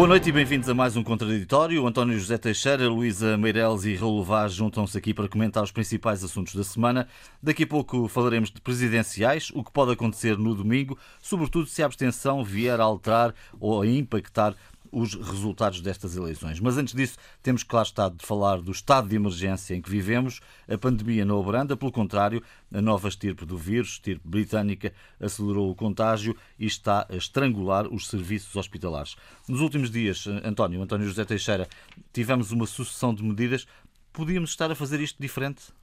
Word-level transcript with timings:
Boa 0.00 0.08
noite 0.08 0.30
e 0.30 0.32
bem-vindos 0.32 0.66
a 0.66 0.72
mais 0.72 0.96
um 0.96 1.04
Contraditório. 1.04 1.86
António 1.86 2.18
José 2.18 2.38
Teixeira, 2.38 2.88
Luísa 2.88 3.36
Meireles 3.36 3.84
e 3.84 3.94
Raul 3.94 4.24
Vaz 4.24 4.54
juntam-se 4.54 4.96
aqui 4.96 5.12
para 5.12 5.28
comentar 5.28 5.62
os 5.62 5.70
principais 5.70 6.24
assuntos 6.24 6.54
da 6.54 6.64
semana. 6.64 7.06
Daqui 7.42 7.64
a 7.64 7.66
pouco 7.66 8.08
falaremos 8.08 8.50
de 8.50 8.62
presidenciais, 8.62 9.52
o 9.54 9.62
que 9.62 9.70
pode 9.70 9.92
acontecer 9.92 10.38
no 10.38 10.54
domingo, 10.54 10.98
sobretudo 11.20 11.66
se 11.66 11.82
a 11.82 11.86
abstenção 11.86 12.42
vier 12.42 12.80
a 12.80 12.84
alterar 12.84 13.34
ou 13.60 13.82
a 13.82 13.86
impactar 13.86 14.56
os 14.92 15.14
resultados 15.14 15.80
destas 15.80 16.16
eleições. 16.16 16.60
Mas 16.60 16.76
antes 16.76 16.94
disso, 16.94 17.16
temos 17.42 17.64
lá 17.70 17.82
estar 17.82 18.10
de 18.10 18.24
falar 18.24 18.60
do 18.60 18.72
estado 18.72 19.08
de 19.08 19.16
emergência 19.16 19.74
em 19.74 19.82
que 19.82 19.90
vivemos. 19.90 20.40
A 20.68 20.76
pandemia 20.76 21.24
não 21.24 21.40
abranda, 21.40 21.76
pelo 21.76 21.92
contrário, 21.92 22.42
a 22.72 22.80
nova 22.80 23.08
estirpe 23.08 23.44
do 23.44 23.56
vírus, 23.56 23.92
estirpe 23.92 24.26
britânica, 24.26 24.92
acelerou 25.20 25.70
o 25.70 25.74
contágio 25.74 26.36
e 26.58 26.66
está 26.66 27.06
a 27.08 27.16
estrangular 27.16 27.86
os 27.86 28.08
serviços 28.08 28.54
hospitalares. 28.56 29.16
Nos 29.48 29.60
últimos 29.60 29.90
dias, 29.90 30.26
António, 30.44 30.82
António 30.82 31.06
José 31.06 31.24
Teixeira, 31.24 31.68
tivemos 32.12 32.50
uma 32.50 32.66
sucessão 32.66 33.14
de 33.14 33.22
medidas. 33.22 33.66
Podíamos 34.12 34.50
estar 34.50 34.70
a 34.70 34.74
fazer 34.74 35.00
isto 35.00 35.20
diferente? 35.20 35.79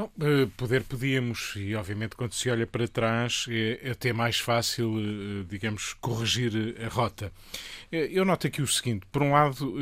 Bom, 0.00 0.10
eh, 0.22 0.48
poder 0.56 0.82
podíamos, 0.84 1.52
e 1.56 1.74
obviamente 1.74 2.16
quando 2.16 2.32
se 2.32 2.48
olha 2.48 2.66
para 2.66 2.88
trás 2.88 3.44
é 3.50 3.90
até 3.90 4.14
mais 4.14 4.38
fácil, 4.38 4.94
eh, 4.98 5.44
digamos, 5.46 5.92
corrigir 6.00 6.74
a 6.82 6.88
rota. 6.88 7.30
Eh, 7.92 8.08
eu 8.10 8.24
noto 8.24 8.46
aqui 8.46 8.62
o 8.62 8.66
seguinte: 8.66 9.04
por 9.12 9.22
um 9.22 9.32
lado, 9.32 9.76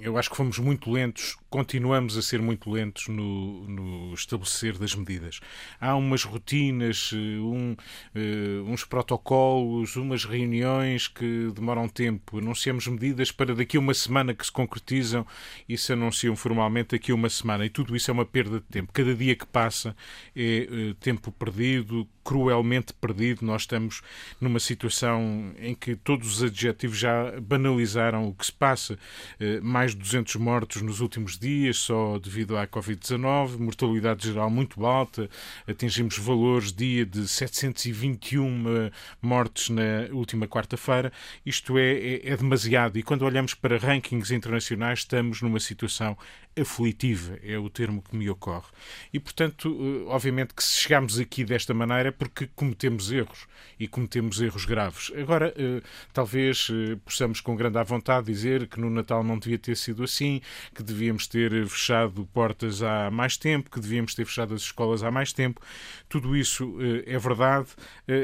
eu 0.00 0.18
acho 0.18 0.30
que 0.30 0.36
fomos 0.36 0.58
muito 0.58 0.90
lentos 0.90 1.36
continuamos 1.56 2.18
a 2.18 2.22
ser 2.22 2.42
muito 2.42 2.70
lentos 2.70 3.08
no, 3.08 3.66
no 3.66 4.12
estabelecer 4.12 4.76
das 4.76 4.94
medidas. 4.94 5.40
Há 5.80 5.96
umas 5.96 6.22
rotinas, 6.22 7.12
eh, 7.14 7.40
um, 7.40 7.72
uh, 8.14 8.70
uns 8.70 8.84
protocolos, 8.84 9.96
umas 9.96 10.26
reuniões 10.26 11.08
que 11.08 11.50
demoram 11.54 11.88
tempo. 11.88 12.38
Anunciamos 12.38 12.86
medidas 12.86 13.32
para 13.32 13.54
daqui 13.54 13.78
a 13.78 13.80
uma 13.80 13.94
semana 13.94 14.34
que 14.34 14.44
se 14.44 14.52
concretizam 14.52 15.26
e 15.66 15.78
se 15.78 15.94
anunciam 15.94 16.36
formalmente 16.36 16.90
daqui 16.90 17.10
a 17.10 17.14
uma 17.14 17.30
semana. 17.30 17.64
E 17.64 17.70
tudo 17.70 17.96
isso 17.96 18.10
é 18.10 18.14
uma 18.14 18.26
perda 18.26 18.58
de 18.60 18.66
tempo. 18.66 18.92
Cada 18.92 19.14
dia 19.14 19.34
que 19.34 19.46
passa 19.46 19.96
é 20.36 20.68
uh, 20.70 20.94
tempo 20.96 21.32
perdido, 21.32 22.06
cruelmente 22.22 22.92
perdido. 22.92 23.46
Nós 23.46 23.62
estamos 23.62 24.02
numa 24.38 24.60
situação 24.60 25.54
em 25.58 25.74
que 25.74 25.96
todos 25.96 26.36
os 26.36 26.42
adjetivos 26.42 26.98
já 26.98 27.40
banalizaram 27.40 28.28
o 28.28 28.34
que 28.34 28.44
se 28.44 28.52
passa. 28.52 28.98
Uh, 29.40 29.64
mais 29.86 29.94
de 29.94 30.00
200 30.00 30.34
mortos 30.36 30.82
nos 30.82 31.00
últimos 31.00 31.38
dias 31.38 31.76
só 31.78 32.18
devido 32.18 32.56
à 32.56 32.66
Covid-19, 32.66 33.56
mortalidade 33.58 34.26
geral 34.26 34.50
muito 34.50 34.84
alta, 34.84 35.30
atingimos 35.64 36.18
valores 36.18 36.72
dia 36.72 37.06
de 37.06 37.28
721 37.28 38.90
mortes 39.22 39.70
na 39.70 40.08
última 40.10 40.48
quarta-feira. 40.48 41.12
Isto 41.44 41.78
é, 41.78 41.92
é, 41.92 42.30
é 42.30 42.36
demasiado. 42.36 42.98
E 42.98 43.02
quando 43.04 43.22
olhamos 43.22 43.54
para 43.54 43.78
rankings 43.78 44.34
internacionais 44.34 45.00
estamos 45.00 45.40
numa 45.40 45.60
situação 45.60 46.18
aflitiva, 46.58 47.38
é 47.42 47.58
o 47.58 47.68
termo 47.68 48.02
que 48.02 48.16
me 48.16 48.28
ocorre. 48.30 48.66
E, 49.12 49.20
portanto, 49.20 49.68
eh, 49.68 50.10
obviamente 50.10 50.54
que 50.54 50.64
se 50.64 50.78
chegamos 50.78 51.18
aqui 51.18 51.44
desta 51.44 51.74
maneira 51.74 52.08
é 52.08 52.12
porque 52.12 52.48
cometemos 52.54 53.12
erros 53.12 53.46
e 53.78 53.86
cometemos 53.86 54.40
erros 54.40 54.64
graves. 54.64 55.12
Agora, 55.14 55.52
eh, 55.56 55.82
talvez 56.14 56.68
eh, 56.70 56.96
possamos 57.04 57.40
com 57.42 57.54
grande 57.54 57.76
à 57.76 57.82
vontade 57.82 58.26
dizer 58.26 58.66
que 58.68 58.80
no 58.80 58.88
Natal 58.88 59.22
não 59.22 59.38
devia 59.38 59.58
ter 59.58 59.76
sido 59.76 60.02
assim, 60.02 60.40
que 60.74 60.82
devíamos 60.82 61.26
ter 61.26 61.66
fechado 61.66 62.26
portas 62.32 62.82
há 62.82 63.10
mais 63.10 63.36
tempo, 63.36 63.70
que 63.70 63.78
devíamos 63.78 64.14
ter 64.14 64.24
fechado 64.24 64.54
as 64.54 64.62
escolas 64.62 65.02
há 65.02 65.10
mais 65.10 65.32
tempo. 65.32 65.60
Tudo 66.08 66.34
isso 66.34 66.76
é 67.04 67.18
verdade. 67.18 67.68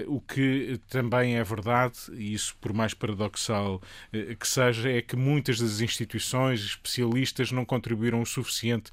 O 0.07 0.21
que 0.21 0.81
também 0.89 1.37
é 1.37 1.45
verdade, 1.45 1.97
e 2.13 2.33
isso 2.33 2.57
por 2.61 2.73
mais 2.73 2.95
paradoxal 2.95 3.83
que 4.39 4.47
seja, 4.47 4.91
é 4.91 5.03
que 5.03 5.17
muitas 5.17 5.59
das 5.59 5.81
instituições 5.81 6.61
especialistas 6.61 7.53
não 7.53 7.65
contribuíram 7.65 8.22
o 8.23 8.27
suficiente 8.27 8.91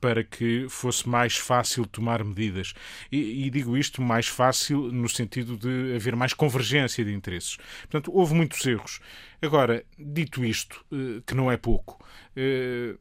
para 0.00 0.24
que 0.24 0.66
fosse 0.68 1.08
mais 1.08 1.36
fácil 1.36 1.86
tomar 1.86 2.24
medidas. 2.24 2.74
E, 3.10 3.46
e, 3.46 3.50
digo 3.50 3.76
isto 3.76 4.00
mais 4.00 4.26
fácil 4.26 4.92
no 4.92 5.08
sentido 5.08 5.56
de 5.56 5.94
haver 5.94 6.16
mais 6.16 6.32
convergência 6.32 7.04
de 7.04 7.12
interesses. 7.12 7.56
Portanto, 7.82 8.10
houve 8.14 8.34
muitos 8.34 8.64
erros. 8.64 9.00
Agora, 9.40 9.84
dito 9.98 10.44
isto, 10.44 10.84
eh, 10.92 11.22
que 11.26 11.34
não 11.34 11.50
é 11.50 11.56
pouco, 11.56 12.04
eh, 12.36 12.96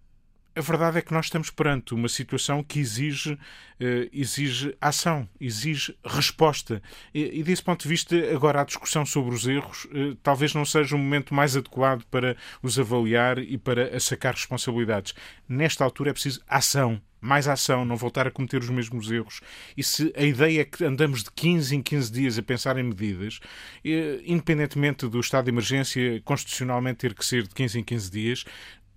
a 0.57 0.61
verdade 0.61 0.97
é 0.97 1.01
que 1.01 1.13
nós 1.13 1.25
estamos 1.25 1.51
perante 1.51 1.93
uma 1.93 2.09
situação 2.09 2.63
que 2.63 2.79
exige, 2.79 3.37
eh, 3.79 4.09
exige 4.11 4.75
ação, 4.81 5.29
exige 5.39 5.95
resposta. 6.03 6.81
E, 7.13 7.39
e, 7.39 7.43
desse 7.43 7.61
ponto 7.61 7.83
de 7.83 7.89
vista, 7.89 8.15
agora 8.33 8.61
a 8.61 8.65
discussão 8.65 9.05
sobre 9.05 9.35
os 9.35 9.47
erros 9.47 9.87
eh, 9.93 10.15
talvez 10.23 10.53
não 10.53 10.65
seja 10.65 10.95
o 10.95 10.99
momento 10.99 11.33
mais 11.33 11.55
adequado 11.55 12.03
para 12.05 12.35
os 12.63 12.79
avaliar 12.79 13.37
e 13.37 13.57
para 13.57 13.99
sacar 13.99 14.33
responsabilidades. 14.33 15.13
Nesta 15.47 15.83
altura 15.83 16.09
é 16.09 16.13
preciso 16.13 16.41
ação, 16.47 16.99
mais 17.21 17.47
ação, 17.47 17.85
não 17.85 17.95
voltar 17.95 18.27
a 18.27 18.31
cometer 18.31 18.57
os 18.61 18.69
mesmos 18.69 19.11
erros. 19.11 19.41
E 19.75 19.83
se 19.83 20.11
a 20.15 20.23
ideia 20.23 20.61
é 20.61 20.65
que 20.65 20.83
andamos 20.83 21.23
de 21.23 21.31
15 21.31 21.75
em 21.75 21.81
15 21.81 22.11
dias 22.11 22.37
a 22.37 22.43
pensar 22.43 22.77
em 22.77 22.83
medidas, 22.83 23.39
eh, 23.85 24.21
independentemente 24.25 25.07
do 25.07 25.19
estado 25.19 25.45
de 25.45 25.51
emergência 25.51 26.21
constitucionalmente 26.23 26.99
ter 26.99 27.13
que 27.13 27.25
ser 27.25 27.43
de 27.43 27.53
15 27.53 27.79
em 27.79 27.83
15 27.83 28.11
dias, 28.11 28.45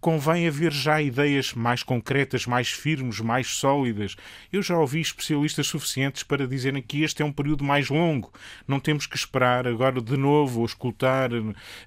convém 0.01 0.49
haver 0.49 0.73
já 0.73 1.01
ideias 1.01 1.53
mais 1.53 1.83
concretas, 1.83 2.47
mais 2.47 2.69
firmes, 2.71 3.21
mais 3.21 3.49
sólidas. 3.49 4.17
Eu 4.53 4.63
já 4.63 4.79
ouvi 4.79 5.01
especialistas 5.01 5.67
suficientes 5.67 6.23
para 6.23 6.47
dizerem 6.47 6.83
que 6.83 7.03
este 7.03 7.23
é 7.23 7.25
um 7.25 7.33
período 7.33 7.63
mais 7.63 7.89
longo. 7.89 8.33
Não 8.67 8.81
temos 8.81 9.07
que 9.07 9.17
esperar 9.17 9.67
agora 9.67 10.01
de 10.01 10.17
novo 10.17 10.61
ou 10.61 10.67
escutar 10.67 11.31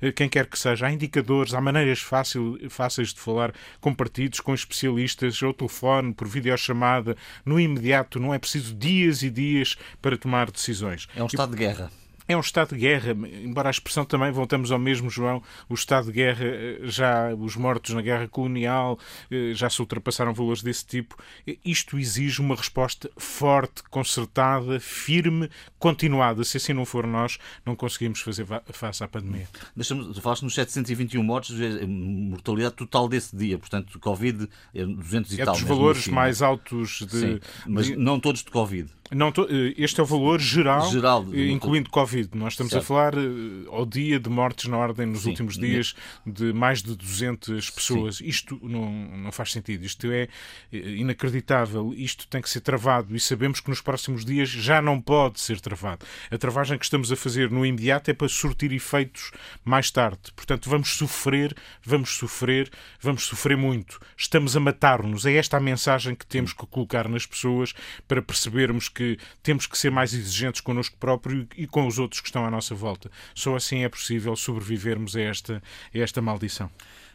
eh, 0.01 0.11
quem 0.11 0.29
quer 0.29 0.45
que 0.45 0.59
seja. 0.59 0.85
Há 0.85 0.91
indicadores, 0.91 1.53
há 1.53 1.61
maneiras 1.61 1.99
fácil, 1.99 2.59
fáceis 2.69 3.13
de 3.13 3.19
falar 3.19 3.53
com 3.81 3.93
partidos, 3.93 4.39
com 4.39 4.53
especialistas, 4.53 5.41
ao 5.41 5.53
telefone, 5.53 6.13
por 6.13 6.27
videochamada, 6.27 7.17
no 7.45 7.59
imediato. 7.59 8.19
Não 8.19 8.33
é 8.33 8.37
preciso 8.37 8.75
dias 8.75 9.23
e 9.23 9.29
dias 9.29 9.75
para 10.01 10.17
tomar 10.17 10.51
decisões. 10.51 11.07
É 11.15 11.23
um 11.23 11.27
estado 11.27 11.51
de 11.51 11.57
guerra. 11.57 12.02
É 12.27 12.35
um 12.35 12.39
estado 12.39 12.69
de 12.69 12.81
guerra, 12.81 13.11
embora 13.11 13.69
a 13.69 13.71
expressão 13.71 14.05
também, 14.05 14.31
voltamos 14.31 14.71
ao 14.71 14.79
mesmo, 14.79 15.09
João, 15.09 15.41
o 15.67 15.73
estado 15.73 16.05
de 16.05 16.13
guerra, 16.13 16.45
eh, 16.45 16.79
já 16.83 17.33
os 17.35 17.55
mortos 17.55 17.93
na 17.93 18.01
guerra 18.01 18.27
colonial 18.27 18.97
eh, 19.29 19.51
já 19.53 19.69
se 19.69 19.79
ultrapassaram 19.81 20.33
valores 20.33 20.63
desse 20.63 20.85
tipo. 20.85 21.17
Isto 21.65 21.97
exige 21.97 22.41
uma 22.41 22.55
resposta 22.55 23.09
forte, 23.17 23.83
concertada, 23.89 24.79
firme, 24.79 25.49
continuada. 25.77 26.43
Se 26.43 26.57
assim 26.57 26.73
não 26.73 26.85
for 26.85 27.05
nós, 27.05 27.37
não 27.65 27.75
conseguimos 27.75 28.21
fazer 28.21 28.45
face 28.71 29.03
à 29.03 29.07
pandemia. 29.07 29.47
Deixa-me, 29.75 30.13
falaste 30.21 30.43
nos 30.43 30.53
721 30.53 31.23
mortos, 31.23 31.55
mortalidade 31.87 32.75
total 32.75 33.07
desse 33.07 33.35
dia, 33.35 33.57
portanto, 33.57 33.99
Covid, 33.99 34.47
200 34.73 35.33
é 35.33 35.35
e 35.35 35.41
é 35.41 35.45
tal. 35.45 35.55
É 35.55 35.57
dos 35.57 35.67
valores 35.67 36.07
mais 36.07 36.41
altos 36.41 36.99
de. 36.99 37.19
Sim, 37.19 37.39
mas 37.67 37.87
de... 37.87 37.95
não 37.95 38.19
todos 38.19 38.43
de 38.43 38.51
Covid. 38.51 38.89
Não, 39.15 39.29
eh, 39.29 39.73
este 39.77 39.99
é 39.99 40.03
o 40.03 40.05
valor 40.05 40.39
geral, 40.39 40.89
geral 40.91 41.25
incluindo 41.33 41.89
Covid. 41.89 42.29
Nós 42.35 42.53
estamos 42.53 42.71
certo. 42.71 42.83
a 42.83 42.85
falar 42.85 43.13
eh, 43.15 43.19
ao 43.67 43.85
dia 43.85 44.19
de 44.19 44.29
mortes 44.29 44.65
na 44.67 44.77
ordem 44.77 45.05
nos 45.05 45.23
Sim. 45.23 45.29
últimos 45.29 45.57
dias 45.57 45.95
de 46.25 46.51
mais 46.53 46.81
de 46.81 46.95
200 46.95 47.69
pessoas. 47.69 48.17
Sim. 48.17 48.25
Isto 48.25 48.59
não, 48.61 48.91
não 48.91 49.31
faz 49.31 49.51
sentido. 49.51 49.83
Isto 49.85 50.11
é 50.11 50.27
eh, 50.71 50.77
inacreditável. 50.77 51.93
Isto 51.95 52.27
tem 52.27 52.41
que 52.41 52.49
ser 52.49 52.61
travado 52.61 53.15
e 53.15 53.19
sabemos 53.19 53.59
que 53.59 53.69
nos 53.69 53.81
próximos 53.81 54.25
dias 54.25 54.49
já 54.49 54.81
não 54.81 54.99
pode 54.99 55.39
ser 55.39 55.59
travado. 55.59 56.05
A 56.31 56.37
travagem 56.37 56.77
que 56.77 56.85
estamos 56.85 57.11
a 57.11 57.15
fazer 57.15 57.51
no 57.51 57.65
imediato 57.65 58.09
é 58.09 58.13
para 58.13 58.27
surtir 58.27 58.71
efeitos 58.71 59.31
mais 59.63 59.91
tarde. 59.91 60.31
Portanto, 60.35 60.69
vamos 60.69 60.89
sofrer, 60.89 61.55
vamos 61.83 62.11
sofrer, 62.11 62.69
vamos 62.99 63.23
sofrer 63.23 63.57
muito. 63.57 63.99
Estamos 64.17 64.55
a 64.55 64.59
matar-nos. 64.59 65.25
É 65.25 65.33
esta 65.33 65.57
a 65.57 65.59
mensagem 65.59 66.15
que 66.15 66.25
temos 66.25 66.53
que 66.53 66.65
colocar 66.65 67.07
nas 67.07 67.25
pessoas 67.25 67.73
para 68.07 68.21
percebermos 68.21 68.89
que 68.89 69.02
que 69.03 69.17
temos 69.41 69.67
que 69.67 69.77
ser 69.77 69.91
mais 69.91 70.13
exigentes 70.13 70.61
connosco 70.61 70.95
próprio 70.97 71.47
e 71.57 71.67
com 71.67 71.85
os 71.85 71.99
outros 71.99 72.21
que 72.21 72.27
estão 72.27 72.45
à 72.45 72.51
nossa 72.51 72.73
volta. 72.73 73.11
Só 73.35 73.55
assim 73.55 73.83
é 73.83 73.89
possível 73.89 74.35
sobrevivermos 74.35 75.15
a 75.15 75.21
esta, 75.21 75.61
a 75.93 75.97
esta 75.97 76.21
maldição. 76.21 76.69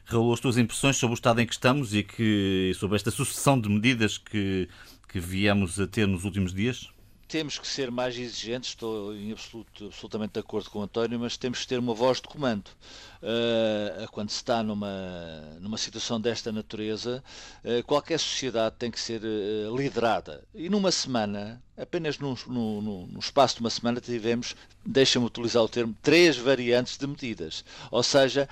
Raul, 0.05 0.33
as 0.33 0.41
tuas 0.41 0.59
impressões 0.59 0.97
sobre 0.97 1.15
o 1.15 1.19
estado 1.19 1.41
em 1.41 1.47
que 1.47 1.53
estamos 1.53 1.95
e 1.95 2.03
que, 2.03 2.73
sobre 2.79 2.97
esta 2.97 3.11
sucessão 3.11 3.61
de 3.61 3.69
medidas 3.69 4.19
que, 4.19 4.69
que 5.09 5.21
viemos 5.21 5.79
a 5.81 5.87
ter 5.87 6.07
nos 6.07 6.25
últimos 6.25 6.53
dias? 6.55 6.91
temos 7.29 7.59
que 7.59 7.69
ser 7.69 7.91
mais 7.91 8.17
exigentes, 8.19 8.71
estou 8.71 9.15
em 9.15 9.31
absoluto, 9.33 9.85
absolutamente 9.85 10.33
de 10.33 10.41
acordo 10.41 10.71
com 10.71 10.79
o 10.79 10.83
António, 10.83 11.21
mas 11.21 11.37
temos 11.37 11.61
que 11.61 11.67
ter 11.69 11.79
uma 11.79 11.93
voz 11.93 12.23
de 12.23 12.27
comando. 12.27 12.71
Uh, 13.21 14.07
quando 14.13 14.31
se 14.31 14.37
está 14.37 14.63
numa, 14.63 15.59
numa 15.61 15.77
situação 15.77 16.21
desta 16.21 16.53
natureza, 16.53 17.23
uh, 17.65 17.83
qualquer 17.85 18.19
sociedade 18.19 18.77
tem 18.79 18.93
que 18.93 19.01
ser 19.01 19.23
uh, 19.23 19.77
liderada. 19.77 20.45
E 20.55 20.69
numa 20.69 20.93
semana, 20.93 21.61
apenas 21.77 22.17
no, 22.19 22.39
no, 22.47 23.07
no, 23.09 23.19
espaço 23.19 23.57
de 23.57 23.61
uma 23.61 23.71
semana 23.71 24.01
tivemos, 24.01 24.55
deixa-me 24.87 25.27
utilizar 25.27 25.65
o 25.65 25.69
termo, 25.69 25.97
três 26.01 26.37
variantes 26.37 26.97
de 26.97 27.09
medidas. 27.09 27.65
Ou 27.91 28.03
seja, 28.03 28.49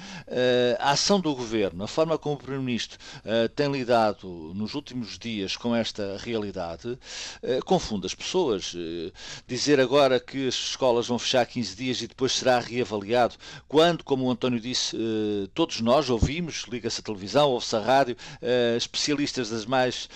a 0.79 0.91
ação 0.91 1.19
do 1.19 1.35
Governo, 1.35 1.83
a 1.83 1.89
forma 1.89 2.19
como 2.19 2.35
o 2.35 2.39
Primeiro-Ministro 2.39 2.99
tem 3.55 3.71
lidado 3.73 4.53
nos 4.55 4.75
últimos 4.75 5.19
dias 5.19 5.57
com 5.57 5.75
esta 5.75 6.19
realidade, 6.19 6.99
confunde 7.65 8.07
as 8.07 8.15
pessoas. 8.15 8.75
Dizer 9.47 9.81
agora 9.81 10.21
que 10.21 10.47
as 10.47 10.55
escolas 10.55 11.07
vão 11.07 11.19
fechar 11.19 11.47
15 11.47 11.75
dias 11.75 12.03
e 12.03 12.07
depois 12.07 12.33
será 12.33 12.61
reavaliado, 12.61 13.35
quando, 13.67 14.05
como 14.05 14.25
o 14.25 14.31
António 14.31 14.56
disse, 14.61 14.97
todos 15.55 15.81
nós 15.81 16.11
ouvimos, 16.11 16.65
liga-se 16.69 17.01
a 17.01 17.05
televisão, 17.05 17.51
ouve-se 17.51 17.77
a 17.77 17.81
rádio, 17.81 18.17
especialistas 18.77 19.51
das 19.51 19.67
mais 19.67 20.09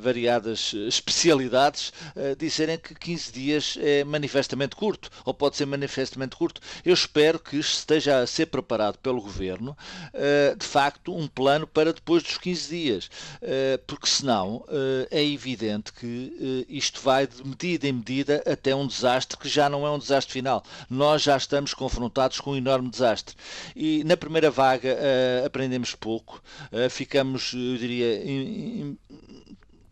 variadas 0.00 0.72
especialidades, 0.88 1.92
dizerem 2.38 2.78
que 2.78 2.94
15 2.94 3.32
dias 3.32 3.78
é 3.80 4.04
manifestamente 4.04 4.76
curto, 4.76 5.10
ou 5.24 5.34
pode 5.34 5.56
ser 5.56 5.66
manifestamente 5.66 6.36
curto. 6.36 6.60
Eu 6.84 6.94
espero 6.94 7.38
que 7.38 7.56
esteja 7.56 8.18
a 8.18 8.26
ser 8.26 8.46
preparado 8.46 8.98
pelo 8.98 9.20
Governo, 9.20 9.76
eh, 10.12 10.54
de 10.56 10.66
facto, 10.66 11.14
um 11.14 11.26
plano 11.26 11.66
para 11.66 11.92
depois 11.92 12.22
dos 12.22 12.38
15 12.38 12.68
dias, 12.68 13.10
eh, 13.40 13.78
porque 13.86 14.06
senão 14.06 14.64
eh, 14.68 15.08
é 15.10 15.24
evidente 15.24 15.92
que 15.92 16.66
isto 16.68 17.00
vai 17.00 17.26
de 17.26 17.46
medida 17.46 17.88
em 17.88 17.92
medida 17.92 18.42
até 18.46 18.74
um 18.74 18.86
desastre 18.86 19.38
que 19.38 19.48
já 19.48 19.68
não 19.68 19.86
é 19.86 19.90
um 19.90 19.98
desastre 19.98 20.32
final. 20.32 20.62
Nós 20.88 21.22
já 21.22 21.36
estamos 21.36 21.74
confrontados 21.74 22.40
com 22.40 22.52
um 22.52 22.56
enorme 22.56 22.90
desastre. 22.90 23.34
E 23.74 24.04
na 24.04 24.16
primeira 24.16 24.50
vaga 24.50 24.96
aprendemos 25.44 25.94
pouco, 25.94 26.42
ficamos, 26.90 27.52
eu 27.52 27.76
diria, 27.76 28.22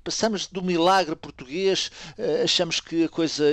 passamos 0.02 0.46
do 0.46 0.62
milagre 0.62 1.14
português, 1.14 1.90
eh, 2.19 2.43
achamos 2.43 2.81
que 2.81 3.05
a 3.05 3.08
coisa 3.08 3.44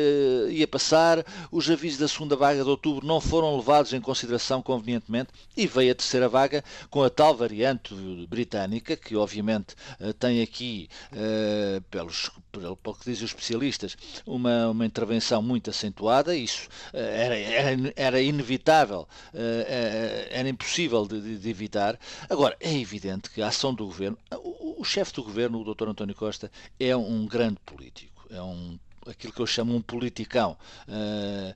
ia 0.50 0.68
passar, 0.68 1.26
os 1.52 1.70
avisos 1.70 2.00
da 2.00 2.08
segunda 2.08 2.36
vaga 2.36 2.64
de 2.64 2.70
outubro 2.70 3.06
não 3.06 3.20
foram 3.20 3.56
levados 3.56 3.94
em 3.94 4.02
consideração 4.02 4.62
convenientemente 4.62 5.30
e 5.56 5.68
veio 5.68 5.92
a 5.92 5.96
terceira 5.96 6.30
vaga 6.30 6.64
com 6.90 7.04
a 7.04 7.10
tal 7.10 7.36
variante 7.36 7.94
britânica, 8.28 8.96
que 8.96 9.16
obviamente 9.16 9.76
tem 10.20 10.42
aqui, 10.42 10.90
pelos, 11.92 12.32
pelo, 12.60 12.78
pelo 12.78 12.96
que 12.96 13.06
dizem 13.06 13.26
os 13.26 13.32
especialistas, 13.32 13.98
uma, 14.26 14.70
uma 14.70 14.86
intervenção 14.86 15.42
muito 15.42 15.70
acentuada, 15.70 16.36
isso 16.36 16.68
era, 16.94 17.38
era, 17.38 17.94
era 17.96 18.22
inevitável, 18.22 19.08
era 20.30 20.50
impossível 20.50 21.06
de, 21.08 21.38
de 21.38 21.50
evitar. 21.50 22.00
Agora, 22.30 22.56
é 22.60 22.74
evidente 22.74 23.30
que 23.30 23.42
a 23.42 23.48
ação 23.48 23.74
do 23.74 23.86
governo, 23.86 24.18
o, 24.32 24.82
o 24.82 24.84
chefe 24.84 25.14
do 25.14 25.24
governo, 25.24 25.62
o 25.62 25.74
Dr. 25.74 25.90
António 25.90 26.16
Costa 26.16 26.52
é 26.80 26.96
um 26.96 27.26
grande 27.26 27.58
político, 27.66 28.26
é 28.30 28.42
um 28.42 28.78
aquilo 29.10 29.34
que 29.34 29.40
eu 29.40 29.48
chamo 29.48 29.76
um 29.76 29.82
politicão, 29.82 30.58
uh, 30.88 31.56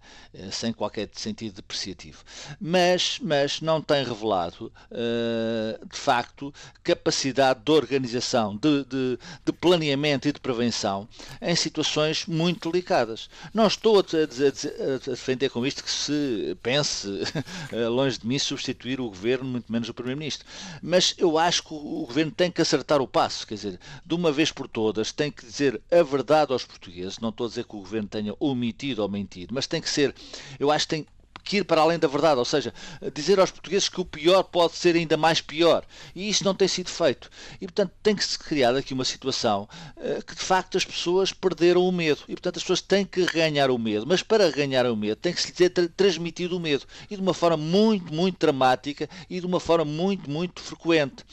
sem 0.51 0.73
qualquer 0.73 1.09
sentido 1.13 1.55
depreciativo. 1.55 2.23
Mas, 2.59 3.19
mas 3.21 3.61
não 3.61 3.81
tem 3.81 4.03
revelado, 4.03 4.71
uh, 4.91 5.85
de 5.85 5.97
facto, 5.97 6.53
capacidade 6.83 7.61
de 7.63 7.71
organização, 7.71 8.55
de, 8.55 8.83
de, 8.85 9.19
de, 9.45 9.51
planeamento 9.51 10.27
e 10.27 10.31
de 10.31 10.39
prevenção 10.39 11.07
em 11.41 11.55
situações 11.55 12.25
muito 12.25 12.71
delicadas. 12.71 13.29
Não 13.53 13.67
estou 13.67 13.99
a, 13.99 14.01
a, 14.01 14.95
a 14.95 14.97
defender 14.97 15.49
com 15.49 15.65
isto 15.65 15.83
que 15.83 15.91
se 15.91 16.57
pense, 16.61 17.07
longe 17.91 18.17
de 18.19 18.27
mim, 18.27 18.39
substituir 18.39 18.99
o 18.99 19.09
governo, 19.09 19.45
muito 19.45 19.71
menos 19.71 19.89
o 19.89 19.93
Primeiro-Ministro. 19.93 20.47
Mas 20.81 21.13
eu 21.17 21.37
acho 21.37 21.63
que 21.63 21.73
o 21.73 22.05
governo 22.05 22.31
tem 22.31 22.51
que 22.51 22.61
acertar 22.61 23.01
o 23.01 23.07
passo, 23.07 23.45
quer 23.45 23.55
dizer, 23.55 23.79
de 24.05 24.15
uma 24.15 24.31
vez 24.31 24.51
por 24.51 24.67
todas, 24.67 25.11
tem 25.11 25.31
que 25.31 25.45
dizer 25.45 25.81
a 25.91 26.03
verdade 26.03 26.51
aos 26.53 26.65
portugueses. 26.65 27.19
Não 27.19 27.31
estou 27.41 27.45
a 27.45 27.49
dizer 27.49 27.65
que 27.65 27.75
o 27.75 27.79
governo 27.79 28.07
tenha 28.07 28.35
omitido 28.39 29.01
ou 29.01 29.09
mentido, 29.09 29.53
mas 29.53 29.67
tem 29.67 29.81
que 29.81 29.89
ser, 29.89 30.13
eu 30.59 30.71
acho 30.71 30.85
que 30.85 30.95
tem 30.95 31.05
que 31.43 31.57
ir 31.57 31.63
para 31.63 31.81
além 31.81 31.97
da 31.97 32.07
verdade, 32.07 32.37
ou 32.37 32.45
seja, 32.45 32.71
dizer 33.13 33.39
aos 33.39 33.49
portugueses 33.49 33.89
que 33.89 33.99
o 33.99 34.05
pior 34.05 34.43
pode 34.43 34.75
ser 34.75 34.95
ainda 34.95 35.17
mais 35.17 35.41
pior. 35.41 35.83
E 36.15 36.29
isso 36.29 36.43
não 36.43 36.53
tem 36.53 36.67
sido 36.67 36.89
feito. 36.89 37.31
E, 37.59 37.65
portanto, 37.65 37.91
tem 38.03 38.15
que 38.15 38.23
se 38.23 38.37
criar 38.37 38.75
aqui 38.75 38.93
uma 38.93 39.03
situação 39.03 39.67
uh, 39.97 40.23
que, 40.23 40.35
de 40.35 40.41
facto, 40.41 40.77
as 40.77 40.85
pessoas 40.85 41.33
perderam 41.33 41.87
o 41.87 41.91
medo. 41.91 42.21
E, 42.27 42.33
portanto, 42.33 42.57
as 42.57 42.63
pessoas 42.63 42.81
têm 42.81 43.05
que 43.05 43.25
ganhar 43.25 43.71
o 43.71 43.79
medo. 43.79 44.05
Mas 44.07 44.21
para 44.21 44.51
ganhar 44.51 44.85
o 44.85 44.95
medo, 44.95 45.15
tem 45.15 45.33
que 45.33 45.41
se 45.41 45.51
ter 45.51 45.69
transmitido 45.89 46.55
o 46.55 46.59
medo. 46.59 46.85
E 47.09 47.15
de 47.15 47.21
uma 47.21 47.33
forma 47.33 47.57
muito, 47.57 48.13
muito 48.13 48.37
dramática 48.37 49.09
e 49.27 49.39
de 49.39 49.45
uma 49.45 49.59
forma 49.59 49.85
muito, 49.85 50.29
muito 50.29 50.61
frequente. 50.61 51.25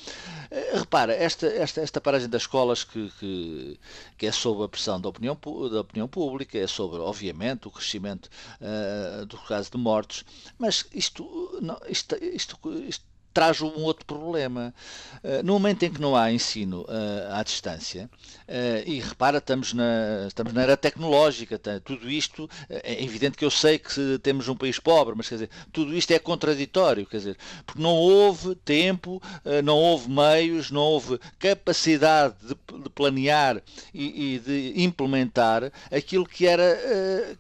Eh, 0.51 0.79
repara, 0.79 1.13
esta, 1.15 1.47
esta, 1.47 1.81
esta 1.81 2.01
paragem 2.01 2.29
das 2.29 2.43
escolas 2.43 2.85
que, 2.85 3.11
que, 3.19 3.79
que, 4.17 4.27
é 4.27 4.33
sob 4.33 4.65
a 4.65 4.69
pressão 4.69 5.01
da 5.01 5.09
opinião, 5.09 5.39
da 5.71 5.81
opinião 5.81 6.09
pública, 6.09 6.59
é 6.59 6.67
sobre, 6.67 7.01
obviamente, 7.01 7.69
o 7.69 7.71
crescimento 7.71 8.31
uh, 8.61 9.27
do 9.27 9.39
caso 9.39 9.71
de 9.71 9.79
mortes, 9.79 10.25
mas 10.59 10.87
isto, 10.93 11.59
não, 11.61 11.79
isto, 11.89 12.17
isto, 12.17 12.59
isto 12.89 13.05
traz 13.33 13.61
um 13.61 13.83
outro 13.83 14.05
problema. 14.05 14.75
Eh, 15.23 15.43
no 15.43 15.55
momento 15.55 15.83
em 15.83 15.93
que 15.93 16.01
não 16.01 16.15
há 16.15 16.33
ensino 16.33 16.83
uh, 16.83 17.35
à 17.35 17.43
distância, 17.43 18.09
uh, 18.49 18.89
e 18.89 19.01
repara, 19.01 19.39
estamos 19.39 19.73
na, 19.73 20.27
estamos 20.29 20.53
na 20.53 20.63
era 20.63 20.77
tecnológica, 20.77 21.59
tá, 21.59 21.81
tudo 21.81 22.09
isto, 22.09 22.49
é 22.69 23.03
evidente 23.03 23.37
que 23.37 23.45
eu 23.45 23.51
sei 23.51 23.79
que 23.79 24.19
temos 24.23 24.49
um 24.49 24.55
país 24.55 24.79
pobre, 24.79 25.15
mas 25.17 25.29
quer 25.29 25.37
dizer, 25.37 25.51
tudo 25.73 25.97
isto 25.97 26.11
é 26.13 26.19
contraditório, 26.19 27.07
quer 27.07 27.19
dizer, 27.19 27.37
porque 27.67 27.83
não 27.83 27.91
houve 27.91 28.55
tempo, 28.57 29.21
não 29.65 29.77
houve 29.77 30.11
meios, 30.11 30.71
não 30.71 30.81
houve 30.81 31.19
capacidade 31.39 32.35
de, 32.43 32.57
planear 32.91 33.63
e, 33.93 34.41
de 34.45 34.73
implementar 34.83 35.71
aquilo 35.91 36.27
que 36.27 36.47
era 36.47 36.79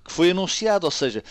que 0.05 0.13
foi 0.13 0.31
anunciado, 0.31 0.87
ou 0.87 0.91
seja, 0.91 1.23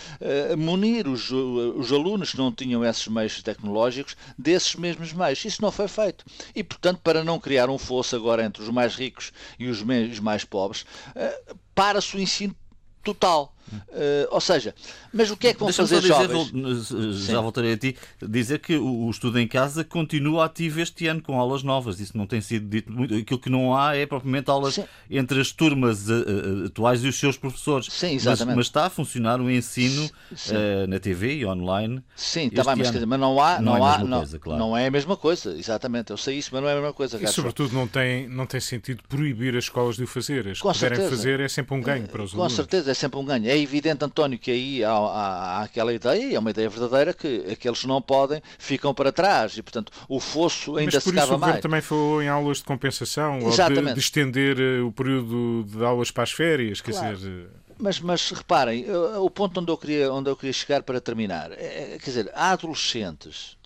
munir 0.56 1.06
os, 1.06 1.30
os 1.30 1.92
alunos 1.92 2.32
que 2.32 2.38
não 2.38 2.52
tinham 2.52 2.84
esses 2.84 3.06
meios 3.08 3.42
tecnológicos 3.42 4.16
desses 4.48 4.74
mesmos 4.74 5.12
meios. 5.12 5.44
Isso 5.44 5.60
não 5.60 5.70
foi 5.70 5.86
feito. 5.88 6.24
E, 6.54 6.64
portanto, 6.64 7.00
para 7.02 7.22
não 7.22 7.38
criar 7.38 7.68
um 7.68 7.76
fosso 7.78 8.16
agora 8.16 8.44
entre 8.44 8.62
os 8.62 8.70
mais 8.70 8.94
ricos 8.94 9.30
e 9.58 9.68
os 9.68 9.82
mais 10.20 10.44
pobres, 10.44 10.86
eh, 11.14 11.54
para-se 11.74 12.16
o 12.16 12.20
ensino 12.20 12.56
total. 13.02 13.54
Uh, 13.88 14.28
ou 14.30 14.40
seja, 14.40 14.74
mas 15.12 15.30
o 15.30 15.36
que 15.36 15.48
é 15.48 15.54
que 15.54 15.60
vão 15.60 15.72
fazer 15.72 16.00
dizer, 16.00 16.08
jovens? 16.08 16.88
Já 17.18 17.36
Sim. 17.36 17.42
voltarei 17.42 17.72
a 17.72 17.76
ti. 17.76 17.96
Dizer 18.22 18.58
que 18.58 18.76
o, 18.76 19.08
estudo 19.10 19.38
em 19.38 19.46
casa 19.46 19.84
continua 19.84 20.44
ativo 20.44 20.80
este 20.80 21.06
ano 21.06 21.22
com 21.22 21.38
aulas 21.38 21.62
novas. 21.62 22.00
Isso 22.00 22.16
não 22.16 22.26
tem 22.26 22.40
sido 22.40 22.68
dito 22.68 22.92
muito. 22.92 23.14
Aquilo 23.14 23.40
que 23.40 23.50
não 23.50 23.76
há 23.76 23.96
é 23.96 24.06
propriamente 24.06 24.50
aulas 24.50 24.74
Sim. 24.74 24.84
entre 25.10 25.40
as 25.40 25.52
turmas 25.52 26.08
uh, 26.08 26.66
atuais 26.66 27.04
e 27.04 27.08
os 27.08 27.18
seus 27.18 27.36
professores. 27.36 27.86
Sim, 27.90 28.14
exatamente. 28.14 28.46
Mas, 28.46 28.56
mas 28.56 28.66
está 28.66 28.86
a 28.86 28.90
funcionar 28.90 29.40
o 29.40 29.50
ensino 29.50 30.06
uh, 30.06 30.86
na 30.88 30.98
TV 30.98 31.36
e 31.36 31.46
online. 31.46 32.02
Sim, 32.16 32.46
está 32.46 32.64
bem, 32.64 32.76
mas, 32.76 32.90
dizer, 32.90 33.06
mas 33.06 33.20
não 33.20 33.40
há, 33.40 33.60
não, 33.60 33.72
não 33.72 33.86
é 33.86 33.94
há, 33.94 33.98
não, 33.98 34.18
coisa, 34.18 34.38
claro. 34.38 34.58
não 34.58 34.76
é 34.76 34.86
a 34.86 34.90
mesma 34.90 35.16
coisa, 35.16 35.56
exatamente. 35.56 36.10
Eu 36.10 36.16
sei 36.16 36.38
isso, 36.38 36.50
mas 36.52 36.62
não 36.62 36.68
é 36.68 36.72
a 36.72 36.76
mesma 36.76 36.92
coisa. 36.92 37.22
E 37.22 37.26
sobretudo 37.28 37.74
não 37.74 37.86
tem, 37.86 38.28
não 38.28 38.46
tem 38.46 38.60
sentido 38.60 39.02
proibir 39.08 39.56
as 39.56 39.64
escolas 39.64 39.96
de 39.96 40.04
o 40.04 40.06
fazer. 40.06 40.48
As 40.48 40.60
que 40.60 40.66
puderem 40.66 41.08
fazer 41.08 41.40
é 41.40 41.48
sempre 41.48 41.74
um 41.74 41.80
ganho 41.80 42.08
para 42.08 42.22
os 42.22 42.32
Com 42.32 42.38
alunos. 42.38 42.52
Com 42.52 42.56
certeza, 42.56 42.90
é 42.90 42.94
sempre 42.94 43.18
um 43.18 43.24
ganho. 43.24 43.46
É 43.48 43.56
evidente, 43.62 44.04
António, 44.04 44.38
que 44.38 44.50
aí 44.50 44.84
há, 44.84 44.90
há, 44.90 45.58
há, 45.58 45.62
aquela 45.62 45.92
ideia, 45.92 46.22
e 46.22 46.34
é 46.34 46.38
uma 46.38 46.50
ideia 46.50 46.68
verdadeira, 46.68 47.12
que 47.12 47.44
aqueles 47.50 47.80
que 47.80 47.86
não 47.86 48.00
podem 48.00 48.42
ficam 48.58 48.94
para 48.94 49.12
trás 49.12 49.56
e, 49.56 49.62
portanto, 49.62 49.92
o 50.08 50.20
fosso 50.20 50.76
ainda 50.76 50.92
Mas 50.94 51.04
se 51.04 51.12
cava 51.12 51.38
mais. 51.38 51.54
Mas 51.54 51.62
também 51.62 51.80
falou 51.80 52.22
em 52.22 52.28
aulas 52.28 52.58
de 52.58 52.64
compensação, 52.64 53.38
Exatamente. 53.38 53.78
ou 53.78 53.84
de, 53.86 53.94
de, 53.94 54.00
estender 54.00 54.60
eh, 54.60 54.80
o 54.80 54.92
período 54.92 55.64
de 55.64 55.84
aulas 55.84 56.10
para 56.10 56.24
as 56.24 56.32
férias, 56.32 56.80
claro. 56.80 57.00
quer 57.00 57.14
dizer... 57.14 57.30
Eh, 57.30 57.72
mas, 57.78 58.00
mas 58.00 58.30
reparem, 58.30 58.84
eh, 58.86 59.18
o 59.18 59.30
ponto 59.30 59.60
onde 59.60 59.70
eu 59.70 59.76
queria, 59.76 60.12
onde 60.12 60.30
eu 60.30 60.36
queria 60.36 60.52
chegar 60.52 60.82
para 60.82 61.00
terminar, 61.00 61.52
é, 61.52 61.98
quer 61.98 62.10
dizer, 62.10 62.30
há 62.34 62.52
adolescentes 62.52 63.56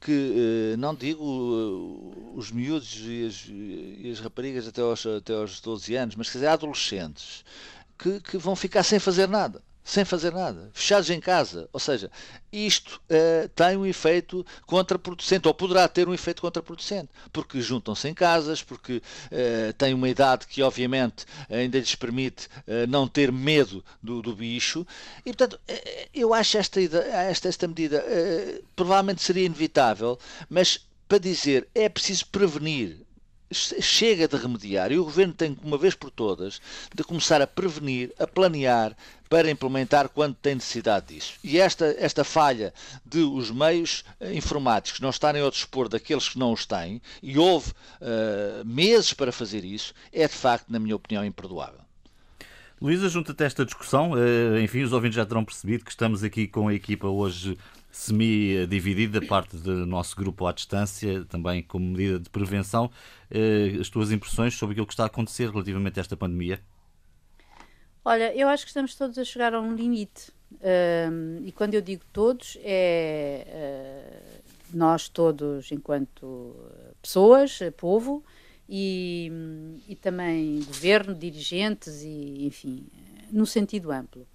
que, 0.00 0.74
não 0.78 0.94
digo 0.94 2.32
os 2.34 2.50
miúdos 2.50 3.02
e 3.04 3.26
as, 3.26 3.46
e 3.48 4.10
as 4.10 4.18
raparigas 4.18 4.66
até 4.66 4.80
aos, 4.80 5.04
até 5.04 5.34
aos 5.34 5.60
12 5.60 5.94
anos, 5.94 6.16
mas 6.16 6.30
quer 6.30 6.38
dizer, 6.38 6.46
há 6.46 6.54
adolescentes 6.54 7.44
que, 8.00 8.20
que 8.20 8.38
vão 8.38 8.56
ficar 8.56 8.82
sem 8.82 8.98
fazer 8.98 9.28
nada 9.28 9.62
sem 9.90 10.04
fazer 10.04 10.32
nada, 10.32 10.70
fechados 10.72 11.10
em 11.10 11.18
casa. 11.18 11.68
Ou 11.72 11.80
seja, 11.80 12.10
isto 12.52 13.00
uh, 13.10 13.48
tem 13.48 13.76
um 13.76 13.84
efeito 13.84 14.46
contraproducente, 14.66 15.48
ou 15.48 15.54
poderá 15.54 15.88
ter 15.88 16.08
um 16.08 16.14
efeito 16.14 16.40
contraproducente, 16.42 17.08
porque 17.32 17.60
juntam-se 17.60 18.08
em 18.08 18.14
casas, 18.14 18.62
porque 18.62 18.98
uh, 18.98 19.72
têm 19.76 19.94
uma 19.94 20.08
idade 20.08 20.46
que, 20.46 20.62
obviamente, 20.62 21.26
ainda 21.48 21.78
lhes 21.78 21.94
permite 21.94 22.46
uh, 22.46 22.86
não 22.88 23.08
ter 23.08 23.32
medo 23.32 23.84
do, 24.00 24.22
do 24.22 24.34
bicho. 24.34 24.86
E, 25.20 25.34
portanto, 25.34 25.58
eu 26.14 26.32
acho 26.32 26.58
esta, 26.58 26.80
esta, 26.80 27.48
esta 27.48 27.66
medida 27.66 28.04
provavelmente 28.76 29.22
seria 29.22 29.46
inevitável, 29.46 30.18
mas 30.48 30.86
para 31.08 31.18
dizer 31.18 31.66
é 31.74 31.88
preciso 31.88 32.26
prevenir 32.26 32.98
chega 33.52 34.28
de 34.28 34.36
remediar 34.36 34.92
e 34.92 34.98
o 34.98 35.04
governo 35.04 35.32
tem, 35.32 35.56
uma 35.62 35.76
vez 35.76 35.94
por 35.94 36.10
todas, 36.10 36.60
de 36.94 37.02
começar 37.02 37.42
a 37.42 37.46
prevenir, 37.46 38.12
a 38.18 38.26
planear 38.26 38.96
para 39.28 39.50
implementar 39.50 40.08
quando 40.08 40.34
tem 40.34 40.56
necessidade 40.56 41.14
disso. 41.14 41.34
E 41.42 41.58
esta, 41.58 41.94
esta 41.98 42.24
falha 42.24 42.74
de 43.04 43.20
os 43.20 43.50
meios 43.50 44.04
eh, 44.20 44.34
informáticos 44.34 45.00
não 45.00 45.10
estarem 45.10 45.40
ao 45.40 45.50
dispor 45.50 45.88
daqueles 45.88 46.28
que 46.28 46.38
não 46.38 46.52
os 46.52 46.66
têm, 46.66 47.00
e 47.22 47.38
houve 47.38 47.70
uh, 47.70 48.64
meses 48.64 49.12
para 49.12 49.30
fazer 49.30 49.64
isso, 49.64 49.94
é 50.12 50.26
de 50.26 50.34
facto, 50.34 50.68
na 50.68 50.80
minha 50.80 50.96
opinião, 50.96 51.24
imperdoável. 51.24 51.80
Luísa, 52.80 53.08
junta-te 53.08 53.42
a 53.42 53.46
esta 53.46 53.64
discussão. 53.64 54.12
Enfim, 54.62 54.82
os 54.82 54.92
ouvintes 54.92 55.16
já 55.16 55.26
terão 55.26 55.44
percebido 55.44 55.84
que 55.84 55.90
estamos 55.90 56.24
aqui 56.24 56.48
com 56.48 56.68
a 56.68 56.74
equipa 56.74 57.06
hoje 57.06 57.58
semi-dividida, 57.90 59.20
parte 59.22 59.56
do 59.56 59.86
nosso 59.86 60.16
grupo 60.16 60.46
à 60.46 60.52
distância, 60.52 61.24
também 61.24 61.62
como 61.62 61.86
medida 61.86 62.18
de 62.18 62.30
prevenção. 62.30 62.90
As 63.80 63.88
tuas 63.88 64.12
impressões 64.12 64.54
sobre 64.54 64.74
aquilo 64.74 64.86
que 64.86 64.92
está 64.92 65.04
a 65.04 65.06
acontecer 65.06 65.50
relativamente 65.50 65.98
a 65.98 66.02
esta 66.02 66.16
pandemia? 66.16 66.60
Olha, 68.04 68.34
eu 68.34 68.48
acho 68.48 68.64
que 68.64 68.70
estamos 68.70 68.94
todos 68.94 69.18
a 69.18 69.24
chegar 69.24 69.54
a 69.54 69.60
um 69.60 69.74
limite. 69.74 70.32
e 71.44 71.52
quando 71.52 71.74
eu 71.74 71.80
digo 71.80 72.02
todos, 72.12 72.56
é 72.62 73.46
uh, 73.46 74.76
nós 74.76 75.08
todos, 75.08 75.70
enquanto 75.72 76.54
pessoas, 77.02 77.58
povo, 77.76 78.24
e, 78.68 79.30
e 79.88 79.96
também 79.96 80.62
governo, 80.62 81.14
dirigentes, 81.14 82.02
e 82.02 82.46
enfim, 82.46 82.86
no 83.30 83.44
sentido 83.44 83.90
amplo. 83.90 84.26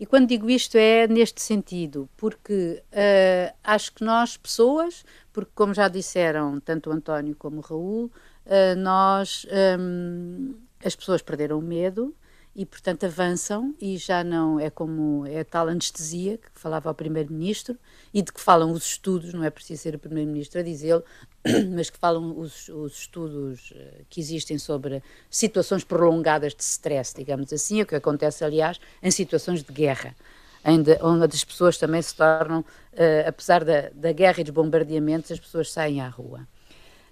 E 0.00 0.06
quando 0.06 0.28
digo 0.28 0.48
isto 0.48 0.76
é 0.76 1.08
neste 1.08 1.42
sentido, 1.42 2.08
porque 2.16 2.82
uh, 2.92 3.54
acho 3.64 3.92
que 3.92 4.04
nós, 4.04 4.36
pessoas, 4.36 5.04
porque 5.32 5.50
como 5.54 5.74
já 5.74 5.88
disseram 5.88 6.60
tanto 6.60 6.88
o 6.88 6.92
António 6.92 7.34
como 7.34 7.58
o 7.58 7.60
Raul, 7.60 8.04
uh, 8.04 8.76
nós, 8.76 9.44
um, 9.78 10.54
as 10.84 10.94
pessoas 10.94 11.20
perderam 11.20 11.58
o 11.58 11.62
medo, 11.62 12.14
e, 12.58 12.66
portanto, 12.66 13.06
avançam 13.06 13.72
e 13.80 13.96
já 13.96 14.24
não 14.24 14.58
é 14.58 14.68
como 14.68 15.24
é 15.24 15.38
a 15.38 15.44
tal 15.44 15.68
anestesia 15.68 16.38
que 16.38 16.50
falava 16.60 16.90
o 16.90 16.94
Primeiro-Ministro 16.94 17.78
e 18.12 18.20
de 18.20 18.32
que 18.32 18.40
falam 18.40 18.72
os 18.72 18.84
estudos, 18.84 19.32
não 19.32 19.44
é 19.44 19.50
preciso 19.50 19.80
ser 19.80 19.94
o 19.94 19.98
Primeiro-Ministro 20.00 20.58
a 20.58 20.64
dizê-lo, 20.64 21.04
mas 21.72 21.88
que 21.88 21.96
falam 21.96 22.36
os, 22.36 22.68
os, 22.68 22.98
estudos 22.98 23.72
eh, 23.76 24.02
que 24.10 24.20
existem 24.20 24.58
sobre 24.58 25.00
situações 25.30 25.84
prolongadas 25.84 26.52
de 26.52 26.64
stress, 26.64 27.14
digamos 27.14 27.52
assim, 27.52 27.80
o 27.80 27.86
que 27.86 27.94
acontece, 27.94 28.44
aliás, 28.44 28.80
em 29.00 29.10
situações 29.12 29.62
de 29.62 29.72
guerra. 29.72 30.16
Onde 30.64 31.36
as 31.36 31.44
pessoas 31.44 31.78
também 31.78 32.02
se 32.02 32.12
tornam, 32.12 32.60
uh, 32.60 33.28
apesar 33.28 33.64
da, 33.64 33.88
da 33.94 34.10
guerra 34.10 34.40
e 34.40 34.44
dos 34.44 34.52
bombardeamentos, 34.52 35.30
as 35.30 35.38
pessoas 35.38 35.70
saem 35.70 36.00
à 36.00 36.08
rua. 36.08 36.40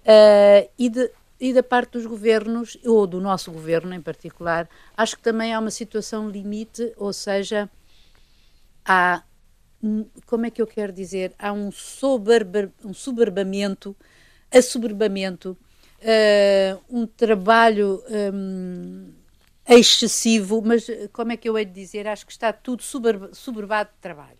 Uh, 0.03 0.69
e 0.77 0.89
de, 0.89 1.09
e 1.39 1.53
da 1.53 1.61
parte 1.61 1.91
dos 1.91 2.05
governos, 2.05 2.77
ou 2.85 3.05
do 3.05 3.21
nosso 3.21 3.51
governo 3.51 3.93
em 3.93 4.01
particular, 4.01 4.67
acho 4.95 5.15
que 5.15 5.21
também 5.21 5.53
há 5.53 5.59
uma 5.59 5.71
situação 5.71 6.29
limite, 6.29 6.93
ou 6.97 7.13
seja, 7.13 7.69
há, 8.83 9.23
como 10.25 10.45
é 10.45 10.49
que 10.49 10.61
eu 10.61 10.67
quero 10.67 10.91
dizer, 10.91 11.33
há 11.37 11.53
um, 11.53 11.71
soberba, 11.71 12.71
um 12.83 12.93
soberbamento, 12.93 13.95
assoberbamento, 14.51 15.55
uh, 16.01 16.81
um 16.89 17.05
trabalho 17.05 18.03
um, 18.33 19.11
excessivo, 19.67 20.61
mas 20.65 20.87
como 21.13 21.31
é 21.33 21.37
que 21.37 21.47
eu 21.47 21.57
hei 21.57 21.65
de 21.65 21.73
dizer, 21.73 22.07
acho 22.07 22.25
que 22.25 22.31
está 22.31 22.51
tudo 22.51 22.81
soberbado 22.81 23.89
de 23.91 24.01
trabalho. 24.01 24.39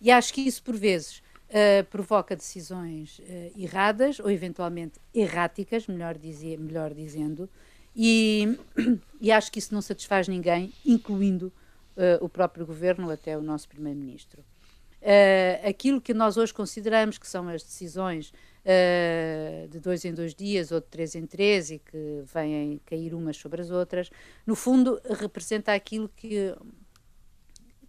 E 0.00 0.10
acho 0.10 0.32
que 0.32 0.42
isso, 0.42 0.62
por 0.62 0.76
vezes, 0.76 1.22
uh, 1.48 1.84
provoca 1.86 2.36
decisões 2.36 3.18
uh, 3.18 3.52
erradas 3.56 4.20
ou 4.20 4.30
eventualmente 4.30 5.00
erráticas, 5.14 5.86
melhor, 5.86 6.16
dizer, 6.16 6.58
melhor 6.58 6.94
dizendo, 6.94 7.48
e, 7.94 8.58
e, 9.20 9.32
acho 9.32 9.50
que 9.50 9.58
isso 9.58 9.74
não 9.74 9.82
satisfaz 9.82 10.28
ninguém, 10.28 10.72
incluindo 10.84 11.52
uh, 11.96 12.24
o 12.24 12.28
próprio 12.28 12.66
governo 12.66 13.10
até 13.10 13.36
o 13.36 13.42
nosso 13.42 13.68
primeiro-ministro. 13.68 14.44
aquilo 15.66 16.00
que 16.00 16.14
nós 16.14 16.36
hoje 16.36 16.52
consideramos 16.52 17.18
que 17.18 17.26
são 17.26 17.48
as 17.48 17.62
decisões 17.62 18.32
de 19.70 19.80
dois 19.80 20.04
em 20.04 20.12
dois 20.12 20.34
dias 20.34 20.70
ou 20.70 20.80
de 20.80 20.86
três 20.86 21.14
em 21.14 21.24
três 21.24 21.70
e 21.70 21.78
que 21.78 22.22
vêm 22.34 22.78
cair 22.84 23.14
umas 23.14 23.36
sobre 23.38 23.62
as 23.62 23.70
outras, 23.70 24.10
no 24.46 24.54
fundo 24.54 25.00
representa 25.18 25.72
aquilo 25.72 26.10
que 26.14 26.54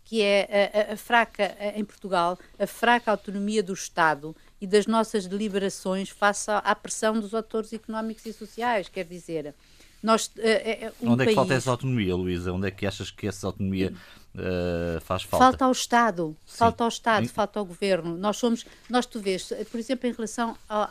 que 0.10 0.24
é 0.24 0.89
a, 0.89 0.94
a, 0.94 0.98
fraca, 0.98 1.56
em 1.75 1.86
Portugal, 1.86 2.36
a 2.58 2.66
fraca 2.66 3.12
autonomia 3.12 3.62
do 3.62 3.74
Estado 3.74 4.36
e 4.60 4.66
das 4.66 4.88
nossas 4.88 5.28
deliberações 5.28 6.10
face 6.10 6.50
à, 6.50 6.58
à 6.58 6.74
pressão 6.74 7.20
dos 7.20 7.36
atores 7.36 7.72
económicos 7.74 8.25
e 8.25 8.34
sociais. 8.34 8.89
Quer 8.89 9.06
dizer, 9.06 9.54
nós, 10.01 10.25
uh, 10.25 11.06
um 11.06 11.12
Onde 11.12 11.25
é 11.25 11.28
que 11.28 11.36
falta 11.36 11.54
essa 11.54 11.70
autonomia, 11.70 12.16
Luísa? 12.16 12.51
Onde 12.51 12.68
é 12.68 12.72
que 12.72 12.88
achas 12.88 13.12
que 13.12 13.28
essa 13.28 13.46
autonomia 13.46 13.94
uh, 14.34 15.00
faz 15.01 15.22
falta? 15.22 15.46
Falta 15.46 15.66
ao 15.66 15.72
Estado, 15.72 16.36
Sim. 16.44 16.58
falta 16.58 16.84
ao 16.84 16.89
Estado, 16.89 17.28
Sim. 17.28 17.32
falta 17.32 17.60
ao 17.60 17.66
Governo. 17.66 18.18
Nós 18.18 18.38
somos, 18.38 18.66
nós 18.89 19.06
tu 19.06 19.20
vês, 19.20 19.54
por 19.70 19.80
exemplo, 19.80 20.10
em 20.10 20.12
relação 20.12 20.58
ao, 20.68 20.89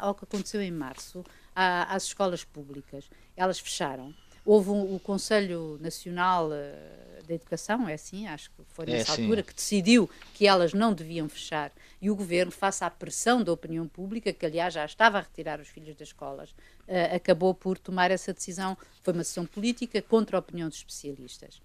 ao 0.00 0.14
que 0.14 0.24
aconteceu 0.24 0.62
em 0.62 0.70
março, 0.70 1.22
às 1.54 2.04
escolas 2.04 2.44
públicas, 2.44 3.04
elas 3.36 3.58
fecharam. 3.58 4.14
Houve 4.48 4.70
um, 4.70 4.94
o 4.94 4.98
Conselho 4.98 5.78
Nacional 5.78 6.46
uh, 6.46 7.22
da 7.26 7.34
Educação, 7.34 7.86
é 7.86 7.92
assim, 7.92 8.26
acho 8.26 8.48
que 8.52 8.62
foi 8.68 8.86
é, 8.86 8.92
nessa 8.92 9.12
é, 9.12 9.20
altura, 9.20 9.42
que 9.42 9.52
decidiu 9.52 10.08
que 10.32 10.46
elas 10.46 10.72
não 10.72 10.94
deviam 10.94 11.28
fechar. 11.28 11.70
E 12.00 12.10
o 12.10 12.16
governo, 12.16 12.50
face 12.50 12.82
à 12.82 12.88
pressão 12.88 13.44
da 13.44 13.52
opinião 13.52 13.86
pública, 13.86 14.32
que 14.32 14.46
aliás 14.46 14.72
já 14.72 14.86
estava 14.86 15.18
a 15.18 15.20
retirar 15.20 15.60
os 15.60 15.68
filhos 15.68 15.94
das 15.94 16.08
escolas, 16.08 16.52
uh, 16.52 17.14
acabou 17.14 17.52
por 17.52 17.76
tomar 17.76 18.10
essa 18.10 18.32
decisão. 18.32 18.74
Foi 19.02 19.12
uma 19.12 19.20
decisão 19.20 19.44
política 19.44 20.00
contra 20.00 20.38
a 20.38 20.40
opinião 20.40 20.70
dos 20.70 20.78
especialistas. 20.78 21.60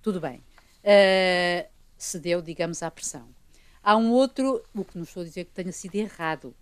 Tudo 0.00 0.20
bem. 0.20 0.36
Uh, 0.84 1.68
cedeu, 1.98 2.40
digamos, 2.40 2.80
à 2.84 2.92
pressão. 2.92 3.26
Há 3.82 3.96
um 3.96 4.12
outro, 4.12 4.62
o 4.72 4.84
que 4.84 4.96
não 4.96 5.02
estou 5.02 5.22
a 5.22 5.26
dizer 5.26 5.46
que 5.46 5.50
tenha 5.50 5.72
sido 5.72 5.96
errado, 5.96 6.54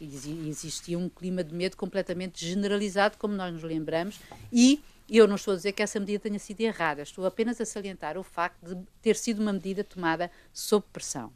existia 0.00 0.98
um 0.98 1.08
clima 1.08 1.44
de 1.44 1.54
medo 1.54 1.76
completamente 1.76 2.44
generalizado, 2.44 3.16
como 3.18 3.34
nós 3.34 3.52
nos 3.52 3.62
lembramos, 3.62 4.18
e 4.52 4.82
e 5.12 5.18
eu 5.18 5.28
não 5.28 5.36
estou 5.36 5.52
a 5.52 5.56
dizer 5.58 5.72
que 5.72 5.82
essa 5.82 6.00
medida 6.00 6.22
tenha 6.22 6.38
sido 6.38 6.62
errada, 6.62 7.02
estou 7.02 7.26
apenas 7.26 7.60
a 7.60 7.66
salientar 7.66 8.16
o 8.16 8.22
facto 8.22 8.64
de 8.64 8.82
ter 9.02 9.14
sido 9.14 9.42
uma 9.42 9.52
medida 9.52 9.84
tomada 9.84 10.30
sob 10.54 10.86
pressão. 10.90 11.30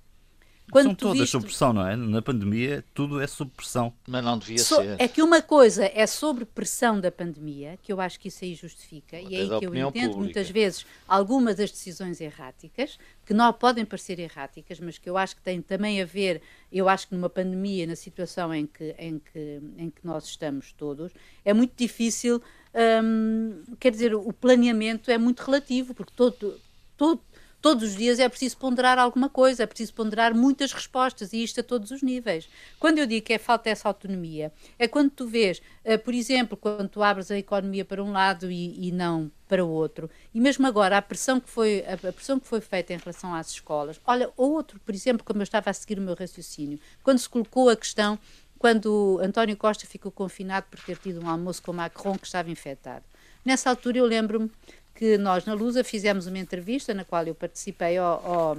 Quando 0.70 0.87
São 0.87 0.94
todas 0.94 1.20
viste... 1.20 1.32
sob 1.32 1.44
pressão, 1.46 1.73
não 1.73 1.87
é? 1.87 1.94
Na 1.94 2.20
pandemia 2.20 2.85
tudo 2.92 3.20
é 3.20 3.26
sob 3.26 3.50
pressão. 3.56 3.92
Mas 4.06 4.25
não 4.25 4.38
devia 4.38 4.58
so... 4.58 4.76
ser. 4.76 4.96
É 4.99 5.06
que 5.06 5.23
uma 5.23 5.40
coisa 5.40 5.90
é 5.94 6.06
sobre 6.06 6.44
pressão 6.44 7.00
da 7.00 7.11
pandemia, 7.11 7.78
que 7.82 7.92
eu 7.92 8.00
acho 8.00 8.18
que 8.18 8.28
isso 8.28 8.44
aí 8.44 8.54
justifica, 8.54 9.16
Até 9.16 9.26
e 9.26 9.35
é 9.37 9.40
aí 9.40 9.49
que 9.58 9.66
eu 9.66 9.75
entendo 9.75 9.92
pública. 9.92 10.18
muitas 10.18 10.50
vezes 10.50 10.87
algumas 11.06 11.56
das 11.56 11.70
decisões 11.70 12.20
erráticas, 12.20 12.99
que 13.25 13.32
não 13.32 13.52
podem 13.52 13.85
parecer 13.85 14.18
erráticas, 14.18 14.80
mas 14.80 14.99
que 14.99 15.08
eu 15.08 15.16
acho 15.16 15.37
que 15.37 15.42
têm 15.42 15.62
também 15.62 16.02
a 16.02 16.04
ver, 16.04 16.42
eu 16.73 16.88
acho 16.88 17.08
que 17.08 17.14
numa 17.14 17.30
pandemia, 17.30 17.87
na 17.87 17.96
situação 17.96 18.52
em 18.52 18.66
que, 18.66 18.94
em 18.99 19.20
que, 19.20 19.61
em 19.78 19.90
que 19.90 20.00
nós 20.04 20.25
estamos 20.25 20.73
todos, 20.73 21.12
é 21.44 21.52
muito 21.54 21.73
difícil 21.76 22.42
Hum, 22.76 23.62
quer 23.80 23.90
dizer, 23.90 24.14
o 24.14 24.32
planeamento 24.35 25.11
é 25.11 25.16
muito 25.16 25.40
relativo, 25.40 25.94
porque 25.94 26.12
todo, 26.14 26.61
todo, 26.94 27.23
todos 27.66 27.82
os 27.82 27.96
dias 27.96 28.20
é 28.20 28.28
preciso 28.28 28.56
ponderar 28.58 28.96
alguma 28.96 29.28
coisa, 29.28 29.64
é 29.64 29.66
preciso 29.66 29.92
ponderar 29.92 30.32
muitas 30.32 30.73
respostas, 30.73 31.32
e 31.32 31.42
isto 31.42 31.58
a 31.58 31.64
todos 31.64 31.90
os 31.90 32.00
níveis. 32.00 32.49
Quando 32.78 32.99
eu 32.99 33.06
digo 33.08 33.26
que 33.26 33.32
é 33.32 33.38
falta 33.38 33.68
essa 33.68 33.88
autonomia, 33.88 34.52
é 34.78 34.87
quando 34.87 35.11
tu 35.11 35.26
vês, 35.26 35.61
uh, 35.85 35.99
por 35.99 36.14
exemplo, 36.14 36.56
quando 36.56 36.88
tu 36.88 37.02
abres 37.02 37.28
a 37.28 37.37
economia 37.37 37.85
para 37.85 38.00
um 38.04 38.12
lado 38.12 38.52
e, 38.52 38.87
e 38.87 38.92
não 38.92 39.32
para 39.49 39.64
o 39.64 39.68
outro, 39.68 40.08
e 40.32 40.40
mesmo 40.40 40.64
agora 40.64 40.96
a 40.96 41.02
pressão, 41.02 41.40
que 41.40 41.50
foi, 41.50 41.85
a 41.88 42.12
pressão 42.12 42.38
que 42.38 42.46
foi 42.46 42.61
feita 42.61 42.94
em 42.94 42.99
relação 42.99 43.35
às 43.35 43.50
escolas, 43.50 44.00
olha, 44.06 44.30
outro, 44.37 44.78
por 44.78 44.94
exemplo, 44.94 45.25
como 45.25 45.40
eu 45.40 45.42
estava 45.42 45.68
a 45.68 45.73
seguir 45.73 45.99
o 45.99 46.02
meu 46.02 46.14
raciocínio, 46.14 46.78
quando 47.02 47.18
se 47.18 47.28
colocou 47.28 47.68
a 47.68 47.75
questão 47.75 48.16
quando 48.61 49.18
António 49.20 49.56
Costa 49.56 49.88
ficou 49.88 50.12
confinado 50.12 50.66
por 50.70 50.78
ter 50.78 50.96
tido 50.99 51.20
um 51.20 51.28
almoço 51.28 51.61
com 51.62 51.73
Macron 51.73 52.16
que 52.16 52.26
estava 52.26 52.49
infectado. 52.49 53.04
Nessa 53.44 53.70
altura 53.70 53.99
eu 53.99 54.06
lembro-me 54.06 54.50
que 54.96 55.18
nós 55.18 55.44
na 55.44 55.54
Lusa 55.54 55.84
fizemos 55.84 56.26
uma 56.26 56.38
entrevista 56.38 56.94
na 56.94 57.04
qual 57.04 57.24
eu 57.26 57.34
participei 57.34 57.98
ao, 57.98 58.26
ao 58.26 58.58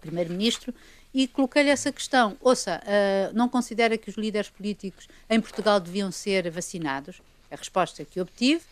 Primeiro-Ministro 0.00 0.74
e 1.12 1.28
coloquei-lhe 1.28 1.68
essa 1.68 1.92
questão. 1.92 2.36
Ouça, 2.40 2.80
uh, 2.80 3.36
não 3.36 3.48
considera 3.48 3.98
que 3.98 4.08
os 4.08 4.16
líderes 4.16 4.48
políticos 4.48 5.08
em 5.28 5.40
Portugal 5.40 5.78
deviam 5.78 6.10
ser 6.10 6.50
vacinados? 6.50 7.20
A 7.50 7.56
resposta 7.56 8.04
que 8.04 8.20
obtive 8.20 8.62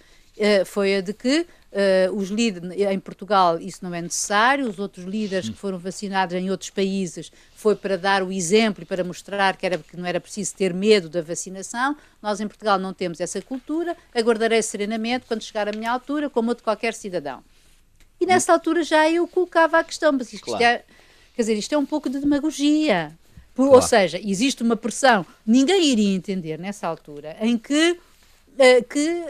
foi 0.64 0.97
a 0.97 1.00
de 1.00 1.12
que 1.12 1.47
Uh, 1.71 2.11
os 2.16 2.30
líderes 2.30 2.80
em 2.80 2.99
Portugal 2.99 3.61
isso 3.61 3.80
não 3.83 3.95
é 3.95 4.00
necessário, 4.00 4.66
os 4.66 4.78
outros 4.78 5.04
líderes 5.04 5.50
que 5.50 5.54
foram 5.54 5.78
vacinados 5.78 6.35
em 6.35 6.50
outros 6.50 6.71
países 6.71 7.30
foi 7.54 7.76
para 7.76 7.99
dar 7.99 8.23
o 8.23 8.33
exemplo 8.33 8.83
e 8.83 8.87
para 8.87 9.04
mostrar 9.04 9.54
que, 9.54 9.66
era, 9.66 9.76
que 9.76 9.95
não 9.95 10.07
era 10.07 10.18
preciso 10.18 10.54
ter 10.54 10.73
medo 10.73 11.11
da 11.11 11.21
vacinação. 11.21 11.95
Nós 12.23 12.40
em 12.40 12.49
Portugal 12.49 12.78
não 12.78 12.95
temos 12.95 13.21
essa 13.21 13.42
cultura, 13.42 13.95
aguardarei 14.14 14.62
serenamente 14.62 15.26
quando 15.26 15.42
chegar 15.42 15.68
a 15.68 15.73
minha 15.73 15.92
altura, 15.92 16.30
como 16.30 16.49
outro 16.49 16.64
qualquer 16.64 16.95
cidadão. 16.95 17.45
E 18.18 18.25
nessa 18.25 18.50
altura 18.50 18.83
já 18.83 19.09
eu 19.11 19.28
colocava 19.28 19.78
a 19.78 19.85
questão, 19.85 20.11
mas 20.11 20.33
isto, 20.33 20.47
claro. 20.47 20.64
é, 20.64 20.85
quer 21.37 21.42
dizer, 21.42 21.54
isto 21.54 21.75
é 21.75 21.78
um 21.78 21.87
pouco 21.87 22.09
de 22.09 22.18
demagogia. 22.18 23.12
Por, 23.54 23.64
claro. 23.64 23.75
Ou 23.75 23.83
seja, 23.83 24.18
existe 24.25 24.62
uma 24.62 24.76
pressão, 24.76 25.26
ninguém 25.47 25.85
iria 25.85 26.14
entender 26.14 26.59
nessa 26.59 26.87
altura, 26.87 27.37
em 27.42 27.59
que 27.59 27.99
que 28.88 29.25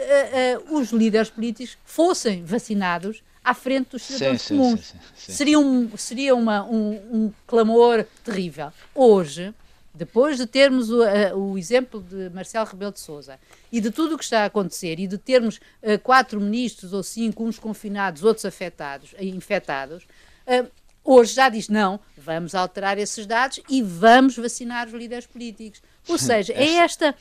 uh, 0.69 0.75
os 0.77 0.91
líderes 0.91 1.29
políticos 1.29 1.77
fossem 1.85 2.43
vacinados 2.43 3.21
à 3.43 3.53
frente 3.53 3.91
dos 3.91 4.03
cidadãos 4.03 4.41
sim, 4.41 4.57
comuns. 4.57 4.79
Sim, 4.85 4.97
sim, 5.15 5.31
seria 5.31 5.59
um, 5.59 5.97
seria 5.97 6.35
uma, 6.35 6.63
um, 6.65 6.91
um 7.11 7.33
clamor 7.45 8.05
terrível. 8.23 8.71
Hoje, 8.93 9.53
depois 9.93 10.37
de 10.37 10.45
termos 10.45 10.89
o, 10.89 11.03
o 11.35 11.57
exemplo 11.57 12.01
de 12.01 12.29
Marcelo 12.29 12.65
Rebelo 12.65 12.91
de 12.91 12.99
Sousa 12.99 13.39
e 13.71 13.81
de 13.81 13.91
tudo 13.91 14.15
o 14.15 14.17
que 14.17 14.23
está 14.23 14.43
a 14.43 14.45
acontecer 14.45 14.99
e 14.99 15.07
de 15.07 15.17
termos 15.17 15.57
uh, 15.57 15.99
quatro 16.01 16.39
ministros 16.39 16.93
ou 16.93 17.03
cinco, 17.03 17.43
uns 17.43 17.59
confinados, 17.59 18.23
outros 18.23 18.45
afetados, 18.45 19.13
infectados, 19.19 20.03
uh, 20.47 20.69
hoje 21.03 21.33
já 21.33 21.49
diz 21.49 21.69
não, 21.69 21.99
vamos 22.17 22.53
alterar 22.55 22.97
esses 22.97 23.25
dados 23.25 23.59
e 23.69 23.81
vamos 23.81 24.37
vacinar 24.37 24.87
os 24.87 24.93
líderes 24.93 25.25
políticos. 25.25 25.81
Ou 26.07 26.17
seja, 26.17 26.53
é 26.53 26.75
esta, 26.75 27.15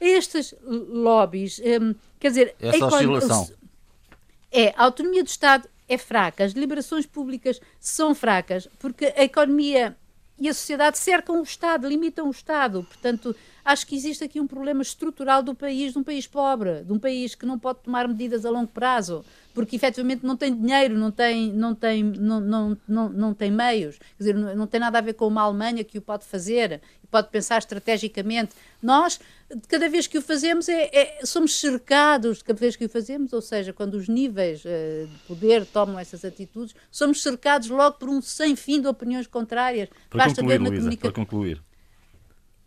estes 0.00 0.54
lobbies, 0.64 1.60
um, 1.60 1.94
quer 2.18 2.28
dizer, 2.28 2.54
essa 2.60 2.86
oscilação. 2.86 3.48
É, 4.50 4.72
a 4.76 4.84
autonomia 4.84 5.22
do 5.22 5.28
Estado 5.28 5.68
é 5.88 5.98
fraca, 5.98 6.44
as 6.44 6.52
liberações 6.52 7.06
públicas 7.06 7.60
são 7.80 8.14
fracas, 8.14 8.68
porque 8.78 9.12
a 9.16 9.24
economia 9.24 9.96
e 10.38 10.48
a 10.48 10.54
sociedade 10.54 10.98
cercam 10.98 11.40
o 11.40 11.42
Estado, 11.42 11.88
limitam 11.88 12.26
o 12.26 12.30
Estado. 12.30 12.82
Portanto, 12.84 13.34
acho 13.64 13.86
que 13.86 13.94
existe 13.94 14.24
aqui 14.24 14.40
um 14.40 14.46
problema 14.46 14.82
estrutural 14.82 15.42
do 15.42 15.54
país, 15.54 15.92
de 15.92 15.98
um 15.98 16.02
país 16.02 16.26
pobre, 16.26 16.82
de 16.82 16.92
um 16.92 16.98
país 16.98 17.34
que 17.34 17.46
não 17.46 17.58
pode 17.58 17.80
tomar 17.80 18.08
medidas 18.08 18.44
a 18.44 18.50
longo 18.50 18.68
prazo 18.68 19.24
porque 19.54 19.76
efetivamente 19.76 20.26
não 20.26 20.36
tem 20.36 20.52
dinheiro, 20.52 20.98
não 20.98 21.12
tem, 21.12 21.52
não 21.52 21.74
tem, 21.74 22.02
não, 22.02 22.40
não, 22.40 22.76
não, 22.88 23.08
não 23.08 23.34
tem 23.34 23.52
meios, 23.52 23.96
quer 23.96 24.18
dizer, 24.18 24.34
não, 24.34 24.54
não 24.56 24.66
tem 24.66 24.80
nada 24.80 24.98
a 24.98 25.00
ver 25.00 25.14
com 25.14 25.28
uma 25.28 25.42
Alemanha 25.42 25.84
que 25.84 25.96
o 25.96 26.02
pode 26.02 26.26
fazer, 26.26 26.82
pode 27.14 27.28
pensar 27.28 27.58
estrategicamente. 27.58 28.56
Nós, 28.82 29.20
cada 29.68 29.88
vez 29.88 30.08
que 30.08 30.18
o 30.18 30.22
fazemos, 30.22 30.68
é, 30.68 30.90
é, 30.92 31.20
somos 31.24 31.60
cercados, 31.60 32.42
cada 32.42 32.58
vez 32.58 32.74
que 32.74 32.86
o 32.86 32.88
fazemos, 32.88 33.32
ou 33.32 33.40
seja, 33.40 33.72
quando 33.72 33.94
os 33.94 34.08
níveis 34.08 34.64
uh, 34.64 35.06
de 35.06 35.18
poder 35.28 35.64
tomam 35.64 35.96
essas 35.96 36.24
atitudes, 36.24 36.74
somos 36.90 37.22
cercados 37.22 37.68
logo 37.68 37.98
por 37.98 38.08
um 38.08 38.20
sem 38.20 38.56
fim 38.56 38.80
de 38.80 38.88
opiniões 38.88 39.28
contrárias. 39.28 39.88
Para 40.10 40.24
Basta 40.24 40.42
concluir, 40.42 40.58
Luísa, 40.58 40.76
comunica... 40.76 41.02
para 41.02 41.12
concluir. 41.12 41.62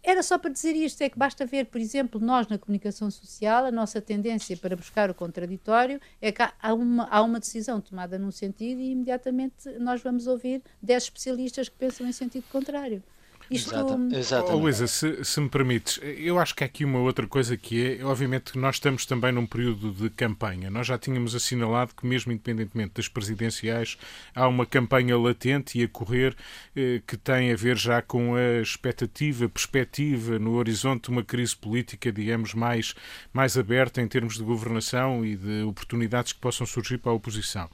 Era 0.02 0.24
só 0.24 0.38
para 0.38 0.50
dizer 0.50 0.78
isto, 0.78 1.02
é 1.02 1.10
que 1.10 1.20
basta 1.20 1.46
ver, 1.46 1.66
por 1.66 1.82
exemplo, 1.82 2.22
nós 2.22 2.48
na 2.48 2.58
comunicação 2.58 3.12
social, 3.12 3.66
a 3.66 3.72
nossa 3.72 4.00
tendência 4.00 4.56
para 4.56 4.78
buscar 4.78 5.10
o 5.10 5.14
contraditório 5.14 6.00
é 6.22 6.32
que 6.32 6.42
há 6.42 6.74
uma, 6.74 7.04
há 7.10 7.22
uma 7.22 7.42
decisão 7.42 7.82
tomada 7.82 8.18
num 8.18 8.32
sentido 8.32 8.80
e 8.80 8.92
imediatamente 8.92 9.70
nós 9.78 10.02
vamos 10.02 10.26
ouvir 10.26 10.62
10 10.82 11.04
especialistas 11.04 11.68
que 11.68 11.76
pensam 11.76 12.08
em 12.08 12.14
sentido 12.14 12.46
contrário. 12.50 13.04
Isto... 13.50 13.74
Exatamente. 14.12 14.52
Oh, 14.52 14.58
Luísa, 14.58 14.88
se, 14.88 15.24
se, 15.24 15.40
me 15.40 15.50
permites, 15.50 16.00
eu 16.04 16.38
acho 16.38 16.54
que 16.54 16.64
há 16.64 16.68
aqui 16.68 16.84
uma 16.84 17.00
outra 17.00 17.26
coisa 17.28 17.56
que 17.56 18.00
é, 18.00 18.06
obviamente, 18.06 18.52
que 18.52 18.58
nós 18.58 18.76
estamos 18.76 19.06
também 19.06 19.32
num 19.32 19.46
período 19.46 19.92
de 19.92 20.10
campanha. 20.10 20.70
Nós 20.70 20.88
já 20.88 20.98
tínhamos 20.98 21.34
assinalado 21.34 21.94
que, 21.96 22.06
mesmo 22.06 22.32
independentemente 22.32 22.94
das 22.96 23.08
presidenciais, 23.08 23.98
há 24.36 24.48
uma 24.48 24.66
campanha 24.66 25.18
latente 25.18 25.80
e 25.80 25.84
a 25.84 25.88
correr 25.88 26.36
eh, 26.76 27.02
que 27.08 27.16
tem 27.16 27.52
a 27.52 27.56
ver 27.56 27.78
já 27.78 28.02
com 28.02 28.36
a 28.36 28.62
expectativa, 28.62 29.48
perspectiva 29.48 30.38
no 30.38 30.56
horizonte 30.56 31.06
de 31.06 31.10
uma 31.10 31.24
crise 31.24 31.56
política, 31.56 32.12
digamos, 32.12 32.54
mais, 32.54 32.94
mais 33.32 33.58
aberta 33.58 34.02
em 34.02 34.08
termos 34.08 34.36
de 34.38 34.44
governação 34.44 35.26
e 35.26 35.36
de 35.36 35.64
oportunidades 35.64 36.34
que 36.34 36.40
possam 36.40 36.66
surgir 36.66 36.98
para 36.98 37.12
a 37.12 37.16
oposição 37.16 37.70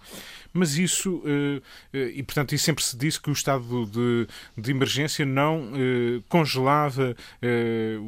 mas 0.53 0.77
isso, 0.77 1.24
eh, 1.25 1.62
eh, 1.91 2.12
e 2.15 2.24
portanto, 2.24 2.53
e 2.53 2.60
sempre 2.60 2.83
se 2.83 2.95
disse 2.95 3.19
que 3.19 3.29
o 3.29 3.33
estado 3.33 3.86
de, 3.88 4.27
de 4.55 4.72
emergência 4.72 5.25
não 5.25 5.72
eh, 5.74 6.22
congelava 6.29 7.15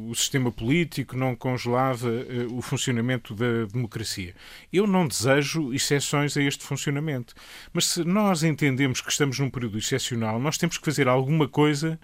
o 0.08 0.14
sistema 0.14 0.52
político, 0.52 1.16
não 1.16 1.34
congelava 1.34 2.08
o 2.50 2.62
funcionamento 2.62 3.34
da 3.34 3.66
democracia. 3.66 4.34
Eu 4.72 4.86
não 4.86 5.06
desejo 5.06 5.72
exceções 5.72 6.36
a 6.36 6.42
este 6.42 6.64
funcionamento, 6.64 7.34
mas 7.72 7.86
se 7.86 8.04
nós 8.04 8.42
entendemos 8.42 9.00
que 9.00 9.10
estamos 9.10 9.38
num 9.38 9.50
período 9.50 9.78
excepcional, 9.78 10.38
nós 10.38 10.56
temos 10.56 10.78
que 10.78 10.84
fazer 10.84 11.08
alguma 11.08 11.48
coisa 11.48 11.98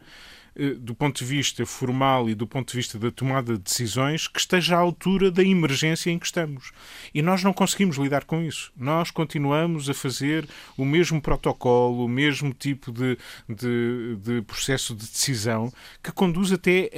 do 0.80 0.94
ponto 0.94 1.18
de 1.18 1.24
vista 1.24 1.64
formal 1.64 2.28
e 2.28 2.34
do 2.34 2.46
ponto 2.46 2.70
de 2.70 2.76
vista 2.76 2.98
da 2.98 3.10
tomada 3.10 3.54
de 3.54 3.62
decisões, 3.62 4.28
que 4.28 4.38
esteja 4.38 4.76
à 4.76 4.78
altura 4.78 5.30
da 5.30 5.42
emergência 5.42 6.10
em 6.10 6.18
que 6.18 6.26
estamos. 6.26 6.72
E 7.14 7.22
nós 7.22 7.42
não 7.42 7.52
conseguimos 7.52 7.96
lidar 7.96 8.24
com 8.24 8.42
isso. 8.42 8.72
Nós 8.76 9.10
continuamos 9.10 9.88
a 9.88 9.94
fazer 9.94 10.46
o 10.76 10.84
mesmo 10.84 11.20
protocolo, 11.20 12.04
o 12.04 12.08
mesmo 12.08 12.52
tipo 12.52 12.92
de, 12.92 13.16
de, 13.48 14.16
de 14.16 14.42
processo 14.42 14.94
de 14.94 15.06
decisão, 15.06 15.72
que 16.02 16.12
conduz 16.12 16.52
até 16.52 16.90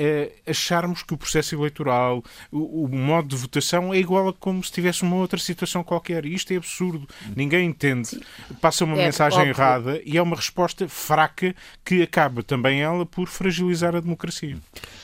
a 0.46 0.50
acharmos 0.50 1.02
que 1.02 1.14
o 1.14 1.18
processo 1.18 1.54
eleitoral, 1.54 2.22
o, 2.50 2.84
o, 2.84 2.88
modo 2.88 3.28
de 3.28 3.36
votação 3.36 3.92
é 3.94 3.98
igual 3.98 4.28
a 4.28 4.32
como 4.32 4.62
se 4.62 4.72
tivesse 4.72 5.02
uma 5.02 5.16
outra 5.16 5.38
situação 5.38 5.84
qualquer. 5.84 6.24
E 6.24 6.34
isto 6.34 6.52
é 6.52 6.56
absurdo. 6.56 7.08
Ninguém 7.36 7.68
entende. 7.68 8.08
Sim. 8.08 8.20
Passa 8.60 8.84
uma 8.84 8.98
é, 8.98 9.04
mensagem 9.06 9.38
óbvio. 9.38 9.52
errada 9.52 10.02
e 10.04 10.16
é 10.16 10.22
uma 10.22 10.36
resposta 10.36 10.88
fraca 10.88 11.54
que 11.84 12.02
acaba 12.02 12.42
também 12.42 12.80
ela 12.80 13.06
por 13.06 13.28
fragilizar 13.44 13.94
a 13.94 14.00
democracia. 14.00 14.56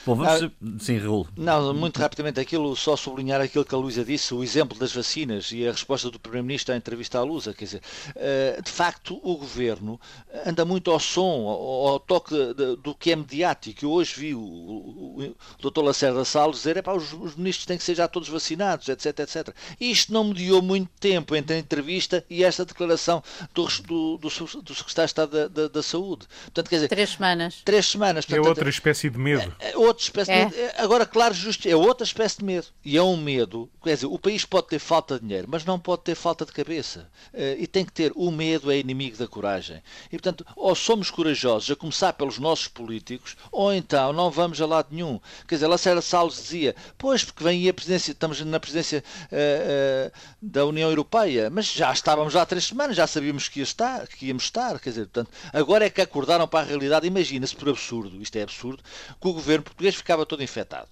Bom, 0.07 0.15
vamos... 0.15 0.43
Ah, 0.43 0.51
Sim, 0.79 0.99
Raul. 0.99 1.29
Não, 1.37 1.75
muito 1.75 1.99
rapidamente, 2.01 2.41
aquilo, 2.41 2.75
só 2.75 2.97
sublinhar 2.97 3.41
aquilo 3.41 3.65
que 3.65 3.75
a 3.75 3.79
Luísa 3.79 4.03
disse, 4.03 4.33
o 4.33 4.43
exemplo 4.43 4.79
das 4.79 4.93
vacinas 4.93 5.53
e 5.53 5.67
a 5.67 5.73
resposta 5.73 6.11
do 6.11 6.19
Primeiro-Ministro 6.19 6.73
à 6.73 6.77
entrevista 6.77 7.19
à 7.19 7.23
Lusa. 7.23 7.53
Quer 7.53 7.65
dizer, 7.65 7.83
eh, 8.17 8.61
de 8.65 8.71
facto, 8.71 9.21
o 9.23 9.37
Governo 9.37 10.01
anda 10.47 10.65
muito 10.65 10.91
ao 10.91 10.99
som, 10.99 11.47
ao, 11.49 12.01
toque 12.01 12.35
do 12.83 12.95
que 12.95 13.13
é 13.13 13.17
mediático. 13.17 13.85
Eu 13.85 13.91
hoje 13.91 14.15
vi 14.19 14.35
o, 14.35 14.41
o, 14.41 15.37
o 15.63 15.71
Dr. 15.71 15.83
Lacerda 15.83 16.25
Salles 16.25 16.57
dizer 16.57 16.79
é 16.79 16.91
os, 16.91 17.13
os 17.13 17.37
ministros 17.37 17.67
têm 17.67 17.77
que 17.77 17.85
ser 17.85 17.95
já 17.95 18.09
todos 18.09 18.29
vacinados, 18.29 18.89
etc, 18.89 19.19
etc. 19.21 19.55
E 19.79 19.91
isto 19.91 20.13
não 20.13 20.25
mediou 20.25 20.63
muito 20.63 20.91
tempo 20.99 21.37
entre 21.37 21.57
a 21.57 21.59
entrevista 21.59 22.25
e 22.31 22.43
esta 22.43 22.65
declaração 22.65 23.23
do, 23.53 23.67
do, 23.67 24.19
do, 24.19 24.29
do 24.29 24.75
Secretário 24.75 24.95
de 24.95 25.03
Estado 25.05 25.31
da, 25.31 25.49
da, 25.49 25.69
da, 25.69 25.83
Saúde. 25.83 26.27
Portanto, 26.45 26.71
quer 26.71 26.77
dizer, 26.77 26.89
três 26.89 27.11
semanas. 27.11 27.61
Três 27.65 27.87
semanas. 27.87 28.25
Portanto, 28.31 28.47
é 28.47 28.49
outra 28.49 28.69
espécie 28.69 29.11
de 29.11 29.19
medo. 29.19 29.55
É, 29.59 29.73
é 29.73 29.77
outra 29.77 30.03
espécie 30.03 30.31
é. 30.31 30.45
de 30.47 30.57
medo. 30.57 30.73
Agora, 30.79 31.07
claro, 31.07 31.35
justo, 31.35 31.69
é 31.69 31.77
outra 31.77 32.05
espécie 32.05 32.39
de 32.39 32.45
medo. 32.45 32.67
E 32.85 32.97
é 32.97 33.03
um 33.03 33.17
medo. 33.17 33.71
Quer 33.83 33.95
dizer, 33.95 34.07
o 34.07 34.19
país 34.19 34.45
pode 34.45 34.69
ter 34.69 34.79
falta 34.79 35.19
de 35.19 35.27
dinheiro, 35.27 35.49
mas 35.51 35.65
não 35.65 35.79
pode 35.79 36.03
ter 36.03 36.15
falta 36.15 36.45
de 36.45 36.53
cabeça. 36.53 37.09
Uh, 37.33 37.57
e 37.59 37.67
tem 37.67 37.85
que 37.85 37.93
ter. 37.93 38.13
O 38.15 38.31
medo 38.31 38.71
é 38.71 38.79
inimigo 38.79 39.17
da 39.17 39.27
coragem. 39.27 39.83
E, 40.07 40.11
portanto, 40.11 40.45
ou 40.57 40.75
somos 40.75 41.11
corajosos, 41.11 41.71
a 41.71 41.77
começar 41.77 42.13
pelos 42.13 42.39
nossos 42.39 42.69
políticos, 42.69 43.37
ou 43.51 43.73
então 43.73 44.13
não 44.13 44.31
vamos 44.31 44.61
a 44.61 44.67
lado 44.67 44.89
nenhum. 44.91 45.21
Quer 45.47 45.57
dizer, 45.57 45.67
Lacerda 45.67 46.03
Salles 46.03 46.35
dizia, 46.35 46.75
pois, 46.99 47.25
porque 47.25 47.43
vem 47.43 47.61
aí 47.61 47.69
a 47.69 47.75
presidência, 47.75 48.13
estamos 48.13 48.41
na 48.43 48.61
presidência 48.61 49.03
uh, 49.25 50.09
uh, 50.09 50.13
da 50.41 50.65
União 50.67 50.89
Europeia, 50.89 51.51
mas 51.51 51.73
já 51.73 51.93
estávamos 51.93 52.35
lá 52.35 52.43
há 52.43 52.47
três 52.47 52.65
semanas, 52.65 52.97
já 52.97 53.07
sabíamos 53.07 53.49
que, 53.49 53.61
ia 53.61 53.65
estar, 53.65 54.07
que 54.07 54.27
íamos 54.27 54.45
estar. 54.45 54.79
Quer 54.79 54.91
dizer, 54.91 55.03
portanto, 55.07 55.31
agora 55.53 55.87
é 55.87 55.91
que 55.91 56.01
acordaram 56.01 56.47
para 56.47 56.61
a 56.61 56.69
realidade. 56.69 57.07
Imagina-se 57.07 57.57
por 57.57 57.69
absurdo, 57.69 58.20
isto 58.23 58.37
é 58.37 58.43
absurdo, 58.43 58.83
que 59.21 59.29
o 59.29 59.33
governo 59.33 59.65
português 59.65 59.95
ficava 59.95 60.25
todo 60.27 60.43
infectado. 60.43 60.89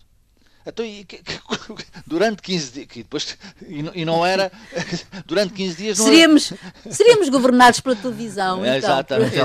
Então, 0.69 0.85
e, 0.85 1.05
que, 1.05 1.17
que, 1.23 1.41
durante 2.07 2.43
15 2.43 2.73
dias, 2.73 2.87
que 2.87 3.03
depois, 3.03 3.39
e, 3.67 3.83
não, 3.83 3.93
e, 3.95 4.05
não 4.05 4.27
era, 4.27 4.53
durante 5.25 5.55
15 5.55 5.77
dias 5.77 5.99
não 5.99 6.05
seríamos, 6.05 6.53
era... 6.53 6.95
seríamos 6.95 7.29
governados 7.31 7.81
pela 7.81 7.97
televisão. 7.97 8.65
É, 8.65 8.79
então. 8.79 8.91
Exatamente. 8.91 9.39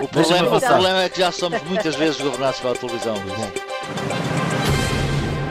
O, 0.00 0.08
problema, 0.08 0.56
o 0.56 0.60
problema 0.60 1.02
é 1.02 1.08
que 1.10 1.18
já 1.20 1.30
somos 1.30 1.62
muitas 1.64 1.94
vezes 1.94 2.20
governados 2.20 2.58
pela 2.60 2.74
televisão. 2.74 3.16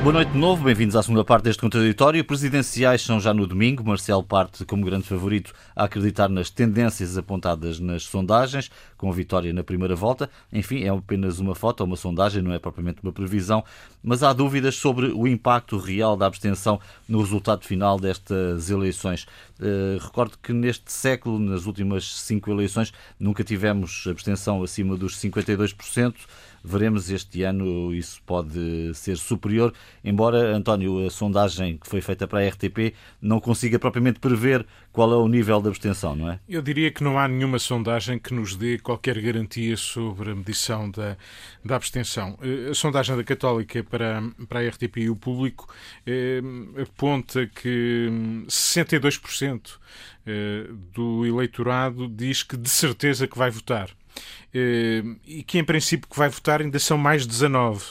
Boa 0.06 0.13
noite 0.13 0.34
de 0.34 0.38
novo, 0.38 0.63
bem-vindos 0.63 0.96
à 0.96 1.02
segunda 1.02 1.26
parte 1.26 1.46
deste 1.46 1.60
contraditório. 1.60 2.24
Presidenciais 2.24 3.02
são 3.02 3.20
já 3.20 3.34
no 3.34 3.48
domingo. 3.48 3.84
Marcelo 3.84 4.22
parte 4.22 4.63
como 4.63 4.86
grande 4.86 5.08
favorito 5.08 5.52
a 5.76 5.86
acreditar 5.86 6.30
nas 6.30 6.48
tendências 6.52 7.18
apontadas 7.18 7.80
nas 7.80 8.04
sondagens, 8.04 8.70
com 8.98 9.10
a 9.10 9.12
vitória 9.12 9.52
na 9.52 9.63
primeira 9.63 9.96
volta. 9.96 10.30
Enfim, 10.54 10.84
é 10.84 10.89
apenas 10.89 11.39
uma 11.39 11.56
foto, 11.56 11.84
uma 11.84 11.96
sondagem, 11.96 12.44
não 12.44 12.54
é 12.54 12.60
propriamente 12.60 13.00
uma 13.02 13.12
previsão, 13.12 13.63
mas 14.04 14.22
há 14.22 14.32
dúvidas 14.32 14.76
sobre 14.76 15.08
o 15.08 15.28
impacto 15.28 15.76
real 15.80 16.15
da 16.15 16.28
abstenção 16.28 16.80
no 17.10 17.22
resultado 17.22 17.65
final 17.65 18.00
destas 18.00 18.70
eleições. 18.70 19.26
Uh, 19.60 19.98
recordo 20.00 20.38
que 20.38 20.54
neste 20.54 20.91
século, 20.91 21.39
nas 21.39 21.65
últimas 21.65 22.13
cinco 22.22 22.52
eleições, 22.52 22.94
nunca 23.20 23.44
tivemos 23.44 24.06
abstenção 24.08 24.62
acima 24.62 24.96
dos 24.96 25.18
52%. 25.18 26.13
Veremos 26.65 27.10
este 27.10 27.43
ano 27.43 27.93
isso 27.93 28.21
pode 28.25 28.93
ser 28.95 29.17
superior, 29.17 29.71
embora, 30.04 30.56
António, 30.56 31.06
a 31.06 31.10
sondagem 31.12 31.78
que 31.78 31.88
foi 31.88 32.01
feita 32.01 32.28
para 32.28 32.39
a 32.39 32.47
RTP 32.47 32.95
não 33.21 33.39
consiga 33.39 33.78
propriamente 33.78 34.19
prever 34.19 34.65
qual 34.91 35.12
é 35.13 35.15
o 35.17 35.28
nível 35.28 35.62
de 35.62 35.67
abstenção, 35.67 36.15
não 36.15 36.32
é? 36.32 36.39
Eu 36.47 36.62
diria 36.62 36.89
que 36.89 37.04
não 37.04 37.19
há 37.19 37.28
nenhuma 37.28 37.60
sondagem 37.60 38.17
que 38.17 38.34
nos 38.34 38.56
dê 38.56 38.80
qualquer 38.80 39.21
garantia 39.21 39.78
sobre 39.78 40.32
a 40.32 40.36
medição 40.36 40.89
da, 40.89 41.17
da 41.63 41.75
abstenção. 41.75 42.38
Eh, 42.41 42.71
a 42.71 42.73
sondagem 42.73 43.15
da 43.15 43.23
Católica 43.23 43.84
para, 43.84 44.23
para 44.47 44.62
a 44.62 44.67
RTP 44.69 44.97
e 44.97 45.10
o 45.10 45.15
público 45.15 45.67
eh, 46.08 46.41
aponta 46.82 47.45
que 47.45 48.10
62% 48.47 49.78
eh, 50.25 50.67
do 50.93 51.25
eleitorado 51.25 52.08
diz 52.08 52.41
que 52.41 52.58
de 52.58 52.69
certeza 52.69 53.28
que 53.28 53.38
vai 53.38 53.51
votar. 53.51 53.89
Eh, 54.58 55.04
e 55.28 55.44
que 55.44 55.58
em 55.60 55.65
princípio 55.65 56.10
que 56.10 56.18
vai 56.18 56.30
votar 56.30 56.62
ainda 56.62 56.80
são 56.80 56.98
mais 56.98 57.28
19. 57.28 57.84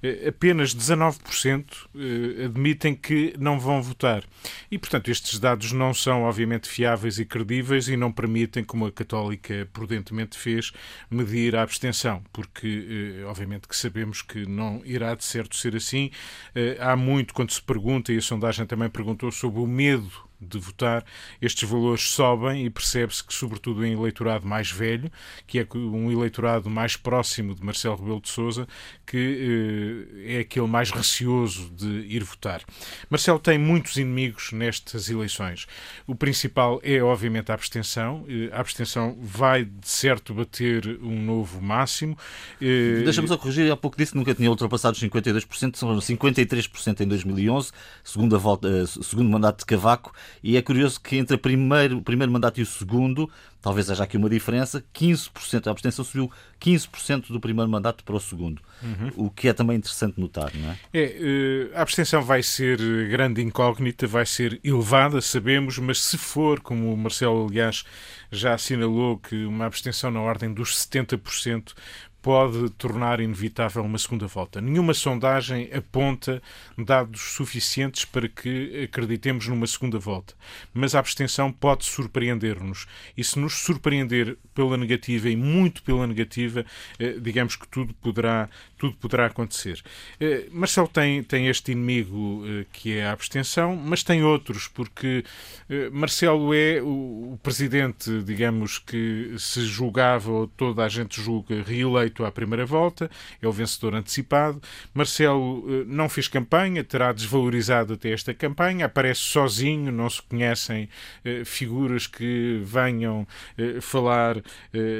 eh, 0.00 0.28
apenas 0.28 0.72
19% 0.72 1.88
eh, 1.96 2.44
admitem 2.44 2.94
que 2.94 3.34
não 3.38 3.58
vão 3.58 3.82
votar. 3.82 4.22
E, 4.70 4.78
portanto, 4.78 5.10
estes 5.10 5.40
dados 5.40 5.72
não 5.72 5.92
são, 5.92 6.22
obviamente, 6.22 6.68
fiáveis 6.68 7.18
e 7.18 7.24
credíveis 7.24 7.88
e 7.88 7.96
não 7.96 8.12
permitem, 8.12 8.62
como 8.62 8.86
a 8.86 8.92
Católica 8.92 9.68
prudentemente 9.72 10.38
fez, 10.38 10.70
medir 11.10 11.56
a 11.56 11.62
abstenção, 11.62 12.22
porque, 12.32 13.24
obviamente, 13.26 13.66
que 13.66 13.76
sabemos 13.76 14.22
que 14.22 14.46
não 14.46 14.80
irá 14.84 15.14
de 15.16 15.24
certo 15.24 15.56
ser 15.56 15.74
assim. 15.74 16.10
Há 16.78 16.94
muito, 16.94 17.34
quando 17.34 17.50
se 17.50 17.62
pergunta, 17.62 18.12
e 18.12 18.18
a 18.18 18.22
sondagem 18.22 18.66
também 18.66 18.88
perguntou 18.88 19.32
sobre 19.32 19.60
o 19.60 19.66
medo 19.66 20.25
de 20.40 20.58
votar, 20.58 21.04
estes 21.40 21.68
valores 21.68 22.02
sobem 22.10 22.64
e 22.66 22.70
percebe-se 22.70 23.24
que, 23.24 23.32
sobretudo 23.32 23.84
em 23.84 23.92
eleitorado 23.92 24.46
mais 24.46 24.70
velho, 24.70 25.10
que 25.46 25.58
é 25.58 25.66
um 25.74 26.10
eleitorado 26.10 26.68
mais 26.68 26.96
próximo 26.96 27.54
de 27.54 27.64
Marcelo 27.64 27.96
Rebelo 27.96 28.20
de 28.20 28.28
Sousa, 28.28 28.66
que 29.06 30.06
eh, 30.26 30.36
é 30.36 30.40
aquele 30.40 30.66
mais 30.66 30.90
receoso 30.90 31.70
de 31.70 31.86
ir 32.08 32.22
votar. 32.24 32.62
Marcelo 33.08 33.38
tem 33.38 33.58
muitos 33.58 33.96
inimigos 33.96 34.52
nestas 34.52 35.08
eleições. 35.08 35.66
O 36.06 36.14
principal 36.14 36.80
é, 36.82 37.02
obviamente, 37.02 37.50
a 37.50 37.54
abstenção. 37.54 38.24
Eh, 38.28 38.50
a 38.52 38.60
abstenção 38.60 39.16
vai, 39.20 39.64
de 39.64 39.88
certo, 39.88 40.34
bater 40.34 40.98
um 41.02 41.20
novo 41.22 41.60
máximo. 41.62 42.16
Eh, 42.60 43.02
Deixa-me 43.04 43.28
só 43.28 43.36
corrigir, 43.36 43.70
há 43.70 43.76
pouco 43.76 43.96
disse 43.96 44.16
nunca 44.16 44.34
tinha 44.34 44.50
ultrapassado 44.50 44.96
os 44.96 45.02
52%, 45.02 45.76
são 45.76 45.96
53% 45.96 47.00
em 47.00 47.08
2011, 47.08 47.70
segunda 48.04 48.38
volta, 48.38 48.86
segundo 48.86 49.28
mandato 49.30 49.60
de 49.60 49.66
Cavaco, 49.66 50.12
e 50.42 50.56
é 50.56 50.62
curioso 50.62 51.00
que 51.00 51.16
entre 51.16 51.36
primeiro, 51.36 51.98
o 51.98 52.02
primeiro 52.02 52.32
mandato 52.32 52.58
e 52.58 52.62
o 52.62 52.66
segundo, 52.66 53.30
talvez 53.60 53.90
haja 53.90 54.04
aqui 54.04 54.16
uma 54.16 54.30
diferença, 54.30 54.84
15%, 54.94 55.66
a 55.66 55.70
abstenção 55.70 56.04
subiu 56.04 56.30
15% 56.60 57.28
do 57.28 57.40
primeiro 57.40 57.70
mandato 57.70 58.04
para 58.04 58.16
o 58.16 58.20
segundo, 58.20 58.62
uhum. 58.82 59.26
o 59.26 59.30
que 59.30 59.48
é 59.48 59.52
também 59.52 59.76
interessante 59.76 60.20
notar, 60.20 60.52
não 60.54 60.70
é? 60.70 60.78
é? 60.92 61.02
Eh, 61.02 61.70
a 61.74 61.82
abstenção 61.82 62.22
vai 62.22 62.42
ser 62.42 62.78
grande 63.08 63.42
incógnita, 63.42 64.06
vai 64.06 64.24
ser 64.24 64.60
elevada, 64.62 65.20
sabemos, 65.20 65.78
mas 65.78 66.00
se 66.00 66.16
for, 66.16 66.60
como 66.60 66.92
o 66.92 66.96
Marcelo, 66.96 67.46
aliás, 67.48 67.84
já 68.30 68.54
assinalou, 68.54 69.18
que 69.18 69.44
uma 69.44 69.66
abstenção 69.66 70.10
na 70.10 70.20
ordem 70.20 70.52
dos 70.52 70.76
70%, 70.76 71.72
pode 72.26 72.70
tornar 72.70 73.20
inevitável 73.20 73.84
uma 73.84 73.98
segunda 73.98 74.26
volta. 74.26 74.60
Nenhuma 74.60 74.92
sondagem 74.92 75.70
aponta 75.72 76.42
dados 76.76 77.20
suficientes 77.20 78.04
para 78.04 78.28
que 78.28 78.82
acreditemos 78.82 79.46
numa 79.46 79.64
segunda 79.64 79.96
volta. 79.96 80.34
Mas 80.74 80.96
a 80.96 80.98
abstenção 80.98 81.52
pode 81.52 81.84
surpreender-nos. 81.84 82.88
E 83.16 83.22
se 83.22 83.38
nos 83.38 83.52
surpreender 83.52 84.36
pela 84.52 84.76
negativa 84.76 85.28
e 85.28 85.36
muito 85.36 85.84
pela 85.84 86.04
negativa, 86.04 86.66
eh, 86.98 87.16
digamos 87.20 87.54
que 87.54 87.68
tudo 87.68 87.94
poderá, 87.94 88.50
tudo 88.78 88.96
poderá 88.96 89.26
acontecer. 89.26 89.82
Eh, 90.20 90.46
Marcelo 90.50 90.88
tem, 90.88 91.22
tem 91.22 91.48
este 91.48 91.72
inimigo 91.72 92.44
eh, 92.46 92.66
que 92.72 92.96
é 92.96 93.06
a 93.06 93.12
abstenção, 93.12 93.76
mas 93.76 94.02
tem 94.02 94.22
outros, 94.22 94.68
porque 94.68 95.24
Marcelo 95.92 96.54
é 96.54 96.80
o 96.80 97.38
presidente, 97.42 98.22
digamos, 98.22 98.78
que 98.78 99.34
se 99.38 99.64
julgava, 99.66 100.30
ou 100.30 100.46
toda 100.46 100.84
a 100.84 100.88
gente 100.88 101.20
julga, 101.20 101.62
reeleito 101.66 102.06
eleito 102.06 102.24
à 102.24 102.30
primeira 102.30 102.64
volta, 102.64 103.10
é 103.40 103.48
o 103.48 103.52
vencedor 103.52 103.94
antecipado. 103.94 104.60
Marcelo 104.94 105.64
eh, 105.68 105.84
não 105.86 106.08
fez 106.08 106.28
campanha, 106.28 106.84
terá 106.84 107.12
desvalorizado 107.12 107.94
até 107.94 108.10
esta 108.10 108.32
campanha, 108.32 108.86
aparece 108.86 109.20
sozinho, 109.20 109.90
não 109.90 110.08
se 110.08 110.22
conhecem 110.22 110.88
eh, 111.24 111.44
figuras 111.44 112.06
que 112.06 112.60
venham 112.64 113.26
eh, 113.58 113.80
falar 113.80 114.42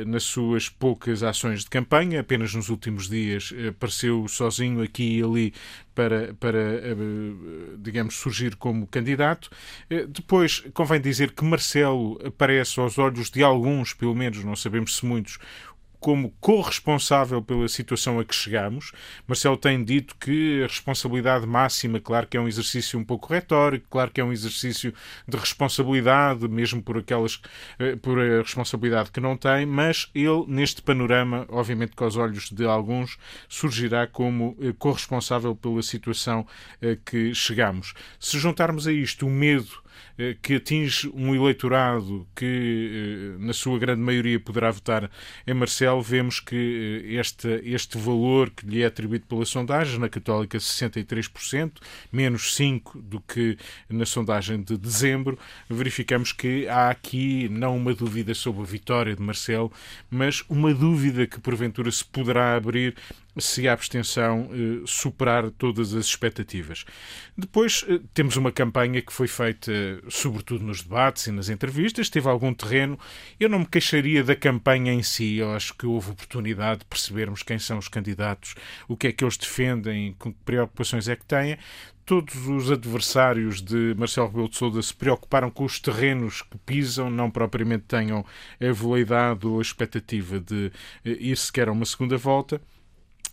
nas 0.07 0.23
suas 0.23 0.69
poucas 0.69 1.23
ações 1.23 1.61
de 1.61 1.71
campanha, 1.71 2.21
apenas 2.21 2.55
nos 2.55 2.69
últimos 2.69 3.09
dias 3.09 3.53
apareceu 3.68 4.26
sozinho 4.29 4.83
aqui 4.83 5.18
e 5.18 5.22
ali 5.22 5.55
para, 5.94 6.35
para 6.35 6.59
digamos, 7.79 8.16
surgir 8.16 8.57
como 8.57 8.87
candidato. 8.87 9.50
Depois, 10.09 10.61
convém 10.74 11.00
dizer 11.00 11.33
que 11.33 11.44
Marcelo 11.44 12.20
aparece 12.24 12.79
aos 12.79 12.98
olhos 12.98 13.31
de 13.31 13.42
alguns, 13.42 13.94
pelo 13.94 14.14
menos, 14.14 14.44
não 14.44 14.57
sabemos 14.57 14.96
se 14.96 15.07
muitos, 15.07 15.38
como 16.07 16.31
corresponsável 16.38 17.42
pela 17.42 17.66
situação 17.66 18.21
a 18.21 18.25
que 18.25 18.33
chegamos. 18.33 18.92
Marcelo 19.27 19.57
tem 19.57 19.83
dito 19.83 20.14
que 20.14 20.62
a 20.62 20.69
responsabilidade 20.69 21.45
máxima, 21.45 21.99
claro 21.99 22.29
que 22.29 22.37
é 22.37 22.40
um 22.40 22.47
exercício 22.47 22.97
um 22.97 23.03
pouco 23.05 23.33
retórico, 23.33 23.88
claro 23.90 24.12
que 24.12 24.21
é 24.21 24.25
um 24.25 24.31
exercício 24.33 24.95
de 25.27 25.37
responsabilidade, 25.37 26.47
mesmo 26.47 26.81
por 26.81 26.99
aquelas 26.99 27.40
eh, 27.81 27.97
por 27.97 28.21
a 28.21 28.40
responsabilidade 28.40 29.11
que 29.11 29.19
não 29.19 29.37
tem, 29.37 29.66
mas 29.66 30.09
ele 30.14 30.45
neste 30.47 30.81
panorama, 30.81 31.45
obviamente 31.49 31.97
com 31.97 32.07
os 32.07 32.16
olhos 32.16 32.53
de 32.53 32.64
alguns, 32.64 33.19
surgirá 33.49 34.07
como 34.07 34.57
eh, 34.61 34.73
corresponsável 34.79 35.57
pela 35.57 35.83
situação 35.83 36.47
a 36.81 36.95
que 37.05 37.35
chegamos. 37.35 37.95
Se 38.21 38.38
juntarmos 38.38 38.87
a 38.87 38.92
isto 38.92 39.27
o 39.27 39.31
medo 39.31 39.73
eh, 39.73 39.86
que 40.43 40.55
atinge 40.55 41.11
um 41.15 41.35
eleitorado 41.35 42.27
que, 42.35 43.37
eh, 43.37 43.45
na 43.45 43.53
sua 43.53 43.79
grande 43.79 44.01
maioria, 44.01 44.41
poderá 44.41 44.71
votar 44.71 45.11
em 45.47 45.55
Marcelo, 45.55 46.01
vemos 46.03 46.41
que 46.41 47.03
eh, 47.05 47.15
este, 47.21 47.49
este 47.65 47.99
valor 47.99 48.51
que 48.51 48.67
lhe 48.67 48.83
é 48.83 48.87
atribuído 48.87 49.27
pela 49.27 49.45
sondagem, 49.45 49.99
na 49.99 50.09
Católica 50.09 50.59
63%, 50.59 51.73
menos 52.13 52.57
5% 52.57 53.01
do 53.03 53.21
que 53.21 53.59
na 53.89 54.07
sondagem 54.07 54.63
de 54.63 54.77
dezembro, 54.77 55.39
verificamos 55.69 56.33
que 56.33 56.67
há 56.69 56.91
aqui 56.91 57.49
não 57.49 57.77
uma 57.77 57.95
dúvida 57.95 58.35
sobre 58.35 58.63
a 58.63 58.67
vitória 58.67 59.15
de 59.15 59.23
Marcelo, 59.23 59.71
mas 60.11 60.43
uma 60.49 60.73
dúvida 60.73 61.27
que 61.27 61.41
porventura 61.41 61.91
se 61.91 62.05
poderá 62.05 62.57
abrir 62.57 62.95
se 63.38 63.68
a 63.68 63.72
abstenção 63.72 64.49
eh, 64.53 64.83
superar 64.87 65.51
todas 65.51 65.94
as 65.94 66.07
expectativas. 66.07 66.85
Depois 67.37 67.85
eh, 67.88 68.01
temos 68.14 68.37
uma 68.37 68.51
campanha 68.51 69.03
que 69.03 69.12
foi 69.12 69.29
feita 69.29 69.72
sobretudo 70.09 70.64
nos 70.64 70.83
debates 70.83 71.27
e 71.27 71.33
nas 71.33 71.49
entrevistas, 71.49 72.09
teve 72.09 72.29
algum 72.29 72.53
terreno. 72.55 72.99
Eu 73.38 73.49
não 73.49 73.61
me 73.61 73.66
queixaria 73.66 74.25
da 74.25 74.35
campanha 74.35 74.92
em 74.92 75.03
si, 75.03 75.37
eu 75.37 75.55
acho 75.55 75.75
que 75.75 75.87
houve 75.87 76.11
oportunidade 76.11 76.81
de 76.81 76.87
percebermos 76.87 77.42
quem 77.42 77.59
são 77.59 77.79
os 77.79 77.88
candidatos, 77.88 78.55
o 78.88 78.96
que 78.96 79.09
é 79.09 79.12
que 79.12 79.25
eles 79.25 79.37
defendem, 79.37 80.14
com 80.18 80.33
que 80.33 80.38
preocupações 80.44 81.09
é 81.09 81.16
que 81.16 81.25
têm 81.25 81.59
todos 82.07 82.46
os 82.46 82.70
adversários 82.70 83.61
de 83.61 83.92
Marcelo 83.99 84.29
Rebelo 84.29 84.49
de 84.49 84.57
Sousa 84.57 84.81
se 84.81 84.94
preocuparam 84.94 85.51
com 85.51 85.64
os 85.64 85.81
terrenos 85.81 86.40
que 86.40 86.57
pisam, 86.59 87.11
não 87.11 87.29
propriamente 87.29 87.83
tenham 87.88 88.25
a 88.61 88.72
veleidade 88.72 89.44
ou 89.44 89.59
a 89.59 89.62
expectativa 89.62 90.38
de 90.38 90.70
eh, 91.05 91.16
ir 91.18 91.37
sequer 91.37 91.68
a 91.68 91.72
uma 91.72 91.85
segunda 91.85 92.16
volta. 92.16 92.61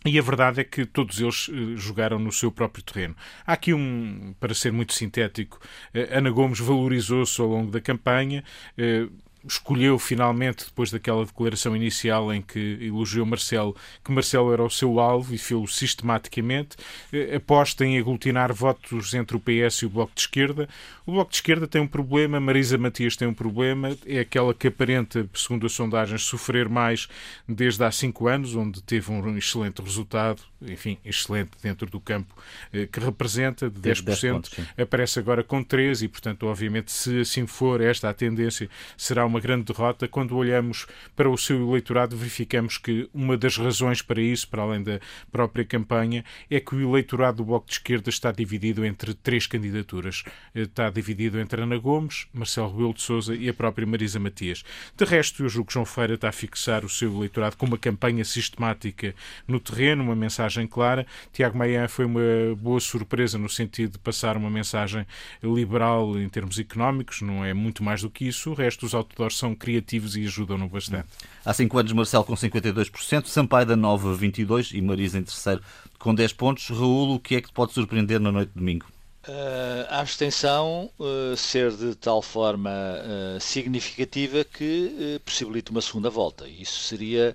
E 0.06 0.18
a 0.18 0.22
verdade 0.22 0.60
é 0.60 0.64
que 0.64 0.84
todos 0.84 1.18
eles 1.18 1.48
eh, 1.50 1.76
jogaram 1.76 2.18
no 2.18 2.30
seu 2.30 2.52
próprio 2.52 2.84
terreno. 2.84 3.16
Há 3.46 3.54
aqui 3.54 3.72
um, 3.72 4.34
para 4.38 4.52
ser 4.52 4.70
muito 4.70 4.92
sintético, 4.92 5.58
eh, 5.94 6.08
Ana 6.18 6.30
Gomes 6.30 6.58
valorizou-se 6.58 7.40
ao 7.40 7.48
longo 7.48 7.70
da 7.70 7.80
campanha, 7.80 8.44
eh, 8.76 9.08
escolheu 9.46 9.98
finalmente, 9.98 10.64
depois 10.64 10.90
daquela 10.90 11.24
declaração 11.24 11.76
inicial 11.76 12.32
em 12.32 12.40
que 12.40 12.78
elogiou 12.80 13.26
Marcelo, 13.26 13.76
que 14.02 14.10
Marcelo 14.10 14.52
era 14.52 14.62
o 14.62 14.70
seu 14.70 14.98
alvo 14.98 15.34
e 15.34 15.38
fez-o 15.38 15.66
sistematicamente, 15.66 16.76
eh, 17.12 17.36
aposta 17.36 17.84
em 17.84 17.98
aglutinar 17.98 18.52
votos 18.52 19.14
entre 19.14 19.36
o 19.36 19.40
PS 19.40 19.82
e 19.82 19.86
o 19.86 19.90
Bloco 19.90 20.12
de 20.14 20.22
Esquerda. 20.22 20.68
O 21.06 21.12
Bloco 21.12 21.30
de 21.30 21.36
Esquerda 21.36 21.66
tem 21.66 21.80
um 21.80 21.86
problema, 21.86 22.40
Marisa 22.40 22.78
Matias 22.78 23.16
tem 23.16 23.28
um 23.28 23.34
problema, 23.34 23.96
é 24.06 24.20
aquela 24.20 24.54
que 24.54 24.68
aparenta, 24.68 25.28
segundo 25.34 25.66
as 25.66 25.72
sondagens, 25.72 26.22
sofrer 26.22 26.68
mais 26.68 27.08
desde 27.48 27.84
há 27.84 27.90
cinco 27.90 28.26
anos, 28.26 28.56
onde 28.56 28.82
teve 28.82 29.10
um 29.12 29.36
excelente 29.36 29.82
resultado, 29.82 30.42
enfim, 30.62 30.98
excelente 31.04 31.50
dentro 31.62 31.88
do 31.90 32.00
campo 32.00 32.34
eh, 32.72 32.86
que 32.90 33.00
representa, 33.00 33.68
de 33.68 33.80
10%, 33.80 34.02
10 34.02 34.20
pontos, 34.20 34.50
aparece 34.78 35.18
agora 35.18 35.42
com 35.44 35.62
13% 35.64 36.02
e, 36.02 36.08
portanto, 36.08 36.46
obviamente, 36.46 36.90
se 36.90 37.20
assim 37.20 37.46
for 37.46 37.80
esta 37.80 38.08
a 38.08 38.14
tendência, 38.14 38.68
será 38.96 39.26
uma 39.26 39.33
uma 39.34 39.40
grande 39.40 39.64
derrota. 39.64 40.06
Quando 40.06 40.36
olhamos 40.36 40.86
para 41.16 41.28
o 41.28 41.36
seu 41.36 41.68
eleitorado, 41.68 42.16
verificamos 42.16 42.78
que 42.78 43.08
uma 43.12 43.36
das 43.36 43.56
razões 43.56 44.00
para 44.00 44.22
isso, 44.22 44.48
para 44.48 44.62
além 44.62 44.82
da 44.82 45.00
própria 45.30 45.64
campanha, 45.64 46.24
é 46.48 46.60
que 46.60 46.74
o 46.74 46.80
eleitorado 46.80 47.38
do 47.38 47.44
Bloco 47.44 47.66
de 47.66 47.72
Esquerda 47.72 48.08
está 48.08 48.30
dividido 48.30 48.84
entre 48.84 49.12
três 49.12 49.46
candidaturas. 49.46 50.22
Está 50.54 50.88
dividido 50.88 51.40
entre 51.40 51.62
Ana 51.62 51.76
Gomes, 51.76 52.26
Marcelo 52.32 52.70
Rebelo 52.70 52.94
de 52.94 53.02
Sousa 53.02 53.34
e 53.34 53.48
a 53.48 53.54
própria 53.54 53.86
Marisa 53.86 54.20
Matias. 54.20 54.62
De 54.96 55.04
resto, 55.04 55.42
eu 55.42 55.48
julgo 55.48 55.66
que 55.66 55.74
João 55.74 55.84
Feira 55.84 56.14
está 56.14 56.28
a 56.28 56.32
fixar 56.32 56.84
o 56.84 56.88
seu 56.88 57.12
eleitorado 57.12 57.56
com 57.56 57.66
uma 57.66 57.78
campanha 57.78 58.24
sistemática 58.24 59.14
no 59.48 59.58
terreno, 59.58 60.04
uma 60.04 60.14
mensagem 60.14 60.66
clara. 60.66 61.04
Tiago 61.32 61.58
Maia 61.58 61.88
foi 61.88 62.04
uma 62.04 62.20
boa 62.56 62.78
surpresa 62.78 63.36
no 63.36 63.48
sentido 63.48 63.92
de 63.92 63.98
passar 63.98 64.36
uma 64.36 64.50
mensagem 64.50 65.04
liberal 65.42 66.16
em 66.18 66.28
termos 66.28 66.58
económicos, 66.58 67.20
não 67.20 67.44
é 67.44 67.52
muito 67.52 67.82
mais 67.82 68.02
do 68.02 68.10
que 68.10 68.28
isso. 68.28 68.50
O 68.50 68.54
resto, 68.54 68.86
os 68.86 68.94
são 69.32 69.54
criativos 69.54 70.16
e 70.16 70.24
ajudam-no 70.24 70.68
bastante. 70.68 71.08
Há 71.44 71.52
5 71.52 71.78
anos, 71.78 71.92
Marcelo 71.92 72.24
com 72.24 72.34
52%, 72.34 73.26
Sampaio 73.26 73.66
da 73.66 73.76
Nova 73.76 74.16
22% 74.16 74.72
e 74.72 74.82
Marisa 74.82 75.18
em 75.18 75.22
terceiro 75.22 75.62
com 75.98 76.14
10 76.14 76.32
pontos. 76.34 76.68
Raul, 76.68 77.14
o 77.14 77.20
que 77.20 77.36
é 77.36 77.40
que 77.40 77.48
te 77.48 77.54
pode 77.54 77.72
surpreender 77.72 78.20
na 78.20 78.30
noite 78.30 78.50
de 78.50 78.58
domingo? 78.58 78.93
Uh, 79.26 79.86
a 79.88 80.00
abstenção 80.00 80.90
uh, 80.98 81.34
ser 81.34 81.72
de 81.72 81.94
tal 81.94 82.20
forma 82.20 82.70
uh, 82.70 83.40
significativa 83.40 84.44
que 84.44 85.18
possibilita 85.24 85.70
uma 85.70 85.80
segunda 85.80 86.10
volta. 86.10 86.46
Isso 86.46 86.80
seria 86.80 87.34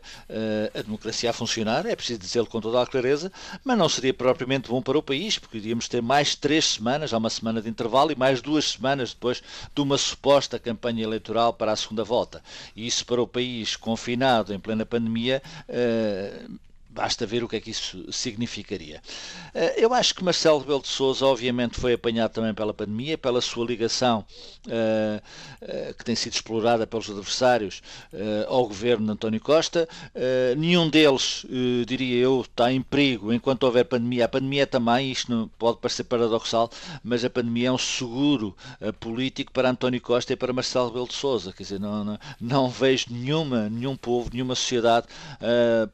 a 0.73 0.81
democracia 0.81 1.31
a 1.31 1.33
funcionar, 1.33 1.85
é 1.85 1.95
preciso 1.95 2.19
dizê-lo 2.19 2.45
com 2.45 2.61
toda 2.61 2.81
a 2.81 2.85
clareza, 2.85 3.31
mas 3.63 3.77
não 3.77 3.89
seria 3.89 4.13
propriamente 4.13 4.69
bom 4.69 4.81
para 4.81 4.97
o 4.97 5.03
país, 5.03 5.39
porque 5.39 5.57
iríamos 5.57 5.87
ter 5.87 6.01
mais 6.01 6.35
três 6.35 6.65
semanas, 6.65 7.13
há 7.13 7.17
uma 7.17 7.29
semana 7.29 7.61
de 7.61 7.69
intervalo, 7.69 8.11
e 8.11 8.15
mais 8.15 8.41
duas 8.41 8.71
semanas 8.71 9.13
depois 9.13 9.41
de 9.73 9.81
uma 9.81 9.97
suposta 9.97 10.59
campanha 10.59 11.03
eleitoral 11.03 11.53
para 11.53 11.71
a 11.71 11.75
segunda 11.75 12.03
volta. 12.03 12.43
E 12.75 12.85
isso 12.85 13.05
para 13.05 13.21
o 13.21 13.27
país 13.27 13.75
confinado 13.75 14.53
em 14.53 14.59
plena 14.59 14.85
pandemia 14.85 15.41
Basta 16.99 17.25
ver 17.25 17.45
o 17.45 17.47
que 17.47 17.55
é 17.55 17.61
que 17.61 17.71
isso 17.71 18.11
significaria. 18.11 19.01
Eh, 19.53 19.85
eu 19.85 19.93
acho 19.93 20.13
que 20.13 20.21
Marcelo 20.21 20.59
Rebelo 20.59 20.81
de 20.81 20.89
Sousa, 20.89 21.25
obviamente, 21.25 21.79
foi 21.79 21.93
apanhado 21.93 22.31
também 22.31 22.53
pela 22.53 22.73
pandemia, 22.73 23.17
pela 23.17 23.39
sua 23.39 23.65
ligação, 23.65 24.25
uh, 24.67 25.21
uh, 25.63 25.93
que 25.93 26.03
tem 26.03 26.13
sido 26.13 26.33
explorada 26.33 26.85
pelos 26.85 27.09
adversários, 27.09 27.81
ao 28.49 28.67
governo 28.67 29.05
de 29.05 29.11
António 29.13 29.39
Costa. 29.39 29.87
nenhum 30.57 30.89
deles, 30.89 31.45
diria 31.87 32.17
eu, 32.17 32.41
está 32.41 32.71
em 32.71 32.81
perigo 32.81 33.31
enquanto 33.31 33.63
houver 33.63 33.85
pandemia. 33.85 34.25
A 34.25 34.27
pandemia 34.27 34.67
também, 34.67 35.11
isto 35.11 35.31
não 35.31 35.47
pode 35.47 35.77
parecer 35.77 36.03
paradoxal, 36.03 36.69
mas 37.01 37.23
a 37.23 37.29
pandemia 37.29 37.69
é 37.69 37.71
um 37.71 37.77
seguro 37.77 38.55
político 38.99 39.53
para 39.53 39.69
António 39.69 40.01
Costa 40.01 40.33
e 40.33 40.35
para 40.35 40.51
Marcelo 40.51 40.87
Rebelo 40.87 41.07
de 41.07 41.13
Sousa. 41.13 41.53
Quer 41.53 41.63
dizer, 41.63 41.79
não, 41.79 42.03
não, 42.03 42.19
não 42.41 42.69
vejo 42.69 43.05
nenhuma, 43.09 43.69
nenhum 43.69 43.95
povo, 43.95 44.29
nenhuma 44.33 44.55
sociedade, 44.55 45.07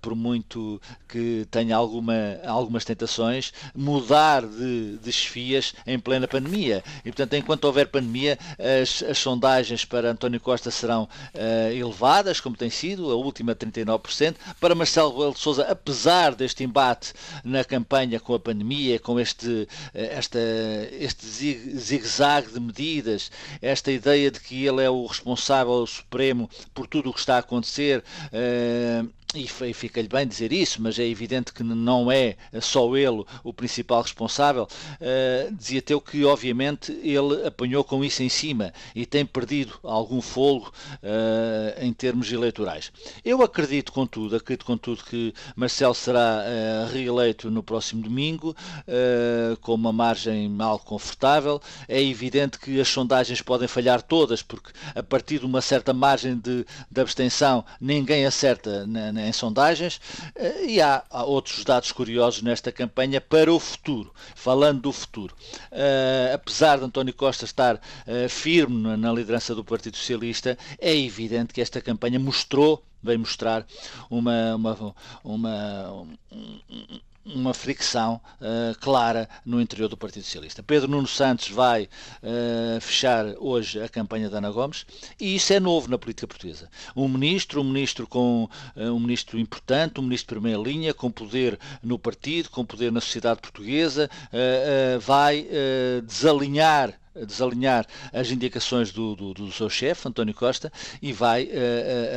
por 0.01 0.15
muito 0.15 0.81
que 1.07 1.47
tenha 1.51 1.75
alguma, 1.75 2.13
algumas 2.45 2.83
tentações, 2.83 3.53
mudar 3.75 4.45
de, 4.45 4.97
de 4.97 5.09
esfias 5.09 5.73
em 5.85 5.99
plena 5.99 6.27
pandemia. 6.27 6.83
E, 6.99 7.11
portanto, 7.11 7.33
enquanto 7.35 7.65
houver 7.65 7.87
pandemia, 7.87 8.37
as, 8.81 9.03
as 9.03 9.17
sondagens 9.17 9.85
para 9.85 10.11
António 10.11 10.39
Costa 10.39 10.71
serão 10.71 11.03
uh, 11.03 11.71
elevadas, 11.71 12.39
como 12.39 12.57
tem 12.57 12.69
sido, 12.69 13.11
a 13.11 13.15
última 13.15 13.55
39%. 13.55 14.35
Para 14.59 14.75
Marcelo 14.75 15.11
Rebelo 15.11 15.33
de 15.33 15.39
Sousa, 15.39 15.63
apesar 15.63 16.35
deste 16.35 16.63
embate 16.63 17.13
na 17.43 17.63
campanha 17.63 18.19
com 18.19 18.33
a 18.33 18.39
pandemia, 18.39 18.99
com 18.99 19.19
este, 19.19 19.67
eh, 19.93 20.15
esta, 20.17 20.39
este 20.91 21.25
zigue-zague 21.77 22.51
de 22.51 22.59
medidas, 22.59 23.31
esta 23.61 23.91
ideia 23.91 24.31
de 24.31 24.39
que 24.39 24.65
ele 24.65 24.83
é 24.83 24.89
o 24.89 25.05
responsável 25.05 25.85
supremo 25.85 26.49
por 26.73 26.87
tudo 26.87 27.09
o 27.09 27.13
que 27.13 27.19
está 27.19 27.35
a 27.35 27.39
acontecer, 27.39 28.03
uh, 28.27 29.09
e 29.35 29.73
fica-lhe 29.73 30.07
bem 30.07 30.27
dizer 30.27 30.51
isso, 30.51 30.81
mas 30.81 30.97
é 30.97 31.05
evidente 31.05 31.53
que 31.53 31.63
não 31.63 32.11
é 32.11 32.35
só 32.61 32.95
ele 32.95 33.23
o 33.43 33.53
principal 33.53 34.01
responsável, 34.01 34.63
uh, 34.63 35.55
dizia 35.55 35.81
Teu 35.81 35.99
que 35.99 36.23
obviamente 36.25 36.91
ele 37.03 37.45
apanhou 37.45 37.83
com 37.83 38.03
isso 38.03 38.23
em 38.23 38.29
cima 38.29 38.73
e 38.93 39.05
tem 39.05 39.25
perdido 39.25 39.73
algum 39.83 40.21
fogo 40.21 40.71
uh, 41.03 41.83
em 41.83 41.91
termos 41.93 42.31
eleitorais. 42.31 42.91
Eu 43.23 43.41
acredito, 43.41 43.91
contudo, 43.91 44.35
acredito 44.35 44.65
contudo 44.65 45.03
que 45.03 45.33
Marcelo 45.55 45.93
será 45.93 46.43
uh, 46.43 46.91
reeleito 46.91 47.49
no 47.51 47.63
próximo 47.63 48.01
domingo, 48.01 48.55
com 49.61 49.73
uma 49.73 49.91
margem 49.91 50.55
algo 50.59 50.83
confortável. 50.83 51.61
É 51.87 52.01
evidente 52.01 52.59
que 52.59 52.79
as 52.79 52.87
sondagens 52.87 53.41
podem 53.41 53.67
falhar 53.67 54.01
todas, 54.01 54.41
porque 54.41 54.71
a 54.93 55.03
partir 55.03 55.39
de 55.39 55.45
uma 55.45 55.61
certa 55.61 55.93
margem 55.93 56.37
de, 56.37 56.65
de 56.89 57.01
abstenção 57.01 57.65
ninguém 57.79 58.25
acerta 58.25 58.85
em 59.25 59.33
sondagens, 59.33 59.99
eh, 60.35 60.65
e 60.65 60.81
há, 60.81 61.03
outros 61.25 61.63
dados 61.63 61.91
curiosos 61.91 62.41
nesta 62.41 62.71
campanha 62.71 63.19
para 63.19 63.51
o 63.53 63.59
futuro. 63.59 64.13
Falando 64.35 64.81
do 64.81 64.91
futuro, 64.91 65.35
uh, 65.71 66.33
apesar 66.33 66.77
de 66.77 66.85
António 66.85 67.13
Costa 67.13 67.45
estar 67.45 67.75
uh, 67.75 68.29
firme 68.29 68.95
na 68.97 69.11
liderança 69.11 69.55
do 69.55 69.63
Partido 69.63 69.97
Socialista, 69.97 70.57
é 70.79 70.95
evidente 70.95 71.53
que 71.53 71.61
esta 71.61 71.81
campanha 71.81 72.19
mostrou, 72.19 72.83
vem 73.01 73.17
mostrar, 73.17 73.65
uma, 74.09 74.55
uma, 74.55 74.95
uma 75.23 75.91
um, 75.91 76.99
uma 77.25 77.53
fricção 77.53 78.21
uh, 78.39 78.77
clara 78.79 79.27
no 79.43 79.59
interior 79.59 79.89
do 79.89 79.97
Partido 79.97 80.23
Socialista. 80.23 80.61
Pedro 80.61 80.89
Nuno 80.89 81.07
Santos 81.07 81.49
vai 81.49 81.89
uh, 82.21 82.79
fechar 82.79 83.25
hoje 83.39 83.81
a 83.81 83.89
campanha 83.89 84.29
de 84.29 84.35
Ana 84.35 84.51
Gomes 84.51 84.85
e 85.19 85.35
isso 85.35 85.51
é 85.51 85.59
novo 85.59 85.89
na 85.89 85.97
política 85.97 86.27
portuguesa. 86.27 86.69
Um 86.95 87.07
ministro, 87.07 87.61
um 87.61 87.63
ministro 87.63 88.05
com 88.05 88.43
uh, 88.75 88.81
um 88.91 88.99
ministro 88.99 89.39
importante, 89.39 89.99
um 89.99 90.03
ministro 90.03 90.35
de 90.35 90.41
primeira 90.41 90.61
linha, 90.61 90.93
com 90.93 91.09
poder 91.09 91.57
no 91.81 91.97
partido, 91.97 92.49
com 92.49 92.63
poder 92.63 92.91
na 92.91 93.01
sociedade 93.01 93.41
portuguesa, 93.41 94.09
vai 95.01 95.47
desalinhar 96.05 96.93
desalinhar 97.27 97.85
as 98.11 98.29
indicações 98.29 98.91
do, 98.91 99.15
do, 99.15 99.33
do 99.33 99.51
seu 99.51 99.69
chefe, 99.69 100.07
António 100.07 100.33
Costa, 100.33 100.71
e 101.01 101.13
vai 101.13 101.49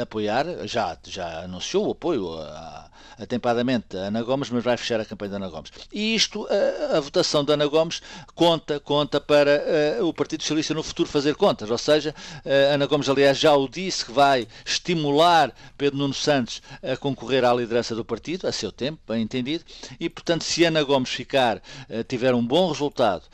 apoiar, 0.01 0.66
já, 0.66 0.99
já 1.05 1.44
anunciou 1.44 1.87
o 1.87 1.92
apoio 1.92 2.33
a, 2.40 2.88
atempadamente 3.19 3.97
a 3.97 4.01
Ana 4.07 4.23
Gomes, 4.23 4.51
mas 4.51 4.63
vai 4.63 4.77
fechar 4.77 5.01
a 5.01 5.05
campanha 5.05 5.31
da 5.33 5.37
Ana 5.37 5.49
Gomes. 5.49 5.71
E 5.93 6.15
isto, 6.15 6.47
a, 6.49 6.97
a 6.97 7.01
votação 7.01 7.45
da 7.45 7.55
Ana 7.55 7.67
Gomes, 7.67 8.01
conta, 8.35 8.79
conta 8.79 9.21
para 9.21 9.99
uh, 10.01 10.07
o 10.07 10.15
Partido 10.15 10.43
Socialista 10.43 10.75
no 10.75 10.83
futuro 10.83 11.09
fazer 11.09 11.35
contas. 11.35 11.71
Ou 11.71 11.79
seja, 11.79 12.15
uh, 12.45 12.75
Ana 12.75 12.87
Gomes, 12.87 13.09
aliás, 13.09 13.39
já 13.39 13.55
o 13.55 13.69
disse 13.69 14.05
que 14.05 14.13
vai 14.13 14.47
estimular 14.65 15.53
Pedro 15.77 15.99
Nuno 15.99 16.15
Santos 16.15 16.63
a 16.83 16.97
concorrer 16.97 17.45
à 17.45 17.53
liderança 17.53 17.95
do 17.95 18.05
partido, 18.05 18.47
a 18.47 18.53
seu 18.53 18.71
tempo, 18.71 19.01
bem 19.09 19.23
entendido, 19.23 19.65
e 19.99 20.09
portanto, 20.09 20.45
se 20.45 20.65
Ana 20.65 20.83
Gomes 20.83 21.11
ficar, 21.11 21.57
uh, 21.57 22.05
tiver 22.07 22.35
um 22.35 22.47
bom 22.47 22.69
resultado 22.69 23.25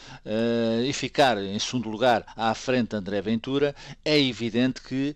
e 0.87 0.93
ficar 0.93 1.39
em 1.39 1.59
segundo 1.59 1.89
lugar 1.89 2.25
à 2.37 2.55
frente 2.55 2.91
de 2.91 2.97
André 2.97 3.21
Ventura, 3.21 3.75
é 4.05 4.19
evidente 4.19 4.81
que 4.81 5.15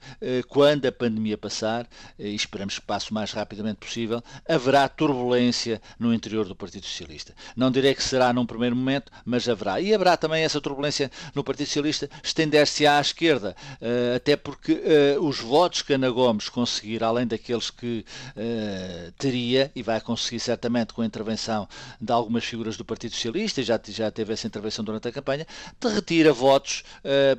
quando 0.48 0.86
a 0.86 0.92
pandemia 0.92 1.38
passar, 1.38 1.86
e 2.18 2.34
esperamos 2.34 2.78
que 2.78 2.84
passe 2.84 3.10
o 3.10 3.14
mais 3.14 3.32
rapidamente 3.32 3.76
possível, 3.76 4.22
haverá 4.58 4.88
turbulência 4.88 5.80
no 5.98 6.12
interior 6.12 6.46
do 6.46 6.54
Partido 6.54 6.84
Socialista. 6.84 7.34
Não 7.56 7.70
direi 7.70 7.94
que 7.94 8.02
será 8.02 8.32
num 8.32 8.44
primeiro 8.44 8.76
momento, 8.76 9.10
mas 9.24 9.48
haverá. 9.48 9.80
E 9.80 9.94
haverá 9.94 10.16
também 10.16 10.42
essa 10.42 10.60
turbulência 10.60 11.10
no 11.34 11.42
Partido 11.42 11.66
Socialista, 11.66 12.10
estender-se 12.22 12.86
à 12.86 13.00
esquerda, 13.00 13.56
uh, 13.80 14.16
até 14.16 14.36
porque 14.36 14.72
uh, 14.72 15.24
os 15.24 15.38
votos 15.40 15.82
que 15.82 15.94
Ana 15.94 16.10
Gomes 16.10 16.48
conseguir, 16.48 17.02
além 17.02 17.26
daqueles 17.26 17.70
que 17.70 18.04
uh, 18.36 19.12
teria, 19.12 19.70
e 19.74 19.82
vai 19.82 20.00
conseguir 20.00 20.40
certamente 20.40 20.92
com 20.92 21.02
a 21.02 21.06
intervenção 21.06 21.68
de 22.00 22.12
algumas 22.12 22.44
figuras 22.44 22.76
do 22.76 22.84
Partido 22.84 23.14
Socialista, 23.14 23.62
já, 23.62 23.80
já 23.88 24.10
teve 24.10 24.32
essa 24.32 24.46
intervenção 24.46 24.84
durante 24.84 25.08
a 25.08 25.12
campanha, 25.12 25.46
te 25.78 25.88
retira 25.88 26.32
votos 26.32 26.82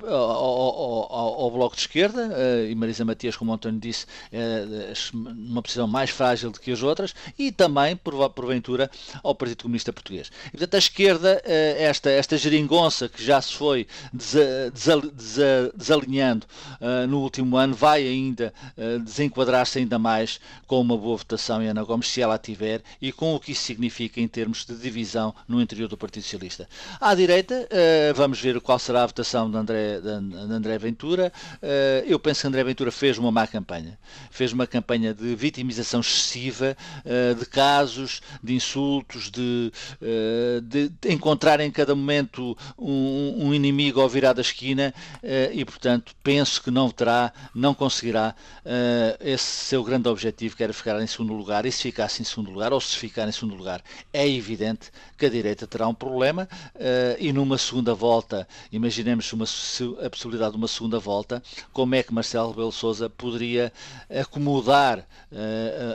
ao, 0.08 0.16
ao, 0.16 1.12
ao, 1.12 1.42
ao, 1.42 1.52
Bloco 1.52 1.76
de 1.76 1.82
Esquerda, 1.82 2.30
e 2.70 2.74
Marisa 2.76 3.04
Matias, 3.04 3.36
como 3.36 3.54
António 3.54 3.80
disse, 3.80 4.06
numa 5.14 5.62
posição 5.62 5.88
mais 5.88 6.10
frágil 6.10 6.52
do 6.52 6.60
que 6.60 6.72
as 6.72 6.82
outras, 6.82 7.09
e 7.38 7.52
também, 7.52 7.96
porventura, 7.96 8.90
ao 9.24 9.36
Partido 9.36 9.64
Comunista 9.64 9.94
Português. 9.94 10.32
E, 10.48 10.52
portanto, 10.52 10.76
a 10.76 10.78
esquerda, 10.78 11.42
eh, 11.46 11.78
esta, 11.80 12.10
esta 12.10 12.38
geringonça 12.38 13.08
que 13.08 13.24
já 13.24 13.42
se 13.42 13.54
foi 13.54 13.88
desalinhando 15.76 16.46
eh, 16.80 17.06
no 17.08 17.20
último 17.22 17.58
ano, 17.58 17.74
vai 17.74 18.06
ainda 18.08 18.54
eh, 18.78 19.00
desenquadrar-se 19.00 19.80
ainda 19.80 20.00
mais 20.00 20.40
com 20.68 20.80
uma 20.82 20.98
boa 20.98 21.18
votação 21.18 21.62
em 21.62 21.68
Ana 21.68 21.84
Gomes, 21.84 22.08
se 22.08 22.22
ela 22.22 22.36
a 22.36 22.38
tiver, 22.38 22.82
e 23.02 23.12
com 23.12 23.36
o 23.36 23.40
que 23.40 23.52
isso 23.52 23.64
significa 23.64 24.20
em 24.20 24.28
termos 24.28 24.66
de 24.66 24.76
divisão 24.76 25.34
no 25.48 25.62
interior 25.62 25.88
do 25.88 25.98
Partido 25.98 26.24
Socialista. 26.24 26.68
À 27.00 27.14
direita, 27.16 27.68
vamos 28.16 28.40
ver 28.40 28.60
qual 28.62 28.78
será 28.80 29.04
a 29.04 29.06
votação 29.06 29.50
de 29.50 29.58
André, 29.58 30.00
de 30.00 30.10
André 30.10 30.78
Ventura. 30.78 31.32
Eu 32.06 32.20
penso 32.20 32.42
que 32.42 32.48
André 32.48 32.64
Ventura 32.64 32.92
fez 32.92 33.18
uma 33.18 33.32
má 33.32 33.48
campanha. 33.48 33.98
Fez 34.30 34.54
uma 34.54 34.68
campanha 34.68 35.14
de 35.14 35.36
vitimização 35.36 36.00
excessiva 36.02 36.78
de 37.38 37.46
casos, 37.46 38.22
de 38.44 38.56
insultos, 38.56 39.30
de, 39.30 39.72
uh, 40.02 40.62
de, 40.62 40.92
encontrar 41.06 41.60
em 41.60 41.72
cada 41.72 41.96
momento 41.96 42.58
um, 42.78 43.48
um 43.48 43.54
inimigo 43.54 44.02
ao 44.02 44.10
virar 44.10 44.34
da 44.34 44.42
esquina 44.42 44.94
uh, 45.24 45.54
e, 45.54 45.64
portanto, 45.66 46.16
penso 46.24 46.62
que 46.62 46.72
não 46.72 46.90
terá, 46.90 47.32
não 47.54 47.74
conseguirá 47.74 48.36
esse 49.20 49.66
seu 49.66 49.84
grande 49.84 50.08
objetivo, 50.08 50.56
que 50.56 50.64
era 50.64 50.72
ficar 50.72 51.02
em 51.02 51.08
segundo 51.08 51.34
lugar. 51.34 51.66
E 51.66 51.72
se 51.72 51.82
ficasse 51.82 52.22
em 52.22 52.26
segundo 52.26 52.52
lugar, 52.52 52.72
ou 52.72 52.80
se 52.80 52.96
ficar 52.96 53.28
em 53.28 53.32
segundo 53.32 53.56
lugar, 53.56 53.82
é 54.14 54.28
evidente 54.28 54.92
que 55.18 55.26
a 55.26 55.30
direita 55.30 55.66
terá 55.66 55.88
um 55.88 55.94
problema 55.94 56.48
e 57.18 57.34
numa 57.34 57.58
segunda 57.58 57.96
volta, 57.96 58.48
imaginemos 58.72 59.32
uma, 59.34 59.46
a 60.06 60.10
possibilidade 60.10 60.52
de 60.52 60.58
uma 60.58 60.68
segunda 60.68 61.00
volta, 61.00 61.42
como 61.74 61.96
é 61.96 62.04
que 62.04 62.14
Marcelo 62.14 62.52
Rebelo 62.52 62.72
Sousa 62.72 63.10
poderia 63.10 63.74
acomodar, 64.10 65.08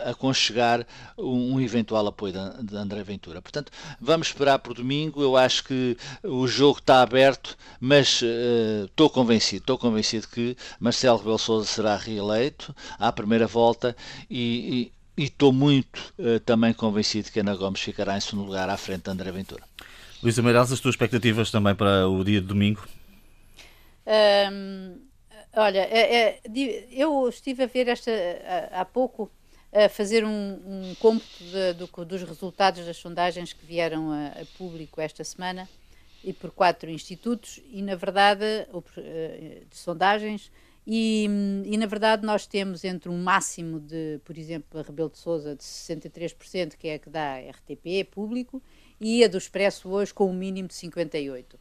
aconchegar 0.05 0.85
um, 1.17 1.55
um 1.55 1.61
eventual 1.61 2.07
apoio 2.07 2.35
de, 2.63 2.77
André 2.77 3.03
Ventura. 3.03 3.41
Portanto, 3.41 3.71
vamos 4.01 4.29
esperar 4.29 4.59
por 4.59 4.75
domingo. 4.75 5.23
Eu 5.23 5.37
acho 5.37 5.65
que 5.65 5.97
o 6.23 6.47
jogo 6.47 6.79
está 6.79 7.03
aberto, 7.03 7.57
mas 7.81 8.23
uh, 8.23 8.85
estou 8.87 9.09
convencido, 9.11 9.63
estou 9.63 9.79
convencido 9.79 10.29
que 10.29 10.57
Marcelo 10.79 11.19
Rebelo 11.19 11.39
Sousa 11.39 11.67
será 11.67 11.97
reeleito 11.97 12.75
à 12.99 13.13
primeira 13.13 13.47
volta 13.47 13.97
e, 14.31 14.93
e 15.17 15.25
estou 15.25 15.53
muito 15.53 16.13
uh, 16.19 16.41
também 16.41 16.73
convencido 16.73 17.31
que 17.31 17.41
Ana 17.41 17.55
Gomes 17.55 17.81
ficará 17.81 18.17
em 18.17 18.21
segundo 18.21 18.47
lugar 18.47 18.69
à 18.69 18.77
frente 18.77 19.05
de 19.05 19.11
André 19.11 19.31
Ventura. 19.31 19.63
Luísa 20.23 20.43
Meireles, 20.43 20.73
as 20.73 20.81
tuas 20.81 20.95
expectativas 20.95 21.51
também 21.51 21.75
para 21.75 22.09
o 22.09 22.25
dia 22.25 22.41
de 22.41 22.47
domingo? 22.47 22.83
Um, 24.07 24.99
olha, 25.55 25.81
é, 25.81 26.17
é, 26.17 26.41
eu 26.91 27.29
estive 27.29 27.65
a 27.65 27.67
ver 27.67 27.89
esta 27.89 28.11
há 28.73 28.85
pouco 28.85 29.31
a 29.75 29.89
fazer 29.89 30.25
um, 30.25 30.31
um 30.31 30.95
cômputo 31.01 31.45
do, 31.77 32.05
dos 32.05 32.23
resultados 32.23 32.87
das 32.87 32.97
sondagens 32.97 33.53
que 33.53 33.67
vieram 33.67 34.13
a, 34.13 34.29
a, 34.29 34.47
público 34.57 35.01
esta 35.01 35.25
semana 35.25 35.69
e 36.23 36.33
por 36.33 36.53
quatro 36.53 36.89
institutos 36.89 37.61
e 37.71 37.83
na 37.83 37.97
verdade 37.97 38.45
eh, 38.97 39.63
de 39.69 39.77
sondagens 39.77 40.51
e, 40.87 41.27
e, 41.65 41.77
na 41.77 41.87
verdade 41.87 42.25
nós 42.25 42.47
temos 42.47 42.85
entre 42.85 43.09
um 43.09 43.23
máximo 43.23 43.81
de, 43.81 44.21
por 44.25 44.37
exemplo, 44.37 44.79
a 44.79 44.83
Rebelo 44.83 45.09
de 45.09 45.19
Sousa 45.19 45.57
de 45.57 45.63
63%, 45.63 46.77
que 46.77 46.89
é 46.89 46.95
a 46.95 46.99
que 46.99 47.09
dá 47.09 47.39
RTP 47.39 48.05
público, 48.11 48.63
e 49.01 49.25
a 49.25 49.29
do 49.29 49.39
Expresso 49.39 49.89
hoje 49.89 50.13
com 50.13 50.31
um 50.31 50.35
mínimo 50.35 50.69
de 50.69 50.75
58%. 50.75 51.57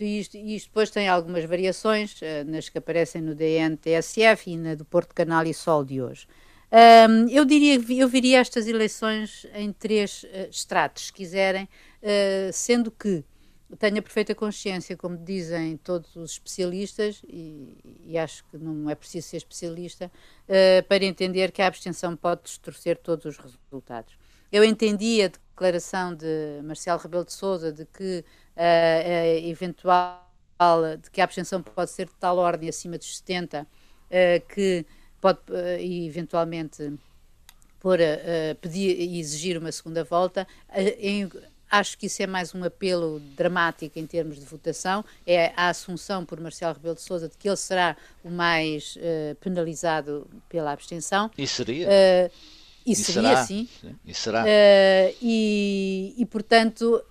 Isto, 0.00 0.36
isto 0.36 0.68
depois 0.68 0.90
tem 0.90 1.08
algumas 1.08 1.44
variações 1.44 2.20
uh, 2.20 2.44
nas 2.46 2.68
que 2.68 2.78
aparecem 2.78 3.22
no 3.22 3.32
DN, 3.34 3.76
TSF 3.76 4.50
e 4.50 4.56
na 4.56 4.74
do 4.74 4.84
Porto 4.84 5.14
Canal 5.14 5.46
e 5.46 5.54
Sol 5.54 5.84
de 5.84 6.02
hoje. 6.02 6.26
Um, 6.74 7.28
eu 7.28 7.44
diria 7.44 7.80
eu 8.00 8.08
viria 8.08 8.40
estas 8.40 8.66
eleições 8.66 9.46
em 9.54 9.72
três 9.72 10.24
uh, 10.24 10.50
estratos, 10.50 11.06
se 11.06 11.12
quiserem, 11.12 11.68
uh, 12.02 12.52
sendo 12.52 12.90
que 12.90 13.24
tenho 13.78 13.98
a 13.98 14.02
perfeita 14.02 14.34
consciência, 14.34 14.96
como 14.96 15.16
dizem 15.16 15.76
todos 15.76 16.16
os 16.16 16.32
especialistas, 16.32 17.22
e, 17.28 17.76
e 18.04 18.18
acho 18.18 18.44
que 18.46 18.58
não 18.58 18.90
é 18.90 18.94
preciso 18.96 19.28
ser 19.28 19.36
especialista, 19.36 20.10
uh, 20.48 20.82
para 20.88 21.04
entender 21.04 21.52
que 21.52 21.62
a 21.62 21.68
abstenção 21.68 22.16
pode 22.16 22.42
distorcer 22.42 22.98
todos 22.98 23.24
os 23.24 23.36
resultados. 23.38 24.18
Eu 24.50 24.64
entendi 24.64 25.22
a 25.22 25.28
declaração 25.28 26.12
de 26.12 26.60
Marcelo 26.64 27.00
Rebelo 27.00 27.24
de 27.24 27.32
Sousa 27.32 27.72
de 27.72 27.84
que 27.86 28.24
uh, 28.56 29.46
eventual 29.48 30.24
de 31.00 31.08
que 31.10 31.20
a 31.20 31.24
abstenção 31.24 31.62
pode 31.62 31.90
ser 31.92 32.06
de 32.06 32.14
tal 32.14 32.38
ordem 32.38 32.68
acima 32.68 32.98
dos 32.98 33.18
70 33.18 33.62
uh, 33.62 33.66
que 34.52 34.84
pode 35.24 35.38
uh, 35.48 35.80
eventualmente 35.80 36.92
pôr, 37.80 37.98
uh, 37.98 38.54
pedir 38.60 39.00
e 39.00 39.18
exigir 39.18 39.56
uma 39.56 39.72
segunda 39.72 40.04
volta 40.04 40.46
em 41.00 41.30
Acho 41.70 41.98
que 41.98 42.06
isso 42.06 42.22
é 42.22 42.26
mais 42.26 42.54
um 42.54 42.62
apelo 42.62 43.18
dramático 43.34 43.98
em 43.98 44.06
termos 44.06 44.38
de 44.38 44.44
votação, 44.44 45.04
é 45.26 45.52
a 45.56 45.70
assunção 45.70 46.24
por 46.24 46.38
Marcelo 46.38 46.72
Rebelo 46.74 46.94
de 46.94 47.00
Sousa 47.00 47.28
de 47.28 47.36
que 47.36 47.48
ele 47.48 47.56
será 47.56 47.96
o 48.22 48.30
mais 48.30 48.94
uh, 48.96 49.34
penalizado 49.40 50.24
pela 50.48 50.70
abstenção. 50.70 51.28
E 51.36 51.48
seria? 51.48 51.88
Uh, 51.88 52.30
e, 52.86 52.92
e, 52.92 52.94
seria, 52.94 53.22
será. 53.22 53.44
sim. 53.44 53.68
E 54.06 54.14
será. 54.14 54.44
Uh, 54.44 55.16
e, 55.20 56.14
e, 56.16 56.26
portanto, 56.26 57.02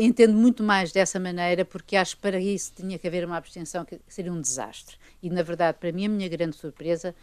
entendo 0.00 0.32
muito 0.32 0.62
mais 0.62 0.92
dessa 0.92 1.20
maneira, 1.20 1.66
porque 1.66 1.94
acho 1.94 2.16
que 2.16 2.22
para 2.22 2.40
isso 2.40 2.72
tinha 2.74 2.98
que 2.98 3.06
haver 3.06 3.26
uma 3.26 3.36
abstenção 3.36 3.84
que 3.84 4.00
seria 4.08 4.32
um 4.32 4.40
desastre. 4.40 4.96
E, 5.22 5.28
na 5.28 5.42
verdade, 5.42 5.78
para 5.78 5.92
mim, 5.92 6.06
a 6.06 6.08
minha 6.08 6.28
grande 6.28 6.56
surpresa 6.56 7.14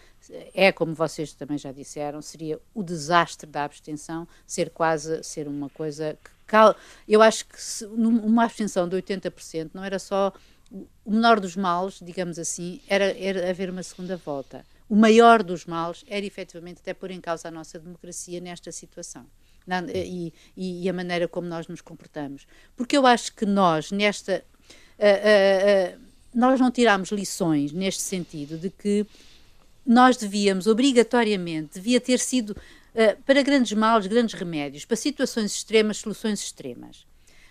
é, 0.53 0.71
como 0.71 0.93
vocês 0.93 1.33
também 1.33 1.57
já 1.57 1.71
disseram, 1.71 2.21
seria 2.21 2.59
o 2.73 2.83
desastre 2.83 3.49
da 3.49 3.63
abstenção 3.63 4.27
ser 4.45 4.69
quase 4.69 5.23
ser 5.23 5.47
uma 5.47 5.69
coisa 5.69 6.17
que 6.23 6.27
eu 7.07 7.21
acho 7.21 7.45
que 7.45 7.61
se, 7.61 7.85
uma 7.85 8.45
abstenção 8.45 8.87
de 8.87 8.95
80% 8.95 9.71
não 9.73 9.83
era 9.83 9.99
só 9.99 10.31
o 11.05 11.11
menor 11.11 11.39
dos 11.39 11.55
males, 11.55 11.99
digamos 12.01 12.39
assim, 12.39 12.81
era, 12.87 13.17
era 13.17 13.49
haver 13.49 13.69
uma 13.69 13.83
segunda 13.83 14.17
volta. 14.17 14.65
O 14.89 14.95
maior 14.95 15.43
dos 15.43 15.65
males 15.65 16.05
era 16.07 16.25
efetivamente 16.25 16.79
até 16.79 16.93
pôr 16.93 17.11
em 17.11 17.19
causa 17.19 17.49
a 17.49 17.51
nossa 17.51 17.77
democracia 17.77 18.39
nesta 18.39 18.71
situação. 18.71 19.25
e, 19.93 20.33
e, 20.55 20.89
a 20.89 20.93
maneira 20.93 21.27
como 21.27 21.47
nós 21.47 21.67
nos 21.67 21.81
comportamos. 21.81 22.47
Porque 22.75 22.97
eu 22.97 23.05
acho 23.05 23.33
que 23.33 23.45
nós, 23.45 23.91
nesta. 23.91 24.43
Uh, 24.97 25.95
uh, 25.97 26.01
uh, 26.01 26.06
nós 26.37 26.59
não 26.59 26.69
tiramos 26.69 27.11
lições 27.11 27.71
neste 27.71 28.01
sentido 28.01 28.57
de 28.57 28.69
que 28.69 29.05
nós 29.85 30.17
devíamos, 30.17 30.67
obrigatoriamente, 30.67 31.75
devia 31.75 31.99
ter 31.99 32.19
sido 32.19 32.55
eh, 32.93 33.15
para 33.25 33.41
grandes 33.41 33.73
males, 33.73 34.05
grandes 34.05 34.33
remédios, 34.33 34.85
para 34.85 34.95
situações 34.95 35.55
extremas, 35.55 35.97
soluções 35.97 36.39
extremas. 36.39 37.07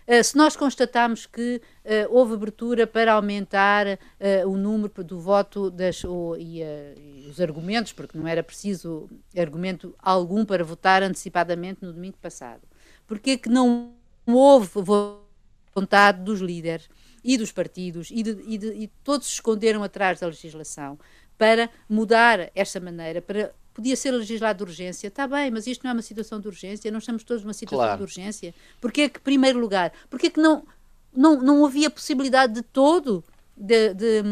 Uh, 0.07 0.22
se 0.22 0.37
nós 0.37 0.55
constatarmos 0.55 1.27
que 1.27 1.61
uh, 1.85 2.16
houve 2.16 2.35
abertura 2.35 2.87
para 2.87 3.14
aumentar 3.14 3.87
uh, 3.88 4.49
o 4.49 4.57
número 4.57 5.03
do 5.03 5.18
voto 5.18 5.68
das, 5.68 6.01
e, 6.38 6.62
e, 6.62 7.27
os 7.29 7.40
argumentos, 7.40 7.92
porque 7.92 8.16
não 8.16 8.29
era 8.29 8.40
preciso 8.40 9.11
argumento 9.37 9.92
algum 9.99 10.44
para 10.44 10.62
votar 10.62 11.03
antecipadamente 11.03 11.85
no 11.85 11.92
domingo 11.92 12.16
passado, 12.22 12.62
porque 13.05 13.37
que 13.37 13.49
não 13.49 13.94
houve 14.25 14.70
vontade 15.75 16.22
dos 16.22 16.40
líderes 16.40 16.88
e 17.27 17.37
dos 17.37 17.51
partidos 17.51 18.09
e, 18.12 18.23
de, 18.23 18.39
e, 18.47 18.57
de, 18.57 18.67
e 18.69 18.87
todos 19.03 19.27
se 19.27 19.35
esconderam 19.35 19.83
atrás 19.83 20.21
da 20.21 20.29
legislação 20.29 20.97
para 21.37 21.69
mudar 21.89 22.51
esta 22.55 22.79
maneira, 22.79 23.21
para 23.21 23.53
podia 23.75 23.95
ser 23.95 24.11
legislado 24.11 24.65
de 24.65 24.71
urgência, 24.71 25.09
está 25.09 25.29
bem, 25.29 25.51
mas 25.51 25.67
isto 25.67 25.83
não 25.85 25.91
é 25.91 25.93
uma 25.93 26.01
situação 26.01 26.41
de 26.41 26.49
urgência, 26.49 26.91
não 26.91 26.99
estamos 26.99 27.23
todos 27.23 27.43
numa 27.43 27.53
situação 27.53 27.85
claro. 27.85 27.99
de 27.99 28.03
urgência. 28.05 28.55
Porquê 28.81 29.03
é 29.03 29.09
que, 29.11 29.19
em 29.19 29.23
primeiro 29.23 29.59
lugar, 29.59 29.93
porquê 30.09 30.29
é 30.29 30.31
que 30.31 30.41
não, 30.41 30.65
não, 31.15 31.43
não 31.43 31.67
havia 31.67 31.91
possibilidade 31.91 32.55
de 32.55 32.62
todo 32.62 33.23
de, 33.55 33.93
de, 33.93 34.23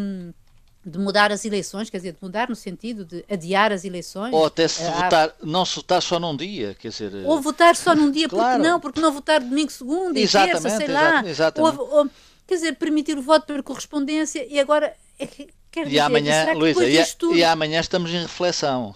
de, 0.83 0.99
mudar 0.99 1.31
as 1.31 1.45
eleições, 1.45 1.91
quer 1.91 1.99
dizer, 1.99 2.13
de 2.13 2.19
mudar 2.23 2.49
no 2.49 2.57
sentido 2.57 3.05
de 3.05 3.23
adiar 3.31 3.71
as 3.71 3.85
eleições? 3.85 4.33
Ou 4.33 4.47
até 4.47 4.67
se 4.67 4.83
ah, 4.83 5.03
votar, 5.03 5.35
não 5.43 5.67
se 5.67 5.77
votar 5.77 6.01
só 6.01 6.19
num 6.19 6.35
dia, 6.35 6.75
quer 6.79 6.89
dizer... 6.89 7.13
Ou 7.27 7.39
votar 7.39 7.77
só 7.77 7.95
num 7.95 8.11
dia, 8.11 8.31
claro. 8.31 8.57
porque 8.57 8.69
não? 8.69 8.81
Porque 8.81 9.01
não 9.03 9.13
votar 9.13 9.41
domingo, 9.41 9.71
segundo 9.71 10.17
e 10.17 10.27
terça, 10.27 10.71
sei 10.71 10.89
lá. 10.89 11.23
Exatamente. 11.23 11.79
Ou, 11.79 11.99
ou, 11.99 12.11
quer 12.47 12.55
dizer, 12.55 12.77
permitir 12.77 13.17
o 13.19 13.23
voto 13.23 13.47
por 13.47 13.63
correspondência 13.63 14.47
e 14.49 14.59
agora... 14.59 14.95
É 15.19 15.27
que, 15.27 15.49
Quer 15.75 15.87
e 15.87 15.91
dizer, 15.91 16.01
amanhã, 16.01 16.53
Luísa, 16.55 16.87
e, 16.87 17.05
tudo... 17.19 17.35
e, 17.35 17.43
amanhã 17.43 17.81
estamos 17.81 18.09
em 18.13 18.23
reflexão. 18.23 18.95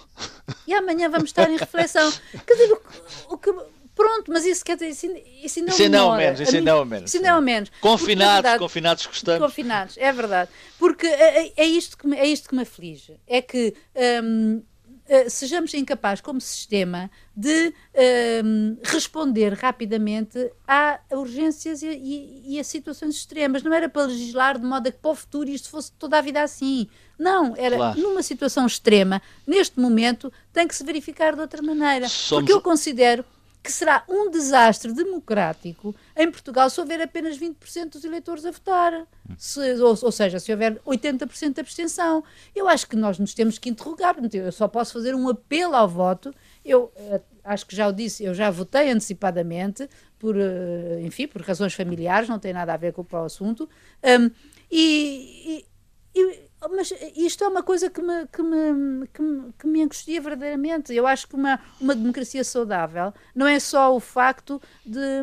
E 0.64 0.72
amanhã 0.72 1.08
vamos 1.10 1.30
estar 1.30 1.50
em 1.50 1.56
reflexão. 1.56 2.08
quer 2.46 2.54
dizer, 2.54 2.72
o, 2.72 3.34
o 3.34 3.36
que, 3.36 3.52
pronto, 3.96 4.30
mas 4.30 4.46
isso 4.46 4.64
quer 4.64 4.76
dizer, 4.76 4.90
isso, 4.90 5.06
isso 5.42 5.60
não, 5.60 5.74
ainda 5.76 5.98
é 5.98 6.02
o 6.02 6.16
menos, 6.16 6.40
isso 6.40 6.56
ainda 6.56 6.70
é 6.70 6.74
o 6.74 6.84
menos. 6.84 7.10
Isso 7.10 7.16
ainda 7.16 7.28
é 7.30 7.34
o 7.34 7.42
menos. 7.42 7.72
Confinados, 7.80 8.34
verdade, 8.34 8.58
confinados 8.60 9.06
gostamos. 9.06 9.40
Confinados, 9.40 9.96
é 9.98 10.12
verdade. 10.12 10.50
Porque 10.78 11.08
é, 11.08 11.46
é, 11.46 11.52
é, 11.56 11.64
isto 11.66 11.98
que 11.98 12.06
me, 12.06 12.16
é 12.16 12.26
isto 12.26 12.48
que 12.48 12.54
me 12.54 12.62
aflige. 12.62 13.18
É 13.26 13.42
que 13.42 13.74
hum, 14.22 14.62
uh, 15.08 15.30
sejamos 15.30 15.72
incapazes, 15.74 16.20
como 16.20 16.40
sistema, 16.40 17.10
de 17.34 17.68
uh, 17.68 18.78
responder 18.84 19.54
rapidamente 19.54 20.52
a 20.66 21.00
urgências 21.12 21.82
e, 21.82 21.88
e, 21.88 22.54
e, 22.54 22.60
a 22.60 22.64
situações 22.64 23.16
extremas. 23.16 23.62
Não 23.62 23.72
era 23.72 23.88
para 23.88 24.06
legislar 24.06 24.58
de 24.58 24.64
modo 24.64 24.88
a 24.88 24.92
que 24.92 24.98
para 24.98 25.10
o 25.10 25.14
futuro 25.14 25.48
isto 25.48 25.70
fosse 25.70 25.92
toda 25.92 26.18
a 26.18 26.20
vida 26.20 26.42
assim. 26.42 26.88
Não, 27.18 27.54
era 27.56 27.76
claro. 27.76 28.00
numa 28.00 28.22
situação 28.22 28.66
extrema, 28.66 29.20
neste 29.46 29.80
momento, 29.80 30.32
tem 30.52 30.68
que 30.68 30.76
se 30.76 30.84
verificar 30.84 31.34
de 31.34 31.40
outra 31.40 31.62
maneira. 31.62 32.08
Somos... 32.08 32.44
Porque 32.44 32.52
eu 32.52 32.60
considero 32.60 33.24
que 33.62 33.72
será 33.72 34.04
um 34.08 34.30
desastre 34.30 34.92
democrático 34.92 35.94
em 36.16 36.30
Portugal 36.30 36.70
se 36.70 36.80
houver 36.80 37.00
apenas 37.00 37.38
20% 37.38 37.90
dos 37.92 38.04
eleitores 38.04 38.44
a 38.44 38.50
votar. 38.50 39.06
Se, 39.36 39.60
ou, 39.80 39.98
ou, 40.00 40.12
seja, 40.12 40.38
se 40.38 40.50
houver 40.52 40.80
80% 40.86 41.54
de 41.54 41.60
abstenção. 41.60 42.24
Eu 42.54 42.68
acho 42.68 42.88
que 42.88 42.96
nós 42.96 43.18
nos 43.18 43.34
temos 43.34 43.58
que 43.58 43.68
interrogar. 43.68 44.16
Eu 44.32 44.52
só 44.52 44.68
posso 44.68 44.92
fazer 44.92 45.14
um 45.14 45.28
apelo 45.28 45.74
ao 45.74 45.88
voto. 45.88 46.34
Eu 46.64 46.84
uh, 46.96 47.20
acho 47.44 47.66
que 47.66 47.74
já 47.74 47.88
o 47.88 47.92
disse, 47.92 48.24
eu 48.24 48.32
já 48.32 48.50
votei 48.50 48.90
antecipadamente, 48.90 49.88
por, 50.18 50.36
uh, 50.36 51.00
enfim, 51.00 51.26
por 51.26 51.42
razões 51.42 51.74
familiares, 51.74 52.28
não 52.28 52.38
tem 52.38 52.52
nada 52.52 52.72
a 52.72 52.76
ver 52.76 52.92
com 52.92 53.04
o 53.10 53.16
assunto. 53.18 53.68
Um, 54.02 54.30
e, 54.70 55.64
e, 56.14 56.20
e 56.20 56.47
mas 56.70 56.92
isto 57.14 57.44
é 57.44 57.48
uma 57.48 57.62
coisa 57.62 57.88
que 57.88 58.02
me, 58.02 58.26
que 58.26 58.42
me, 58.42 59.06
que 59.08 59.22
me, 59.22 59.52
que 59.58 59.66
me 59.66 59.82
angustia 59.82 60.20
verdadeiramente. 60.20 60.92
Eu 60.92 61.06
acho 61.06 61.28
que 61.28 61.34
uma, 61.34 61.60
uma 61.80 61.94
democracia 61.94 62.42
saudável 62.42 63.14
não 63.34 63.46
é 63.46 63.60
só 63.60 63.94
o 63.94 64.00
facto 64.00 64.60
de, 64.84 65.22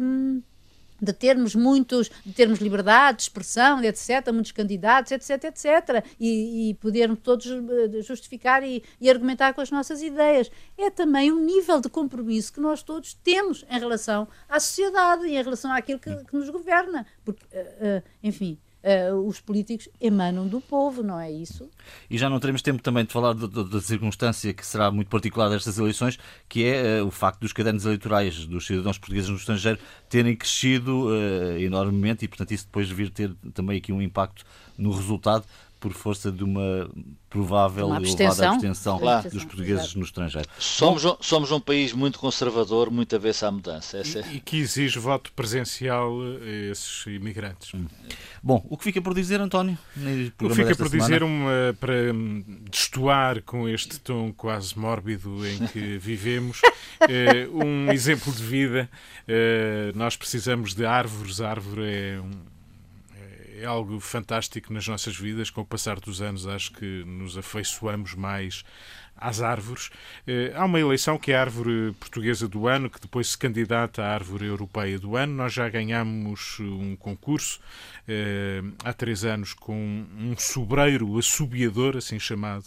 de 1.01 1.11
termos 1.11 1.53
muitos, 1.53 2.09
de 2.25 2.33
termos 2.33 2.59
liberdade 2.59 3.17
de 3.17 3.23
expressão, 3.23 3.83
etc., 3.83 4.31
muitos 4.31 4.53
candidatos, 4.53 5.11
etc., 5.11 5.45
etc., 5.45 6.05
e, 6.19 6.69
e 6.69 6.73
podermos 6.75 7.19
todos 7.21 7.47
eh, 7.47 8.01
justificar 8.01 8.63
e, 8.63 8.81
e, 8.99 9.09
argumentar 9.09 9.53
com 9.53 9.61
as 9.61 9.71
nossas 9.71 10.01
ideias. 10.01 10.49
É 10.77 10.89
também 10.89 11.31
o 11.31 11.39
nível 11.39 11.81
de 11.81 11.89
compromisso 11.89 12.53
que 12.53 12.61
nós 12.61 12.81
todos 12.81 13.13
temos 13.13 13.65
em 13.69 13.79
relação 13.79 14.27
à 14.47 14.59
sociedade 14.59 15.25
e 15.27 15.35
em 15.35 15.43
relação 15.43 15.71
àquilo 15.71 15.99
que, 15.99 16.15
que 16.15 16.35
nos 16.35 16.49
governa. 16.49 17.05
Porque, 17.25 17.43
uh, 17.45 17.99
uh, 17.99 18.03
enfim, 18.23 18.57
uh, 18.85 19.27
os 19.27 19.39
políticos 19.41 19.89
emanam 19.99 20.47
do 20.47 20.61
povo, 20.61 21.01
não 21.01 21.19
é 21.19 21.31
isso? 21.31 21.69
E 22.09 22.17
já 22.17 22.29
não 22.29 22.39
teremos 22.39 22.61
tempo 22.61 22.81
também 22.81 23.03
de 23.03 23.11
falar 23.11 23.33
da 23.33 23.81
circunstância 23.81 24.53
que 24.53 24.65
será 24.65 24.91
muito 24.91 25.07
particular 25.07 25.49
destas 25.49 25.77
eleições, 25.79 26.19
que 26.47 26.63
é 26.65 27.01
uh, 27.01 27.07
o 27.07 27.11
facto 27.11 27.39
dos 27.41 27.51
cadernos 27.51 27.85
eleitorais 27.85 28.45
dos 28.45 28.65
cidadãos 28.65 28.97
portugueses 28.97 29.29
no 29.29 29.35
estrangeiro 29.35 29.79
terem 30.07 30.35
crescido 30.35 31.07
uh, 31.07 31.57
enormemente 31.57 32.25
e, 32.25 32.27
portanto, 32.27 32.51
isso 32.51 32.65
depois 32.65 32.89
vir 32.89 33.09
ter 33.09 33.33
também 33.53 33.77
aqui 33.77 33.91
um 33.91 34.01
impacto 34.01 34.45
no 34.77 34.91
resultado 34.91 35.45
por 35.85 35.93
força 35.93 36.31
de 36.31 36.43
uma 36.43 36.89
provável 37.29 37.85
uma 37.85 38.01
e 38.01 38.09
elevada 38.09 38.49
abstenção 38.49 38.97
claro. 38.97 39.29
dos 39.29 39.45
portugueses 39.45 39.83
Exato. 39.83 39.99
no 39.99 40.05
estrangeiro. 40.05 40.49
Somos 40.57 41.05
um, 41.05 41.15
somos 41.21 41.51
um 41.51 41.59
país 41.59 41.93
muito 41.93 42.17
conservador, 42.17 42.89
muito 42.89 43.15
avesso 43.15 43.45
à 43.45 43.51
mudança. 43.51 44.01
E, 44.03 44.17
é... 44.17 44.33
e, 44.33 44.39
que 44.39 44.57
exige 44.57 44.97
voto 44.97 45.31
presencial 45.33 46.11
a 46.41 46.71
esses 46.71 47.05
imigrantes. 47.05 47.71
Hum. 47.75 47.85
Bom, 48.41 48.65
o 48.67 48.75
que 48.75 48.85
fica 48.85 48.99
por 48.99 49.13
dizer, 49.13 49.39
António? 49.39 49.77
O 49.95 50.49
que 50.49 50.55
fica 50.55 50.75
por 50.75 50.89
semana? 50.89 51.05
dizer, 51.05 51.21
uma, 51.21 51.77
para 51.79 51.93
destoar 52.71 53.43
com 53.43 53.69
este 53.69 53.99
tom 53.99 54.33
quase 54.33 54.75
mórbido 54.79 55.45
em 55.45 55.67
que 55.67 55.99
vivemos, 56.01 56.61
eh, 57.01 57.47
um 57.53 57.91
exemplo 57.91 58.33
de 58.33 58.41
vida. 58.41 58.89
Eh, 59.27 59.91
nós 59.93 60.17
precisamos 60.17 60.73
de 60.73 60.83
árvores. 60.83 61.39
A 61.41 61.51
árvore 61.51 61.83
é 61.85 62.19
um 62.19 62.54
é 63.59 63.65
algo 63.65 63.99
fantástico 63.99 64.73
nas 64.73 64.87
nossas 64.87 65.15
vidas. 65.17 65.49
Com 65.49 65.61
o 65.61 65.65
passar 65.65 65.99
dos 65.99 66.21
anos, 66.21 66.47
acho 66.47 66.71
que 66.73 67.03
nos 67.05 67.37
afeiçoamos 67.37 68.13
mais 68.13 68.63
às 69.17 69.41
árvores. 69.41 69.89
Eh, 70.27 70.51
há 70.53 70.65
uma 70.65 70.79
eleição 70.79 71.17
que 71.17 71.31
é 71.31 71.37
a 71.37 71.41
árvore 71.41 71.93
portuguesa 71.99 72.47
do 72.47 72.67
ano, 72.67 72.89
que 72.89 72.99
depois 72.99 73.29
se 73.29 73.37
candidata 73.37 74.03
à 74.03 74.13
árvore 74.13 74.45
europeia 74.45 74.99
do 74.99 75.15
ano. 75.15 75.33
Nós 75.33 75.53
já 75.53 75.69
ganhamos 75.69 76.59
um 76.59 76.95
concurso 76.97 77.59
eh, 78.07 78.61
há 78.83 78.91
três 78.91 79.23
anos 79.23 79.53
com 79.53 80.05
um 80.17 80.35
sobreiro 80.37 81.17
assobiador, 81.17 81.95
assim 81.95 82.19
chamado, 82.19 82.65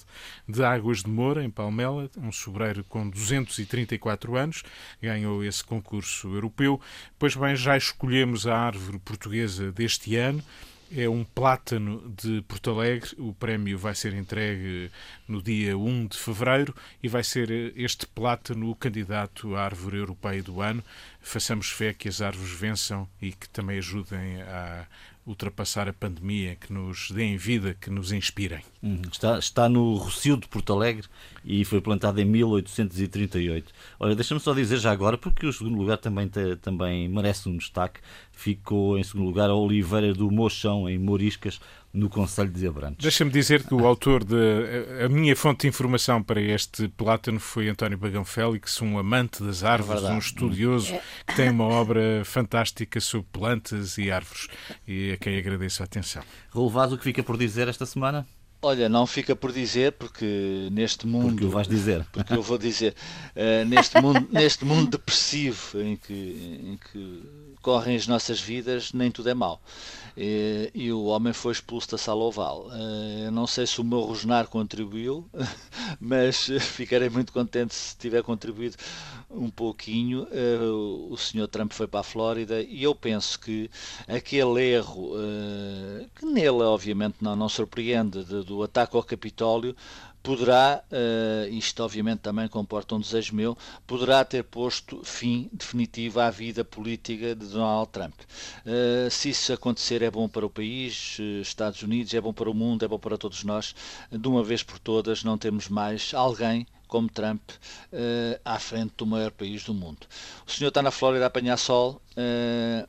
de 0.49 0.64
Águas 0.64 1.03
de 1.03 1.11
Moura, 1.11 1.45
em 1.45 1.51
Palmela, 1.51 2.11
um 2.16 2.32
sobreiro 2.32 2.82
com 2.84 3.09
234 3.09 4.36
anos, 4.36 4.62
ganhou 5.03 5.45
esse 5.45 5.62
concurso 5.62 6.34
europeu. 6.34 6.80
Pois 7.18 7.36
bem, 7.36 7.55
já 7.55 7.76
escolhemos 7.76 8.47
a 8.47 8.57
árvore 8.57 8.99
portuguesa 8.99 9.70
deste 9.70 10.16
ano 10.16 10.43
é 10.91 11.09
um 11.09 11.24
plátano 11.24 12.12
de 12.16 12.43
Porto 12.43 12.70
Alegre. 12.70 13.11
O 13.18 13.32
prémio 13.32 13.78
vai 13.78 13.95
ser 13.95 14.14
entregue 14.14 14.91
no 15.26 15.43
dia 15.43 15.76
1 15.76 16.07
de 16.07 16.18
fevereiro 16.18 16.74
e 17.03 17.09
vai 17.09 17.22
ser 17.22 17.51
este 17.76 18.07
plátano 18.07 18.70
o 18.70 18.74
candidato 18.74 19.55
à 19.55 19.64
árvore 19.64 19.99
europeia 19.99 20.43
do 20.43 20.61
ano. 20.61 20.82
Façamos 21.20 21.70
fé 21.70 21.93
que 21.93 22.09
as 22.09 22.20
árvores 22.20 22.53
vençam 22.53 23.09
e 23.20 23.32
que 23.32 23.49
também 23.49 23.78
ajudem 23.78 24.41
a 24.43 24.86
ultrapassar 25.28 25.86
a 25.88 25.92
pandemia, 25.92 26.56
que 26.56 26.72
nos 26.72 27.10
deem 27.10 27.36
vida, 27.36 27.76
que 27.78 27.90
nos 27.90 28.12
inspirem. 28.12 28.62
Hum, 28.82 29.02
está, 29.12 29.38
está 29.38 29.68
no 29.68 29.94
Rocio 29.96 30.38
de 30.38 30.48
Porto 30.48 30.72
Alegre 30.72 31.06
e 31.44 31.66
foi 31.66 31.82
plantado 31.82 32.18
em 32.18 32.24
1838. 32.24 33.70
Olha, 34.00 34.14
deixa-me 34.14 34.40
só 34.40 34.54
dizer 34.54 34.78
já 34.78 34.90
agora, 34.90 35.18
porque 35.18 35.46
o 35.46 35.52
segundo 35.52 35.76
lugar 35.76 35.98
também, 35.98 36.30
também 36.62 37.08
merece 37.08 37.46
um 37.46 37.58
destaque. 37.58 38.00
Ficou 38.32 38.98
em 38.98 39.02
segundo 39.02 39.26
lugar 39.26 39.50
a 39.50 39.54
Oliveira 39.54 40.14
do 40.14 40.30
Mochão, 40.30 40.88
em 40.88 40.98
Moriscas, 40.98 41.60
no 41.93 42.09
Conselho 42.09 42.51
de 42.51 42.66
Abrantes. 42.66 43.03
Deixa-me 43.03 43.30
dizer 43.30 43.64
que 43.64 43.74
o 43.74 43.86
autor 43.86 44.24
de. 44.24 44.36
A 45.05 45.09
minha 45.09 45.34
fonte 45.34 45.62
de 45.62 45.68
informação 45.68 46.22
para 46.22 46.41
este 46.41 46.89
plátano 46.89 47.41
foi 47.41 47.68
António 47.68 47.99
Bagão 47.99 48.24
Félix, 48.24 48.80
um 48.82 48.99
amante 48.99 49.43
das 49.43 49.64
árvores, 49.64 50.05
é 50.05 50.11
um 50.11 50.18
estudioso 50.18 50.95
que 51.26 51.34
tem 51.34 51.51
uma 51.51 51.64
obra 51.64 52.22
fantástica 52.24 53.01
sobre 53.01 53.28
plantas 53.32 53.99
e 53.99 54.11
árvores 54.11 54.49
e 54.86 55.12
a 55.12 55.16
quem 55.16 55.39
agradeço 55.39 55.82
a 55.82 55.86
atenção. 55.86 56.22
Relevado 56.53 56.93
o 56.93 56.99
que 56.99 57.05
fica 57.05 57.22
por 57.22 57.36
dizer 57.36 57.68
esta 57.68 57.86
semana? 57.86 58.26
Olha, 58.61 58.88
não 58.88 59.06
fica 59.06 59.36
por 59.36 59.52
dizer, 59.52 59.92
porque 59.92 60.68
neste 60.72 61.06
mundo. 61.06 61.30
Porque 61.30 61.44
o 61.44 61.50
vais 61.50 61.68
dizer. 61.68 62.04
Porque 62.11 62.32
eu 62.32 62.42
vou 62.42 62.59
dizer. 62.59 62.92
Uh, 63.36 63.64
neste, 63.64 64.00
mundo, 64.00 64.26
neste 64.32 64.64
mundo 64.64 64.90
depressivo 64.90 65.80
em 65.80 65.96
que, 65.96 66.12
em 66.12 66.76
que 66.76 67.22
correm 67.62 67.94
as 67.94 68.09
nossas 68.09 68.40
vidas, 68.40 68.92
nem 68.92 69.12
tudo 69.12 69.28
é 69.28 69.34
mau. 69.34 69.62
E, 70.16 70.72
e 70.74 70.90
o 70.90 71.04
homem 71.04 71.32
foi 71.32 71.52
expulso 71.52 71.92
da 71.92 71.98
sala 71.98 72.20
oval. 72.24 72.66
Uh, 72.66 73.30
não 73.30 73.46
sei 73.46 73.64
se 73.64 73.80
o 73.80 73.84
meu 73.84 74.00
rosnar 74.00 74.48
contribuiu, 74.48 75.24
mas 76.00 76.48
ficarei 76.61 77.09
muito 77.09 77.32
contente 77.32 77.72
se 77.76 77.96
tiver 77.96 78.24
contribuído 78.24 78.76
um 79.30 79.50
pouquinho. 79.50 80.26
Uh, 80.32 81.12
o 81.12 81.16
senhor 81.16 81.46
Trump 81.46 81.72
foi 81.72 81.86
para 81.86 82.00
a 82.00 82.02
Flórida 82.02 82.61
e 82.61 82.82
eu 82.82 82.92
penso 82.92 83.38
que 83.38 83.70
aquele 84.09 84.61
erro, 84.72 85.12
que 86.16 86.26
nele 86.26 86.62
obviamente 86.62 87.18
não, 87.20 87.36
não 87.36 87.48
surpreende, 87.48 88.24
de, 88.24 88.47
do 88.49 88.62
ataque 88.62 88.96
ao 88.96 89.03
Capitólio, 89.03 89.76
poderá, 90.22 90.82
uh, 90.90 91.49
isto 91.49 91.82
obviamente 91.82 92.20
também 92.20 92.49
comporta 92.49 92.94
um 92.94 93.01
desejo 93.01 93.34
meu, 93.34 93.57
poderá 93.86 94.24
ter 94.24 94.44
posto 94.44 95.01
fim 95.05 95.49
definitivo 95.53 96.20
à 96.20 96.30
vida 96.30 96.64
política 96.64 97.34
de 97.34 97.46
Donald 97.46 97.90
Trump. 97.90 98.14
Uh, 98.66 99.11
se 99.11 99.30
isso 99.30 99.53
acontecer 99.53 100.03
é 100.03 100.11
bom 100.11 100.28
para 100.28 100.44
o 100.44 100.51
país, 100.51 101.18
uh, 101.18 101.40
Estados 101.40 101.82
Unidos, 101.82 102.12
é 102.14 102.20
bom 102.20 102.32
para 102.32 102.51
o 102.51 102.55
mundo, 102.55 102.84
é 102.84 102.88
bom 102.88 102.99
para 102.99 103.16
todos 103.16 103.44
nós. 103.44 103.74
De 104.11 104.28
uma 104.28 104.42
vez 104.42 104.62
por 104.62 104.78
todas 104.78 105.22
não 105.24 105.38
temos 105.38 105.68
mais 105.68 106.12
alguém 106.14 106.66
como 106.86 107.09
Trump 107.09 107.42
à 108.42 108.59
frente 108.59 108.94
do 108.96 109.05
maior 109.05 109.30
país 109.30 109.62
do 109.62 109.74
mundo. 109.74 110.07
O 110.46 110.51
senhor 110.51 110.68
está 110.68 110.80
na 110.80 110.90
Flórida 110.90 111.24
a 111.24 111.26
apanhar 111.26 111.59
sol, 111.59 112.01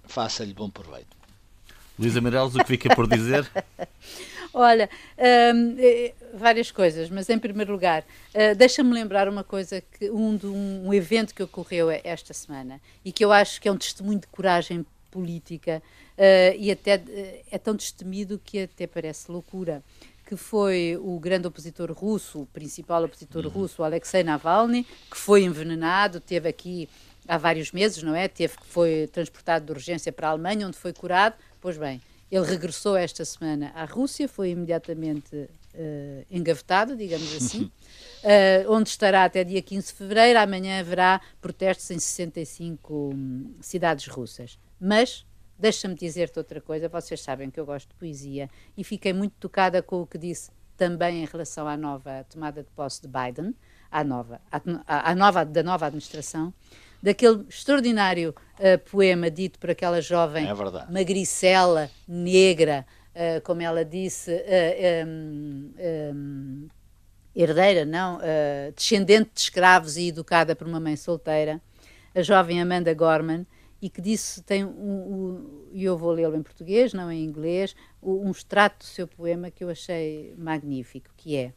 faça-lhe 0.05 0.53
bom 0.53 0.69
proveito. 0.69 1.17
Luísa 1.99 2.21
Meireles, 2.21 2.55
o 2.55 2.59
que 2.59 2.65
fica 2.65 2.95
por 2.95 3.05
dizer? 3.05 3.45
Olha, 4.53 4.89
hum, 5.17 5.75
eh, 5.77 6.13
várias 6.33 6.71
coisas, 6.71 7.09
mas 7.09 7.29
em 7.29 7.37
primeiro 7.37 7.71
lugar, 7.71 8.03
uh, 8.33 8.55
deixa-me 8.55 8.91
lembrar 8.93 9.27
uma 9.27 9.43
coisa, 9.43 9.81
que 9.81 10.09
um, 10.09 10.35
de 10.35 10.47
um, 10.47 10.87
um, 10.87 10.93
evento 10.93 11.35
que 11.35 11.43
ocorreu 11.43 11.89
esta 12.03 12.33
semana 12.33 12.81
e 13.05 13.11
que 13.11 13.23
eu 13.23 13.31
acho 13.31 13.61
que 13.61 13.67
é 13.67 13.71
um 13.71 13.77
testemunho 13.77 14.19
de 14.19 14.27
coragem 14.27 14.85
política 15.11 15.83
uh, 16.17 16.55
e 16.57 16.71
até 16.71 17.01
é 17.51 17.57
tão 17.57 17.75
destemido 17.75 18.39
que 18.43 18.63
até 18.63 18.87
parece 18.87 19.31
loucura 19.31 19.83
que 20.25 20.35
foi 20.35 20.95
o 21.01 21.19
grande 21.19 21.47
opositor 21.47 21.91
russo, 21.91 22.41
o 22.41 22.45
principal 22.45 23.03
opositor 23.03 23.45
uhum. 23.45 23.51
russo, 23.51 23.83
Alexei 23.83 24.23
Navalny, 24.23 24.85
que 25.09 25.17
foi 25.17 25.43
envenenado, 25.43 26.19
teve 26.19 26.47
aqui 26.47 26.87
há 27.27 27.35
vários 27.35 27.71
meses, 27.71 28.03
não 28.03 28.13
é? 28.13 28.27
Teve 28.27 28.55
que 28.55 28.65
foi 28.67 29.09
transportado 29.11 29.65
de 29.65 29.71
urgência 29.71 30.11
para 30.11 30.27
a 30.27 30.31
Alemanha, 30.31 30.67
onde 30.67 30.77
foi 30.77 30.93
curado. 30.93 31.35
Pois 31.59 31.77
bem, 31.77 31.99
ele 32.31 32.45
regressou 32.45 32.95
esta 32.95 33.25
semana 33.25 33.71
à 33.73 33.85
Rússia, 33.85 34.27
foi 34.27 34.51
imediatamente 34.51 35.35
uh, 35.35 36.25
engavetado, 36.29 36.95
digamos 36.95 37.35
assim, 37.35 37.63
uh, 37.63 38.71
onde 38.71 38.89
estará 38.89 39.23
até 39.23 39.43
dia 39.43 39.61
15 39.61 39.87
de 39.87 39.93
fevereiro. 39.93 40.39
Amanhã 40.39 40.79
haverá 40.79 41.21
protestos 41.41 41.89
em 41.89 41.99
65 41.99 42.93
um, 42.93 43.55
cidades 43.61 44.07
russas. 44.07 44.59
Mas, 44.79 45.25
deixa-me 45.57 45.95
dizer-te 45.95 46.37
outra 46.37 46.61
coisa, 46.61 46.87
vocês 46.87 47.21
sabem 47.21 47.49
que 47.49 47.59
eu 47.59 47.65
gosto 47.65 47.89
de 47.89 47.95
poesia 47.95 48.49
e 48.77 48.83
fiquei 48.83 49.11
muito 49.11 49.33
tocada 49.39 49.81
com 49.81 50.01
o 50.01 50.07
que 50.07 50.17
disse 50.17 50.51
também 50.77 51.23
em 51.23 51.25
relação 51.25 51.67
à 51.67 51.75
nova 51.75 52.23
tomada 52.29 52.63
de 52.63 52.69
posse 52.71 53.01
de 53.01 53.07
Biden, 53.07 53.53
à 53.91 54.03
nova, 54.03 54.39
à, 54.51 55.11
à 55.11 55.15
nova, 55.15 55.43
da 55.43 55.63
nova 55.63 55.87
administração 55.87 56.53
daquele 57.01 57.45
extraordinário 57.47 58.35
uh, 58.59 58.89
poema 58.89 59.31
dito 59.31 59.57
por 59.59 59.69
aquela 59.69 60.01
jovem 60.01 60.47
é 60.47 60.53
magricela, 60.91 61.89
negra, 62.07 62.85
uh, 63.15 63.41
como 63.41 63.61
ela 63.61 63.83
disse, 63.83 64.31
uh, 64.31 65.07
um, 65.07 65.73
um, 65.79 66.67
herdeira, 67.35 67.85
não, 67.85 68.19
descendente 68.75 69.31
de 69.33 69.39
escravos 69.39 69.95
e 69.95 70.07
educada 70.07 70.55
por 70.55 70.67
uma 70.67 70.79
mãe 70.79 70.97
solteira, 70.97 71.61
a 72.13 72.21
jovem 72.21 72.61
Amanda 72.61 72.93
Gorman, 72.93 73.45
e 73.81 73.89
que 73.89 74.01
disse, 74.01 74.41
tem 74.41 74.65
um, 74.65 74.69
um 74.69 75.69
e 75.71 75.85
eu 75.85 75.97
vou 75.97 76.11
lê-lo 76.11 76.35
em 76.35 76.43
português, 76.43 76.91
não 76.91 77.09
em 77.09 77.23
inglês, 77.23 77.75
um 78.01 78.29
extrato 78.29 78.79
do 78.79 78.83
seu 78.83 79.07
poema 79.07 79.49
que 79.49 79.63
eu 79.63 79.69
achei 79.69 80.33
magnífico, 80.37 81.09
que 81.15 81.37
é 81.37 81.53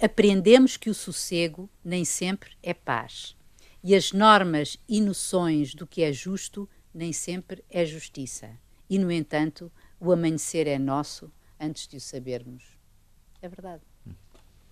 Aprendemos 0.00 0.78
que 0.78 0.88
o 0.88 0.94
sossego 0.94 1.68
nem 1.84 2.06
sempre 2.06 2.52
é 2.62 2.72
paz 2.72 3.36
e 3.82 3.94
as 3.94 4.12
normas 4.12 4.76
e 4.88 5.00
noções 5.00 5.74
do 5.74 5.86
que 5.86 6.02
é 6.02 6.12
justo 6.12 6.68
nem 6.94 7.12
sempre 7.12 7.64
é 7.70 7.84
justiça. 7.84 8.50
E, 8.88 8.98
no 8.98 9.10
entanto, 9.10 9.70
o 9.98 10.12
amanhecer 10.12 10.66
é 10.66 10.78
nosso 10.78 11.30
antes 11.58 11.86
de 11.86 11.96
o 11.96 12.00
sabermos. 12.00 12.64
É 13.40 13.48
verdade. 13.48 13.82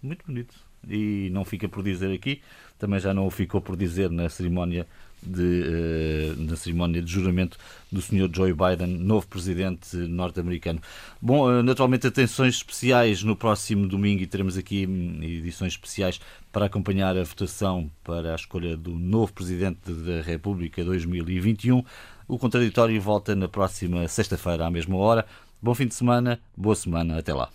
Muito 0.03 0.27
bonito. 0.27 0.55
E 0.89 1.29
não 1.31 1.45
fica 1.45 1.69
por 1.69 1.83
dizer 1.83 2.13
aqui, 2.13 2.43
também 2.79 3.01
já 3.01 3.13
não 3.13 3.27
o 3.27 3.31
ficou 3.31 3.61
por 3.61 3.77
dizer 3.77 4.11
na 4.11 4.29
cerimónia 4.29 4.87
de, 5.23 5.43
uh, 5.43 6.43
na 6.43 6.57
cerimónia 6.57 7.03
de 7.03 7.11
juramento 7.11 7.59
do 7.91 8.01
Sr. 8.01 8.31
Joe 8.33 8.53
Biden, 8.53 8.87
novo 8.99 9.27
presidente 9.27 9.97
norte-americano. 9.97 10.81
Bom, 11.21 11.49
uh, 11.49 11.63
naturalmente, 11.63 12.07
atenções 12.07 12.57
especiais 12.57 13.23
no 13.23 13.37
próximo 13.37 13.87
domingo 13.87 14.23
e 14.23 14.27
teremos 14.27 14.57
aqui 14.57 14.87
hum, 14.87 15.23
edições 15.23 15.73
especiais 15.73 16.21
para 16.53 16.67
acompanhar 16.67 17.17
a 17.17 17.23
votação 17.23 17.91
para 18.03 18.33
a 18.33 18.37
escolha 18.37 18.77
do 18.77 18.91
novo 18.91 19.33
presidente 19.33 19.93
da 19.93 20.23
República 20.23 20.85
2021. 20.85 21.83
O 22.27 22.39
contraditório 22.39 23.01
volta 23.01 23.35
na 23.35 23.49
próxima 23.49 24.07
sexta-feira, 24.07 24.67
à 24.67 24.71
mesma 24.71 24.97
hora. 24.97 25.25
Bom 25.61 25.75
fim 25.75 25.87
de 25.87 25.95
semana, 25.95 26.39
boa 26.57 26.77
semana, 26.77 27.19
até 27.19 27.33
lá. 27.35 27.51